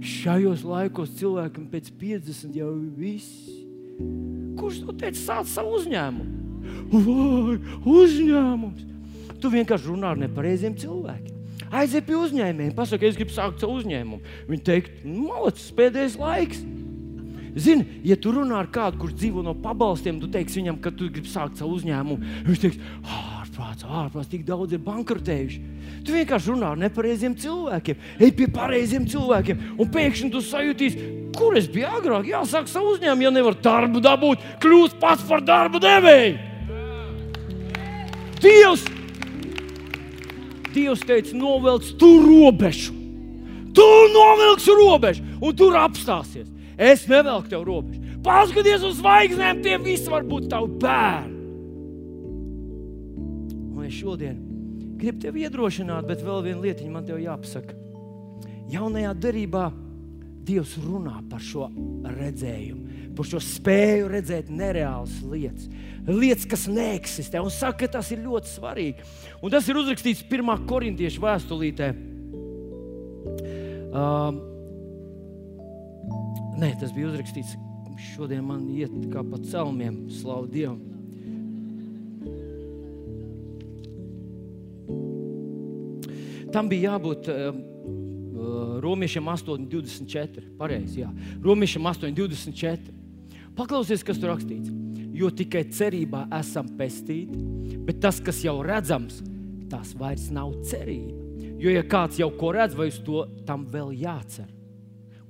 šajos 0.03 0.65
laikos 0.67 1.15
cilvēkam 1.19 1.67
pēc 1.73 1.91
50 2.01 2.57
jau 2.59 2.71
ir 2.77 2.89
viss. 2.99 3.51
Kurš 4.59 4.83
to 4.87 4.95
teica, 4.99 5.19
sāc 5.19 5.51
savu 5.53 5.77
uzņēmumu? 5.79 6.41
Vai 6.93 7.59
uzņēmums? 7.89 8.89
Tu 9.43 9.51
vienkārši 9.51 9.91
runā 9.91 10.13
ar 10.15 10.21
nepareiziem 10.21 10.77
cilvēkiem. 10.79 11.39
Aiziet 11.73 12.05
pie 12.05 12.19
uzņēmējiem, 12.19 12.75
pasaki, 12.77 13.09
es 13.09 13.17
gribu 13.17 13.33
sākt 13.33 13.63
savu 13.63 13.79
uzņēmumu. 13.81 14.21
Viņi 14.51 14.65
teikt, 14.67 15.05
malacis, 15.09 15.71
pēdējais 15.79 16.19
laiks. 16.21 16.61
Zini, 17.53 18.01
ja 18.09 18.17
tu 18.21 18.33
runā 18.33 18.59
ar 18.63 18.69
kādu, 18.73 19.01
kurš 19.01 19.17
dzīvo 19.21 19.43
no 19.45 19.55
pabalstiem, 19.65 20.21
tu 20.21 20.29
teiksi 20.33 20.61
viņam, 20.61 20.79
ka 20.85 20.93
tu 20.95 21.09
gribi 21.13 21.29
sākt 21.33 21.61
savu 21.61 21.79
uzņēmumu. 21.79 22.31
Viņš 22.49 22.63
teiks, 22.63 22.79
ārprāts, 23.63 23.87
ārprāts, 23.87 24.31
tik 24.31 24.45
daudz 24.47 24.75
ir 24.75 24.83
bankrotējuši. 24.83 25.61
Tu 26.05 26.15
vienkārši 26.15 26.53
runā 26.53 26.73
ar 26.73 26.81
nepareiziem 26.81 27.35
cilvēkiem, 27.39 27.97
ej 28.21 28.33
pie 28.37 28.49
pareiziem 28.53 29.07
cilvēkiem, 29.09 29.61
un 29.79 29.91
pēkšņi 29.93 30.31
tu 30.33 30.43
sajūtīsi, 30.45 31.05
kur 31.37 31.57
es 31.57 31.69
biju 31.71 31.91
agrāk. 31.99 32.29
Jāsāk 32.33 32.69
savu 32.71 32.97
uzņēmumu, 32.97 33.27
ja 33.27 33.35
nevar 33.35 33.57
darbu 33.63 34.03
dabūt, 34.03 34.43
kļūst 34.63 34.99
pats 35.01 35.25
par 35.29 35.45
darbu 35.47 35.81
devēju. 35.83 36.51
Dievs, 38.43 38.83
Dievs 40.73 41.05
teica, 41.07 41.37
novelc 41.37 41.93
tu 42.01 42.17
robežu. 42.25 42.97
Tu 43.73 43.85
novilksi 44.13 44.73
robežu, 44.77 45.23
un 45.41 45.55
tur 45.57 45.77
apstāsies. 45.81 46.49
Es 46.77 47.07
nevelku 47.09 47.53
tev 47.53 47.63
robežu. 47.69 48.01
Paskaties 48.25 48.85
uz 48.87 48.99
zvaigznēm, 49.01 49.63
tie 49.65 49.79
visi 49.81 50.11
var 50.11 50.27
būt 50.27 50.51
tavi 50.53 50.69
bērni. 50.83 51.42
Es 53.93 53.99
šodien 54.01 54.39
gribu 54.97 55.21
tevi 55.21 55.43
iedrošināt, 55.45 56.07
bet 56.09 56.23
vēl 56.25 56.45
viena 56.47 56.63
lietiņa 56.65 56.93
man 56.95 57.05
te 57.05 57.17
jāpasaka. 57.21 57.75
Jaunajā 58.73 59.11
darbā 59.21 59.69
Dievs 60.43 60.73
runā 60.83 61.21
par 61.31 61.43
šo 61.45 61.69
redzējumu, 62.09 63.13
par 63.15 63.29
šo 63.29 63.39
spēju 63.45 64.09
redzēt 64.11 64.49
nereālas 64.51 65.21
lietas, 65.29 65.69
lietas, 66.09 66.49
kas 66.51 66.65
neeksistē. 66.73 67.43
Un 67.45 67.53
saka, 67.53 67.85
ka 67.85 67.99
tas 67.99 68.09
ir 68.11 68.25
ļoti 68.25 68.51
svarīgi. 68.51 69.07
Un 69.39 69.53
tas 69.55 69.69
ir 69.69 69.79
uzrakstīts 69.79 70.25
1. 70.25 70.65
korintiešu 70.67 71.23
vēstulītē. 71.23 71.91
Um, 73.93 74.41
nē, 76.59 76.73
tas 76.81 76.97
bija 76.97 77.13
uzrakstīts. 77.13 77.55
Šodien 78.17 78.43
man 78.49 78.65
iet 78.73 78.97
kā 79.13 79.23
pa 79.23 79.39
celmiem, 79.47 80.09
slavu 80.11 80.51
Dievam. 80.51 80.81
Tam 86.53 86.69
bija 86.69 86.93
jābūt 86.93 87.29
uh, 87.33 87.57
Romiešiem 88.83 89.29
8,24. 89.33 90.53
Pareizi, 90.59 91.03
jā. 91.03 91.11
Romiešiem 91.43 91.87
8,24. 91.89 92.93
Paklausies, 93.57 94.05
kas 94.05 94.21
tur 94.21 94.33
rakstīts. 94.33 94.73
Jo 95.13 95.29
tikai 95.33 95.65
cerībā 95.73 96.25
esam 96.39 96.71
pestīti, 96.79 97.37
bet 97.87 98.01
tas, 98.03 98.19
kas 98.25 98.41
jau 98.45 98.57
redzams, 98.65 99.21
tas 99.71 99.93
vairs 99.97 100.31
nav 100.33 100.55
cerība. 100.69 101.21
Jo, 101.63 101.71
ja 101.71 101.85
kāds 101.87 102.19
jau 102.19 102.31
ko 102.35 102.51
redz, 102.57 102.75
vai 102.77 102.89
uz 102.91 102.99
to 103.05 103.23
tam 103.47 103.65
vēl 103.71 103.93
jācer? 104.03 104.49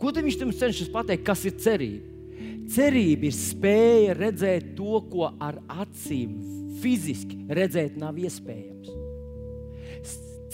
Ko 0.00 0.14
viņš 0.14 0.38
tam 0.40 0.54
cenšas 0.54 0.90
pateikt? 0.90 1.26
Kas 1.26 1.44
ir 1.46 1.58
cerība? 1.62 2.08
Cerība 2.72 3.28
ir 3.28 3.36
spēja 3.36 4.16
redzēt 4.16 4.72
to, 4.78 5.02
ko 5.12 5.28
ar 5.42 5.60
acīm 5.82 6.38
fiziski 6.82 7.44
redzēt 7.52 7.98
nav 8.00 8.18
iespējams 8.18 8.72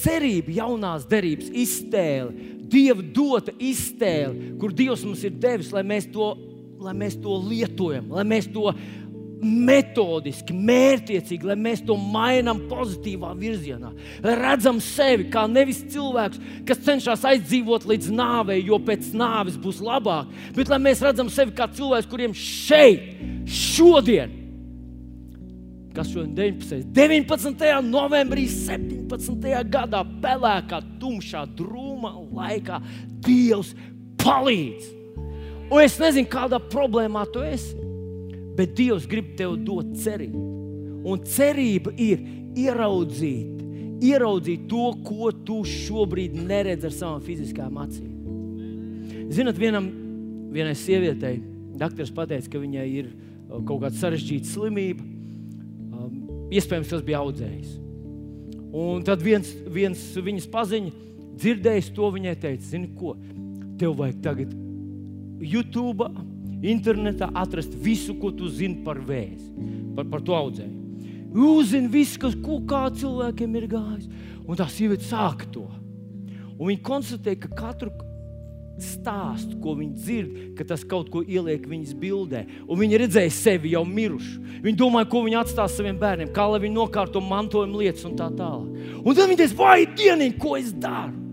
cerība, 0.02 0.54
jaunās 0.60 1.08
derības 1.08 1.50
iztēle, 1.52 2.54
Dieva 2.68 3.00
dota 3.00 3.54
iztēle, 3.64 4.58
kur 4.60 4.74
Dievs 4.76 5.00
mums 5.06 5.22
ir 5.24 5.32
devis, 5.40 5.70
lai 5.72 5.80
mēs 5.88 6.04
to, 6.12 6.34
lai 6.84 6.92
mēs 6.92 7.14
to 7.16 7.36
lietojam, 7.40 8.10
lai 8.12 8.26
mēs 8.28 8.50
to 8.52 8.74
metodiski, 9.38 10.52
mērķiecīgi, 10.52 11.46
lai 11.46 11.56
mēs 11.58 11.80
to 11.86 11.94
mainām 11.98 12.64
pozitīvā 12.70 13.30
virzienā. 13.38 13.92
Lai 14.24 14.34
redzam 14.38 14.80
sevi 14.82 15.28
kā 15.32 15.44
nevis 15.50 15.80
cilvēks, 15.92 16.42
kas 16.68 16.82
cenšas 16.86 17.24
aizdzīvot 17.30 17.86
līdz 17.88 18.10
nāvei, 18.18 18.58
jo 18.66 18.80
pēc 18.82 19.12
nāves 19.16 19.58
būs 19.60 19.80
labāk, 19.84 20.32
bet 20.58 20.72
lai 20.72 20.80
mēs 20.82 21.04
redzam 21.06 21.30
sevi 21.32 21.54
kā 21.56 21.70
cilvēks, 21.70 22.10
kuriem 22.10 22.34
šeit, 22.36 23.14
šodien, 23.48 24.34
kas 25.98 26.12
šodien 26.12 26.34
19. 26.34 26.92
19. 26.94 27.64
novembrī, 27.90 28.44
17. 28.46 29.48
gadā, 29.66 30.04
pelēkā, 30.22 30.78
tumšā, 31.00 31.42
drūmā 31.58 32.12
laikā 32.38 32.78
Dievs 33.26 33.72
palīdz. 34.22 34.92
Un 35.68 35.82
es 35.82 35.98
nezinu, 35.98 36.30
kādā 36.30 36.60
problēmā 36.70 37.24
tu 37.34 37.42
esi, 37.42 37.74
bet 38.54 38.76
Dievs 38.78 39.08
grib 39.10 39.34
tev 39.40 39.56
dot 39.66 39.90
cerību. 39.98 40.44
Un 41.08 41.26
cerība 41.26 41.90
ir 41.98 42.22
ieraudzīt, 42.58 43.66
ieraudzīt 44.06 44.70
to, 44.70 44.86
ko 45.02 45.34
tu 45.34 45.64
šobrīd 45.66 46.38
neredzi 46.38 46.92
ar 46.92 46.94
savām 46.94 47.26
fiziskām 47.26 47.82
acīm. 47.82 48.14
Zinat, 49.34 49.58
vienam, 49.58 49.90
vienai 50.54 50.78
sievietei, 50.78 51.40
doktors 51.74 52.14
pateica, 52.14 52.54
ka 52.54 52.62
viņai 52.62 52.88
ir 53.02 53.14
kaut 53.50 53.80
kāda 53.82 53.96
sarežģīta 53.98 54.54
slimība 54.54 55.17
Iespējams, 56.48 56.92
tas 56.92 57.04
bija 57.04 57.20
audzējs. 57.24 57.76
Un 58.78 59.04
tad 59.04 59.22
viens, 59.24 59.50
viens 59.72 60.00
viņas 60.16 60.48
paziņa, 60.52 60.92
dzirdējis 61.38 61.92
to, 61.96 62.08
viņai 62.14 62.34
teica, 62.40 62.64
zini 62.64 62.90
ko, 62.96 63.14
tev 63.80 63.96
vajag 64.00 64.18
tagad 64.24 64.52
YouTube, 65.38 66.08
internetā 66.66 67.30
atrast 67.38 67.74
visu, 67.78 68.16
ko 68.18 68.32
tu 68.34 68.48
zini 68.50 68.82
par 68.84 69.00
vēzi, 69.06 69.52
par, 69.96 70.08
par 70.10 70.24
to 70.24 70.36
audzēju. 70.36 70.74
Uzzini 71.38 71.90
visu, 71.92 72.18
kas, 72.22 72.34
kā 72.68 72.86
cilvēkiem 72.96 73.56
ir 73.60 73.68
gājis. 73.70 74.08
Un 74.48 74.56
tā 74.56 74.64
sieviete 74.72 75.04
sāka 75.04 75.46
to. 75.52 75.66
Un 76.56 76.70
viņa 76.70 76.82
konstatēja, 76.86 77.42
ka 77.44 77.50
katru 77.58 77.92
stāstu, 78.84 79.58
ko 79.62 79.74
viņi 79.78 79.94
dzird, 79.96 80.34
ka 80.58 80.66
tas 80.68 80.84
kaut 80.86 81.10
ko 81.12 81.22
ieliek 81.22 81.64
viņas 81.68 81.94
bildē. 81.98 82.44
Un 82.66 82.80
viņi 82.80 83.00
redzēja 83.04 83.32
sevi 83.34 83.74
jau 83.74 83.84
mirušu. 83.86 84.42
Viņi 84.64 84.78
domāja, 84.78 85.08
ko 85.10 85.22
viņi 85.26 85.40
atstās 85.40 85.76
saviem 85.78 85.98
bērniem, 86.00 86.32
kā 86.34 86.48
lai 86.50 86.60
viņi 86.64 86.76
nokārto 86.76 87.22
mantojuma 87.24 87.82
lietas 87.82 88.06
un 88.08 88.18
tā 88.18 88.28
tālāk. 88.34 88.92
Un 89.02 89.14
tad 89.14 89.24
viņi 89.26 89.40
teica, 89.42 89.58
vai 89.60 89.80
dienīgi, 89.86 90.38
ko 90.42 90.56
es 90.58 90.72
daru? 90.74 91.26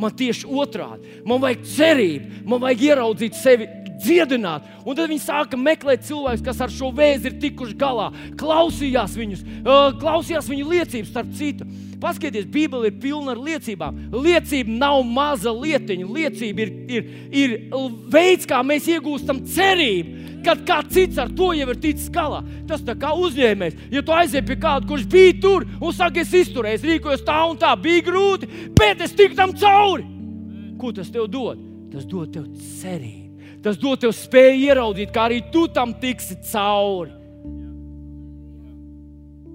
Man 0.00 0.14
tieši 0.16 0.48
otrādi. 0.48 1.18
Man 1.28 1.42
vajag 1.42 1.66
cerību, 1.74 2.44
man 2.48 2.62
vajag 2.62 2.86
ieraudzīt 2.88 3.36
sevi 3.36 3.68
dziedināt. 4.00 4.66
Un 4.84 4.96
tad 4.96 5.10
viņi 5.10 5.22
sāka 5.22 5.58
meklēt 5.60 6.06
cilvēkus, 6.08 6.44
kas 6.46 6.62
ar 6.64 6.72
šo 6.72 6.90
vēzi 6.96 7.30
ir 7.30 7.38
tikuši 7.42 7.76
galā. 7.80 8.10
Klausījās 8.40 9.16
viņus, 9.18 9.44
klausījās 10.00 10.50
viņu 10.50 10.68
liecības, 10.72 11.12
starp 11.12 11.32
citu. 11.38 11.68
Paskatieties, 12.00 12.48
Bībele 12.48 12.88
ir 12.88 12.96
pilna 13.00 13.34
ar 13.34 13.42
liecībām. 13.44 13.98
Liecība 14.24 14.72
nav 14.72 15.02
maza 15.04 15.52
lietiņa. 15.52 16.08
Liecība 16.08 16.64
ir, 16.64 16.72
ir, 16.88 17.10
ir 17.42 17.56
veids, 18.12 18.48
kā 18.48 18.62
mēs 18.64 18.88
iegūstam 18.88 19.44
cerību. 19.52 20.16
Kad 20.40 20.64
kāds 20.64 20.94
cits 20.96 21.20
ar 21.20 21.28
to 21.36 21.50
jau 21.52 21.68
ir 21.68 21.80
ticis 21.82 22.08
galā, 22.12 22.40
tas 22.64 22.80
tā 22.80 22.94
kā 22.96 23.12
uzņēmējs. 23.12 23.90
Ja 23.92 24.00
tu 24.00 24.16
aizies 24.16 24.46
pie 24.48 24.56
kāda, 24.56 24.88
kurš 24.88 25.04
bija 25.12 25.36
tur 25.42 25.68
un 25.76 25.92
saka, 25.92 26.24
es 26.24 26.32
izturēju, 26.32 26.80
rīkojos 26.88 27.26
tā 27.28 27.42
un 27.50 27.60
tā, 27.60 27.74
bija 27.76 28.08
grūti, 28.08 28.48
bet 28.72 29.04
es 29.04 29.12
tiku 29.12 29.36
tam 29.36 29.52
cauri. 29.52 30.08
Ko 30.80 30.96
tas 30.96 31.12
tev 31.12 31.28
dod? 31.28 31.60
Tas 31.92 32.08
dod 32.08 32.32
tev 32.32 32.48
cerību. 32.80 33.29
Tas 33.64 33.76
dod 33.80 34.00
tev 34.00 34.14
spēju 34.16 34.70
ieraudzīt, 34.70 35.10
kā 35.12 35.26
arī 35.28 35.42
tu 35.52 35.66
tam 35.68 35.92
tiksi 36.00 36.38
cauri. 36.48 37.12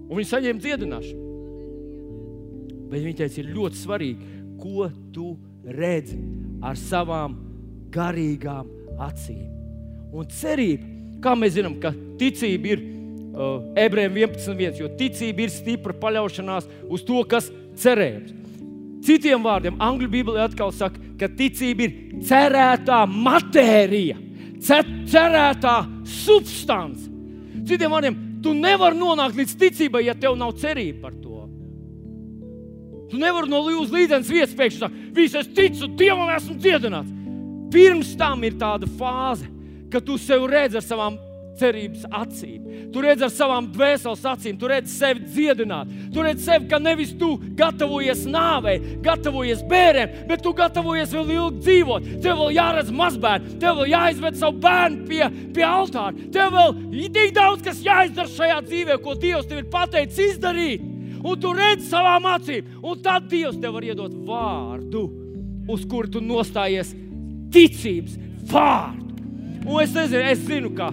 Un 0.06 0.20
viņi 0.20 0.30
saņēma 0.30 0.62
dziedināšanu. 0.62 1.24
Bet 2.92 3.02
viņi 3.02 3.18
teica, 3.18 3.42
ir 3.42 3.54
ļoti 3.56 3.82
svarīgi, 3.82 4.34
ko 4.62 4.90
tu 5.14 5.32
redzi 5.66 6.20
ar 6.66 6.78
savām 6.78 7.40
garīgām 7.94 8.70
acīm. 9.02 9.48
Un 10.16 10.30
cerība, 10.32 10.86
kā 11.24 11.34
mēs 11.36 11.58
zinām, 11.58 11.80
ka 11.82 11.92
ticība 12.20 12.76
ir 12.76 12.84
uh, 12.86 13.58
ebrejiem 13.82 14.22
11.1, 14.22 14.80
jo 14.84 14.92
ticība 15.00 15.48
ir 15.48 15.54
stipra 15.54 15.98
paļaušanās 15.98 16.70
uz 16.88 17.04
to, 17.08 17.24
kas 17.28 17.50
cerējams. 17.82 18.45
Citiem 19.06 19.44
vārdiem, 19.46 19.76
angļu 19.82 20.10
Bībelē 20.10 20.46
atkal 20.48 20.72
saka, 20.74 21.00
ka 21.20 21.30
ticība 21.30 21.86
ir 21.86 22.22
cerētā 22.26 23.04
matērija, 23.10 24.18
cerētā 24.66 25.76
substance. 26.10 27.06
Citiem 27.70 27.94
vārdiem, 27.94 28.18
tu 28.42 28.56
nevari 28.58 28.98
nonākt 28.98 29.38
līdz 29.38 29.56
ticībai, 29.62 30.08
ja 30.08 30.18
tev 30.18 30.38
nav 30.40 30.56
cerība 30.62 31.06
par 31.06 31.20
to. 31.22 31.44
Tu 33.12 33.20
nevari 33.22 33.52
no 33.52 33.62
līdz 33.68 33.94
līdzenas 33.94 34.32
vietas 34.34 34.58
pēkšņi 34.58 34.82
teikt, 34.82 35.04
visu 35.16 35.40
es 35.42 35.52
ticu, 35.54 35.90
Dievam 36.00 36.32
esmu 36.34 36.58
dziedināts. 36.58 37.14
Pirms 37.74 38.16
tam 38.18 38.42
ir 38.48 38.58
tāda 38.58 38.90
fāze, 38.98 39.46
ka 39.92 40.02
tu 40.02 40.18
sev 40.22 40.48
redzi 40.50 40.80
ar 40.80 40.86
savām 40.86 41.20
cerības 41.60 42.06
acīm. 42.12 42.64
Tu 42.94 43.04
redzi 43.04 43.26
ar 43.28 43.34
savām 43.34 43.68
dvēseles 43.74 44.24
acīm, 44.32 44.58
tu 44.60 44.70
redzi 44.72 44.94
sevi 44.94 45.26
dziedināt. 45.26 45.92
Tu 46.14 46.26
redzi 46.26 46.48
sevi, 46.48 46.70
ka 46.72 46.80
nevis 46.82 47.14
tu 47.20 47.36
gatavojies 47.60 48.26
nāvei, 48.32 48.78
gatavojies 49.06 49.64
bērniem, 49.70 50.18
bet 50.30 50.44
tu 50.46 50.54
gatavojies 50.56 51.14
vēl 51.16 51.36
ilgi 51.38 51.64
dzīvot. 51.66 52.10
Tev 52.26 52.42
vēl 52.42 52.58
jāredz 52.58 52.92
mazbērni, 52.96 53.56
tev 53.62 53.80
vēl 53.82 53.94
jāizved 53.94 54.42
savu 54.42 54.60
bērnu 54.66 55.08
pie, 55.10 55.24
pie 55.56 55.68
altāra. 55.68 56.28
Tev 56.36 56.52
vēl 56.58 56.76
ir 57.04 57.16
tik 57.16 57.38
daudz, 57.38 57.64
kas 57.66 57.86
jāizdara 57.86 58.36
šajā 58.36 58.60
dzīvē, 58.68 59.00
ko 59.04 59.16
Dievs 59.20 59.48
tev 59.50 59.64
ir 59.64 59.72
pateicis 59.72 60.36
izdarīt 60.36 60.92
un 61.26 61.40
tu 61.42 61.54
redzi 61.58 61.88
savām 61.90 62.28
acīm, 62.30 62.68
un 62.86 63.02
tad 63.04 63.26
Dievs 63.32 63.58
tev 63.62 63.74
var 63.78 63.88
iedot 63.88 64.14
vārdu, 64.28 65.06
uz 65.72 65.86
kuru 65.90 66.12
tu 66.14 66.22
nostājies 66.22 66.94
ticības 67.54 68.20
vārdu. 68.52 69.02
Un 69.66 69.82
es 69.82 69.96
nezinu, 69.96 70.22
es 70.30 70.44
zinu, 70.46 70.70
ka 70.78 70.92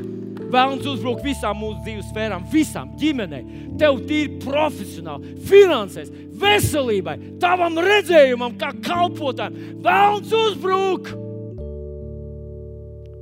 vēlams 0.53 0.87
uzbruk 0.95 1.23
visām 1.25 1.59
mūsu 1.63 1.81
dzīves 1.87 2.13
sfērām, 2.13 2.47
visām 2.53 2.93
ģimenei, 3.01 3.43
tev 3.81 4.03
tīri 4.09 4.39
profesionāli, 4.45 5.35
finansēs, 5.49 6.13
veselībai, 6.43 7.19
tavam 7.43 7.81
redzējumam, 7.83 8.57
kā 8.61 8.73
kalpotājam. 8.85 9.59
Vēlams 9.85 10.39
uzbruk! 10.45 11.13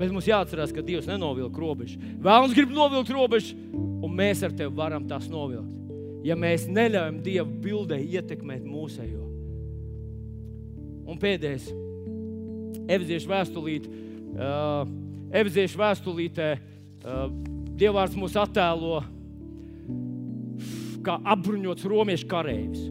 Bet 0.00 0.08
mums 0.14 0.28
jāatcerās, 0.28 0.72
ka 0.72 0.80
Dievs 0.84 1.10
nenovilka 1.10 1.60
robežu. 1.60 2.00
Vēlams 2.24 2.56
grib 2.56 2.72
novilkt 2.72 3.12
robežu, 3.12 3.58
un 3.76 4.16
mēs 4.16 4.40
ar 4.46 4.56
tevi 4.56 4.72
varam 4.78 5.04
tās 5.08 5.28
novilkt 5.28 5.80
ja 6.26 6.36
mēs 6.38 6.66
neļaujam 6.70 7.20
Dieva 7.24 7.46
bildē 7.64 8.00
ietekmēt 8.00 8.64
mūsējo. 8.66 9.26
Un 11.10 11.20
pēdējais, 11.20 11.70
Efeziešu 12.90 13.30
vēstulīte, 13.30 13.90
uh, 14.34 14.82
Efeziešu 15.30 15.80
vēstulītē 15.80 16.50
Dievvvārds 17.00 18.16
mūs 18.18 18.36
attēlo 18.36 19.00
kā 21.04 21.16
apbruņots 21.32 21.86
romiešu 21.88 22.28
karavīrs. 22.28 22.82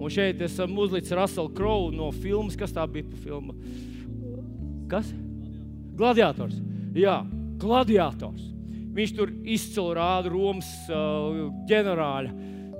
Un 0.00 0.12
šeit 0.12 0.40
esam 0.44 0.76
uzlicis 0.80 1.12
Russellu 1.16 1.50
Crowe 1.52 1.90
no 1.92 2.08
filmas, 2.14 2.56
kas 2.56 2.72
tā 2.72 2.86
bija 2.88 3.08
pa 3.10 3.18
filma. 3.20 3.56
Kas? 4.90 5.10
Gladiators. 5.98 6.56
Jā, 6.96 7.20
gladiators. 7.60 8.46
Viņš 8.94 9.12
tur 9.18 9.32
izcili 9.44 9.96
rāda 9.98 10.30
Romas 10.32 10.70
uh, 10.88 11.50
ģenerāļa 11.68 12.32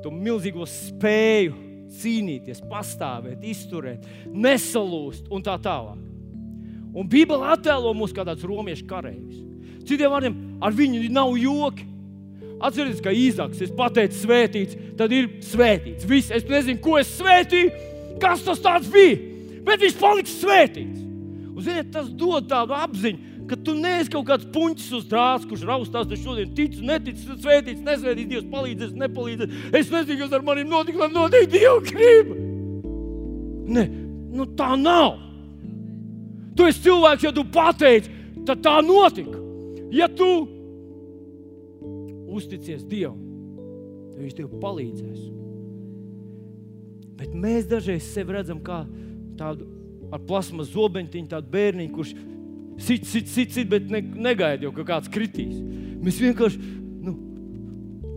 to 0.03 0.11
milzīgo 0.14 0.64
spēju 0.66 1.53
cīnīties, 2.01 2.62
pastāvēt, 2.71 3.43
izturēt, 3.47 4.07
nesalūst 4.31 5.29
un 5.35 5.45
tā 5.45 5.57
tālāk. 5.61 5.99
Un 6.91 7.07
Bībele 7.11 7.51
attēlo 7.53 7.93
mūs 7.95 8.14
kā 8.14 8.25
tāds 8.27 8.47
romiešu 8.47 8.87
karavīrs. 8.91 9.43
Citiem 9.87 10.11
vārdiem, 10.12 10.39
ar 10.61 10.77
viņu 10.77 11.09
nav 11.13 11.37
joki. 11.41 11.87
Atcerieties, 12.61 13.01
ka 13.01 13.13
Īzaks 13.17 13.63
ir 13.65 13.73
pateicis, 13.77 14.21
svētīts, 14.27 14.77
tad 14.99 15.13
ir 15.17 15.31
svētīts. 15.47 16.05
Viss, 16.09 16.33
es 16.35 16.45
nezinu, 16.45 16.81
ko 16.85 16.99
es 17.01 17.09
svētīju, 17.17 17.71
kas 18.21 18.45
tas 18.45 18.89
bija, 18.93 19.17
bet 19.65 19.81
viņš 19.81 19.97
paliks 20.01 20.37
svētīts. 20.43 21.01
Un, 21.55 21.63
ziniet, 21.65 21.89
tas 21.95 22.11
dod 22.21 22.51
tādu 22.51 22.77
apziņu, 22.77 23.31
ka 23.49 23.57
tu 23.65 23.75
neesi 23.75 24.13
kaut 24.13 24.29
kāds 24.29 24.47
puņķis 24.53 24.93
uz 25.01 25.09
drāzes, 25.11 25.49
kurš 25.49 25.65
raustās, 25.67 26.07
ka 26.11 26.21
šodien 26.21 26.53
ticu, 26.55 26.85
neticu, 26.87 27.35
svētīts, 27.41 27.81
nesvētīts, 27.87 28.31
Dievs 28.31 28.53
palīdzēs, 28.53 28.95
nepalīdzēs. 29.01 29.59
Es 29.81 29.91
nezinu, 29.91 30.21
kas 30.21 30.37
ar 30.37 30.47
maniem 30.47 30.71
notiks, 30.71 31.01
lai 31.01 31.11
notiek 31.15 31.49
Dieva 31.51 31.81
griba. 31.89 32.39
Ne, 33.71 33.89
nu 34.37 34.47
tā 34.59 34.75
nav. 34.79 35.17
Tu 36.55 36.69
esi 36.69 36.85
cilvēks, 36.85 37.25
ja 37.25 37.35
tu 37.35 37.47
pateici, 37.49 38.13
tad 38.47 38.63
tā 38.63 38.79
notika. 38.85 39.39
Ja 39.91 40.07
tu 40.07 40.28
uzticies 42.30 42.84
Dievam, 42.86 43.18
tad 44.12 44.20
Viņš 44.20 44.36
tev 44.36 44.51
palīdzēs. 44.62 45.20
Bet 47.20 47.34
mēs 47.36 47.68
dažreiz 47.68 48.07
sevi 48.14 48.36
redzam 48.36 48.61
kā 48.64 48.82
tādu 49.41 49.66
ar 50.11 50.22
plasmas 50.26 50.72
zobentīnu, 50.72 51.28
tādu 51.30 51.51
bērniņu, 51.53 51.93
kurš 51.95 52.14
sit, 52.80 53.07
sit, 53.07 53.28
sit, 53.30 53.53
sit 53.55 53.70
bet 53.70 53.91
ne, 53.93 54.01
negaidi 54.01 54.66
jau, 54.66 54.72
ka 54.76 54.86
kāds 54.88 55.11
kritīs. 55.12 55.59
Mēs 56.01 56.20
vienkārši 56.22 56.61
nu, 57.05 57.14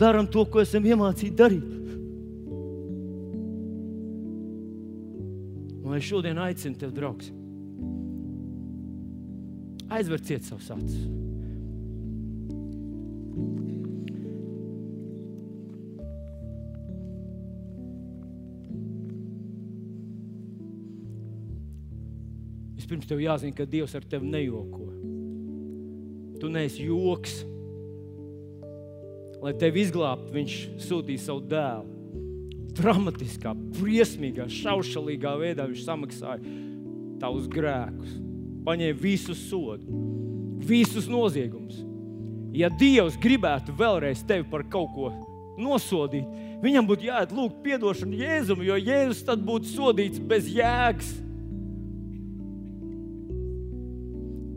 darām 0.01 0.29
to, 0.31 0.45
ko 0.49 0.63
esam 0.63 0.87
iemācīti 0.87 1.35
darīt. 1.39 1.69
Un 5.83 5.97
es 5.99 6.07
šodien 6.07 6.39
aicinu 6.41 6.79
tevi, 6.79 6.95
draugs, 6.95 7.29
aizver 9.93 10.23
ciet 10.23 10.47
savus 10.47 10.71
acis. 10.73 11.22
Vispirms 22.93 23.09
tev 23.09 23.21
jāzina, 23.23 23.55
ka 23.57 23.65
Dievs 23.65 23.95
ar 23.97 24.03
tevi 24.05 24.27
nejoko. 24.29 24.83
Tu 26.37 26.49
neesi 26.51 26.83
joks. 26.85 27.39
Lai 29.41 29.53
tevi 29.57 29.81
izglābtu, 29.81 30.29
Viņš 30.35 30.57
sūtīja 30.85 31.23
savu 31.23 31.41
dēlu. 31.49 31.89
Dramatiskā, 32.77 33.55
briesmīgā, 33.79 34.45
šaušalīgā 34.49 35.33
veidā 35.41 35.65
viņš 35.69 35.81
samaksāja 35.87 36.53
tavus 37.21 37.49
grēkus, 37.49 38.13
paņēma 38.65 38.99
visu 39.01 39.33
sodu, 39.37 40.01
visus 40.61 41.09
noziegumus. 41.09 41.81
Ja 42.53 42.69
Dievs 42.69 43.17
gribētu 43.21 43.73
vēlreiz 43.77 44.21
tevi 44.25 44.45
par 44.49 44.65
kaut 44.69 44.93
ko 44.93 45.11
nosodīt, 45.57 46.29
viņam 46.61 46.89
būtu 46.89 47.09
jāiet 47.09 47.33
lūgt 47.33 47.73
atdošanu 47.77 48.21
Jēzum, 48.21 48.65
jo 48.65 48.77
Jēzus 48.77 49.25
tad 49.25 49.45
būtu 49.45 49.69
sodīts 49.73 50.21
bez 50.21 50.49
jēgas. 50.53 51.13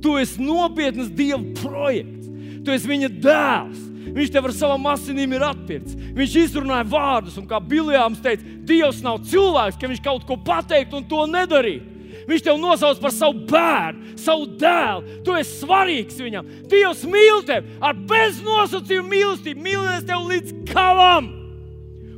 Tu 0.03 0.15
esi 0.21 0.43
nopietns 0.45 1.11
Dieva 1.17 1.43
projekts. 1.61 2.31
Tu 2.67 2.75
esi 2.75 2.91
viņa 2.91 3.11
dēls. 3.23 3.83
Viņš 4.17 4.31
tev 4.33 4.47
ar 4.49 4.55
savām 4.55 4.87
asinīm 4.93 5.35
ir 5.37 5.45
atpircis. 5.45 5.99
Viņš 6.17 6.37
izrunāja 6.45 6.87
vārdus, 6.89 7.37
un 7.41 7.49
kā 7.51 7.59
Biljāms 7.61 8.23
teica, 8.25 8.47
Dievs 8.67 9.03
nav 9.05 9.21
cilvēks, 9.29 9.79
ka 9.81 9.91
viņš 9.91 10.03
kaut 10.05 10.25
ko 10.29 10.39
pateiktu 10.47 11.01
un 11.01 11.07
to 11.11 11.27
nedarītu. 11.31 11.93
Viņš 12.27 12.43
tev 12.43 12.59
nosauc 12.59 12.99
par 13.03 13.13
savu 13.15 13.45
bērnu, 13.51 14.17
savu 14.19 14.49
dēlu. 14.59 15.21
Tu 15.27 15.35
esi 15.39 15.61
svarīgs 15.61 16.19
viņam. 16.19 16.49
Dievs 16.71 17.05
mīl 17.07 17.45
tevi 17.47 17.77
ar 17.79 17.99
beznosacījumu 18.11 19.13
mīlestību, 19.13 19.63
mīlēs 19.63 20.07
tevi 20.09 20.33
līdz 20.33 20.57
galam. 20.73 21.36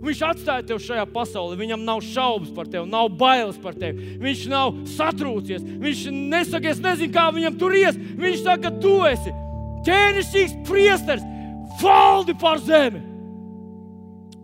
Viņš 0.02 0.22
atstāja 0.28 0.66
tevi 0.68 0.84
šajā 0.84 1.04
pasaulē. 1.10 1.56
Viņam 1.58 1.84
nav 1.86 2.02
šaubas 2.06 2.52
par 2.54 2.68
tevi, 2.70 2.86
nav 2.90 3.10
bailes 3.18 3.58
par 3.62 3.76
tevi. 3.78 4.14
Viņš 4.22 4.44
nav 4.52 4.76
satrūcies. 4.94 5.64
Viņš 5.82 6.04
nesaka, 6.14 6.72
es 6.72 6.82
nezinu, 6.82 7.12
kā 7.14 7.28
viņam 7.34 7.58
tur 7.58 7.74
ies. 7.76 7.98
Viņš 7.98 8.44
saka, 8.44 8.68
ka 8.68 8.82
tu 8.82 8.94
esi 9.08 9.34
ķēnišķīgs 9.88 10.56
priesteris, 10.68 11.26
valdi 11.82 12.34
par 12.38 12.62
zemi. 12.62 13.02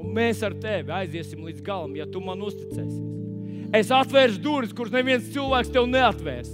Un 0.00 0.12
mēs 0.16 0.42
ar 0.46 0.56
tevi 0.60 0.92
aiziesim 0.94 1.44
līdz 1.46 1.62
galam, 1.64 1.94
ja 1.96 2.06
tu 2.10 2.22
man 2.24 2.42
uzticēsies. 2.44 3.00
Es 3.74 3.90
atvēršu 3.90 4.42
durvis, 4.42 4.74
kuras 4.76 4.94
neviens 4.94 5.32
cilvēks 5.34 5.72
tev 5.74 5.88
neatvērs. 5.90 6.52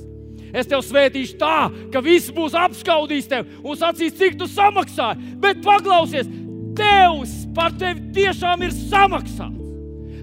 Es 0.57 0.67
tev 0.67 0.81
svētīšu 0.83 1.37
tā, 1.39 1.69
ka 1.93 2.01
visi 2.03 2.33
būs 2.35 2.57
apskaudījis 2.59 3.29
tevi 3.31 3.61
un 3.63 3.79
sacīs, 3.79 4.17
cik 4.19 4.39
tu 4.41 4.49
samaksāji. 4.51 5.37
Bet 5.43 5.61
paklausies, 5.63 6.31
Tevs 6.79 7.40
par 7.57 7.75
tevi 7.79 8.11
tiešām 8.15 8.63
ir 8.67 8.75
samaksāts. 8.77 9.69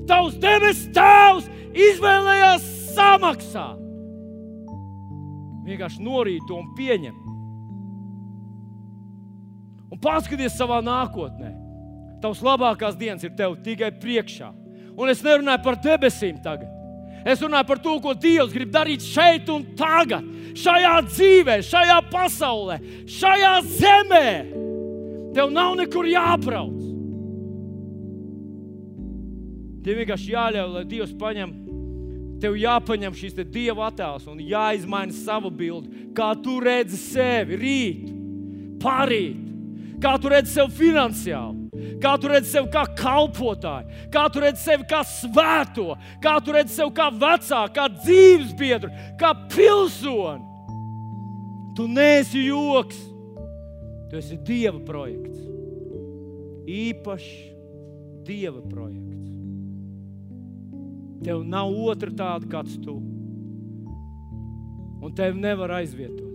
Tavs 0.07 0.37
debesu 0.39 0.91
Tēvs 0.95 1.49
izvēlējās 1.75 2.67
samaksāt. 2.95 3.83
Vienkārši 5.67 6.03
norīt 6.03 6.45
to 6.47 6.55
un 6.61 6.69
pieņem. 6.77 7.15
Un 9.91 9.99
paskaties 10.03 10.55
savā 10.55 10.79
nākotnē. 10.83 11.51
Tavs 12.23 12.39
labākās 12.43 12.95
dienas 12.97 13.23
ir 13.27 13.35
tev 13.37 13.57
tikai 13.65 13.91
priekšā. 13.99 14.49
Un 14.97 15.11
es 15.11 15.21
nerunāju 15.25 15.63
par 15.65 15.77
debesīm 15.83 16.39
tagad. 16.43 16.71
Es 17.27 17.41
runāju 17.43 17.67
par 17.67 17.81
to, 17.83 17.97
ko 17.99 18.13
Dievs 18.15 18.53
grib 18.55 18.71
darīt 18.71 19.03
šeit 19.03 19.49
un 19.51 19.65
tagad, 19.77 20.25
šajā 20.57 20.93
dzīvē, 21.09 21.57
šajā 21.65 21.97
pasaulē, 22.11 22.77
šajā 23.11 23.53
zemē. 23.67 24.29
Tev 25.35 25.51
nav 25.53 25.75
nekur 25.77 26.07
jābrauc. 26.07 26.76
Tev 29.87 30.01
vienkārši 30.01 30.33
jāļauj, 30.33 30.71
lai 30.73 30.83
Dievs 30.83 31.13
paņem. 31.15 31.51
Tev 32.43 32.57
jāpaņem 32.59 33.13
šis 33.17 33.37
dieva 33.47 33.87
attēls 33.87 34.27
un 34.27 34.41
jāizmaina 34.43 35.15
sava 35.15 35.49
bilde. 35.49 36.09
Kā 36.13 36.33
tu 36.43 36.57
redzi 36.61 36.99
sevi 36.99 37.55
rīt, 37.57 38.09
parīt, 38.83 39.39
kā 40.03 40.17
tu 40.21 40.29
redzi 40.33 40.57
sevi 40.57 40.75
finansiāli, 40.75 41.87
kā 42.03 42.13
tu 42.19 42.29
redzi 42.29 42.51
sevi 42.51 42.69
kā 42.75 42.83
kalpotāju, 42.99 44.03
kā 44.13 44.27
tu 44.33 44.43
redzi 44.43 44.65
sevi 44.67 44.85
kā 44.91 45.01
svēto, 45.07 45.95
kā 46.21 46.35
tu 46.43 46.53
redzi 46.57 46.75
sevi 46.81 46.93
kā 46.99 47.07
vecāku, 47.23 47.73
kā 47.79 47.87
dzīvesbiedru, 47.95 48.91
kā 49.23 49.33
pilsoni. 49.55 50.43
Tu 51.79 51.87
neesi 51.87 52.43
joks. 52.49 52.99
Tu 54.11 54.19
esi 54.19 54.37
Dieva 54.43 54.79
projekts. 54.83 55.41
Īpašs 56.67 57.33
Dieva 58.27 58.61
projekts. 58.67 59.06
Tev 61.23 61.43
nav 61.47 61.73
otra 61.89 62.11
tāda 62.13 62.49
kāds 62.49 62.77
tu. 62.81 62.97
Un 65.01 65.13
tevi 65.17 65.39
nevar 65.41 65.73
aizvietot. 65.79 66.25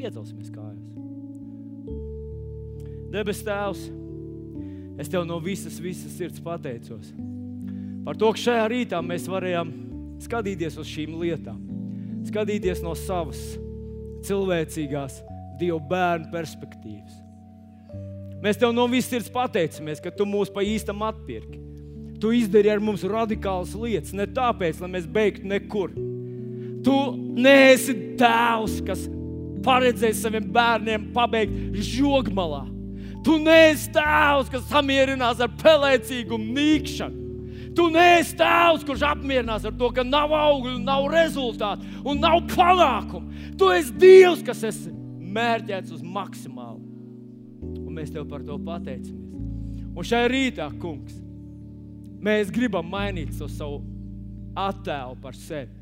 Piecelsimies 0.00 0.52
kājās. 0.54 0.86
Debes 3.10 3.42
Tēvs, 3.44 3.82
es 5.02 5.10
Tev 5.10 5.26
no 5.26 5.40
visas, 5.42 5.80
visas 5.82 6.14
sirds 6.14 6.40
pateicos 6.44 7.10
par 8.04 8.16
to, 8.16 8.30
ka 8.32 8.40
šajā 8.40 8.68
rītā 8.72 9.00
mēs 9.04 9.26
varējām 9.30 9.72
skatīties 10.24 10.78
uz 10.80 10.88
šīm 10.88 11.18
lietām, 11.20 11.58
skatīties 12.28 12.80
no 12.84 12.94
savas 12.98 13.40
cilvēcīgās, 14.26 15.20
Dieva 15.60 15.80
bērnu 15.90 16.30
perspektīvas. 16.32 17.18
Mēs 18.40 18.56
tev 18.60 18.72
no 18.72 18.86
visas 18.88 19.10
sirds 19.12 19.32
pateicamies, 19.32 20.00
ka 20.00 20.12
tu 20.14 20.24
mūs 20.28 20.52
pa 20.52 20.64
īstam 20.64 21.02
atpirki. 21.04 21.60
Tu 22.20 22.34
izdarīji 22.36 22.72
ar 22.74 22.82
mums 22.84 23.04
radikālas 23.08 23.72
lietas, 23.76 24.12
ne 24.16 24.26
tāpēc, 24.28 24.80
lai 24.80 24.90
mēs 24.96 25.06
beigtu 25.08 25.48
nekur. 25.48 25.92
Tu 26.84 26.96
neesi 27.36 27.94
tēvs, 28.20 28.80
kas 28.84 29.06
paredzēs 29.64 30.20
saviem 30.24 30.46
bērniem 30.52 31.10
pabeigt 31.16 31.80
žogmalā. 31.92 32.66
Tu 33.24 33.36
neesi 33.40 33.90
tēvs, 33.92 34.48
kas 34.52 34.68
samierinās 34.72 35.40
ar 35.44 35.52
pelēcīgu 35.60 36.40
nīkšanu. 36.40 37.18
Tu 37.76 37.86
neesi 37.92 38.34
tēvs, 38.40 38.84
kurš 38.88 39.04
apmierinās 39.12 39.66
ar 39.68 39.74
to, 39.78 39.90
ka 39.94 40.04
nav 40.04 40.32
augļu, 40.34 40.78
nav 40.82 41.06
rezultātu 41.12 41.86
un 42.08 42.20
nav 42.24 42.40
panākumu. 42.50 43.52
Tu 43.60 43.68
esi 43.76 43.96
Dievs, 44.00 44.44
kas 44.44 44.64
esi 44.72 44.92
mērķēts 45.36 45.92
uz 45.94 46.00
maksimālu. 46.02 46.89
Mēs 48.00 48.14
tev 48.14 48.24
par 48.30 48.40
to 48.40 48.54
pateicamies. 48.64 49.90
Un 49.92 50.06
šajā 50.06 50.28
rītā, 50.32 50.70
kungs, 50.80 51.18
mēs 52.24 52.48
gribam 52.54 52.86
mainīt 52.88 53.34
to 53.36 53.44
savu 53.52 53.82
attēlu 54.56 55.18
par 55.20 55.36
sevi. 55.36 55.74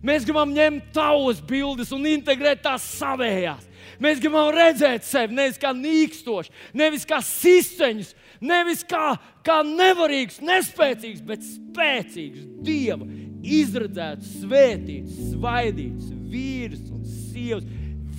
Mēs 0.00 0.24
gribam 0.24 0.54
ņemt 0.56 0.86
tavas 0.96 1.42
bildes 1.44 1.90
un 1.92 2.06
integrēt 2.08 2.62
tās 2.64 2.86
savējās. 2.96 3.66
Mēs 4.00 4.22
gribam 4.22 4.48
redzēt 4.56 5.04
sevi 5.04 5.36
nevis 5.36 5.60
kā 5.60 5.74
nīkstošu, 5.76 6.54
nevis 6.80 7.04
kā 7.04 7.18
sisteņus, 7.20 8.14
nevis 8.40 8.80
kā, 8.88 9.12
kā 9.44 9.58
nevarīgs, 9.66 10.40
nespēcīgs, 10.40 11.20
bet 11.28 11.44
spēcīgs, 11.44 12.48
dieva 12.64 13.04
izredzēts, 13.44 14.38
svētīts, 14.40 15.20
svaidīts 15.34 16.08
vīrs 16.32 16.88
un 16.88 17.04
sievas 17.04 17.68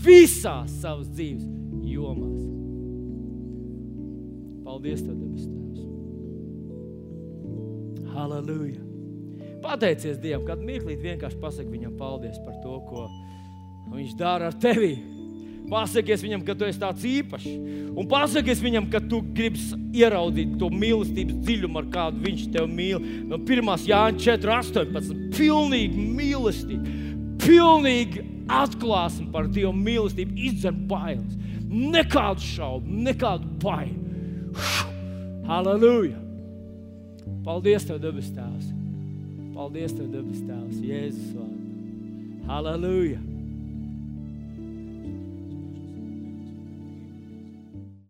visās 0.06 0.78
savas 0.84 1.10
dzīves 1.10 1.50
jomās. 1.90 2.51
Paldies, 4.72 5.02
Tev, 5.04 5.16
debes 5.20 5.44
Tēvs! 5.52 5.82
Halleluja! 8.14 8.80
Pateicies 9.60 10.20
Dievam, 10.24 10.46
kad 10.48 10.62
mirklīt 10.64 11.02
vienkārši 11.04 11.40
pasaki 11.42 11.74
viņam 11.74 11.98
paldies 12.00 12.38
par 12.46 12.56
to, 12.64 12.78
ko 12.88 13.02
viņš 13.92 14.14
dara 14.16 14.48
ar 14.48 14.56
tevi. 14.64 14.94
Pasakies 15.68 16.24
viņam, 16.24 16.46
ka 16.48 16.56
tu 16.56 16.64
esi 16.70 16.80
tāds 16.80 17.04
īpašs. 17.04 17.50
Un 18.00 18.08
pasakies 18.14 18.64
viņam, 18.64 18.88
ka 18.94 19.02
tu 19.12 19.20
gribi 19.36 19.60
ieraudzīt 20.00 20.56
to 20.62 20.70
mīlestības 20.72 21.42
dziļumu, 21.44 21.82
ar 21.82 21.90
kādu 21.92 22.24
viņš 22.30 22.46
tevi 22.56 22.72
mīl. 22.78 23.00
No 23.28 23.42
1. 23.44 23.72
Jāņa 23.92 24.24
4, 24.24 24.54
18. 24.88 25.26
Pilnīgi 25.36 26.06
mīlestība, 26.16 26.96
pilnīgi 27.44 28.24
atklāsme 28.48 29.28
par 29.36 29.52
Dieva 29.52 29.76
mīlestību, 29.76 30.40
izdzer 30.48 30.80
bailes. 30.88 31.36
Nekādu 31.68 32.48
šaubu, 32.54 33.04
nekādu 33.10 33.52
bailu. 33.60 34.11
Halleluja! 35.48 36.20
Paldies, 37.46 37.86
Tev, 37.88 38.00
debes 38.04 38.30
Tēvs! 38.36 38.72
Paldies, 39.56 39.96
Tev, 39.98 40.12
debes 40.14 40.44
Tēvs! 40.46 40.80
Jēzus 40.86 41.34
vārdā! 41.36 42.48
Halleluja! 42.52 43.20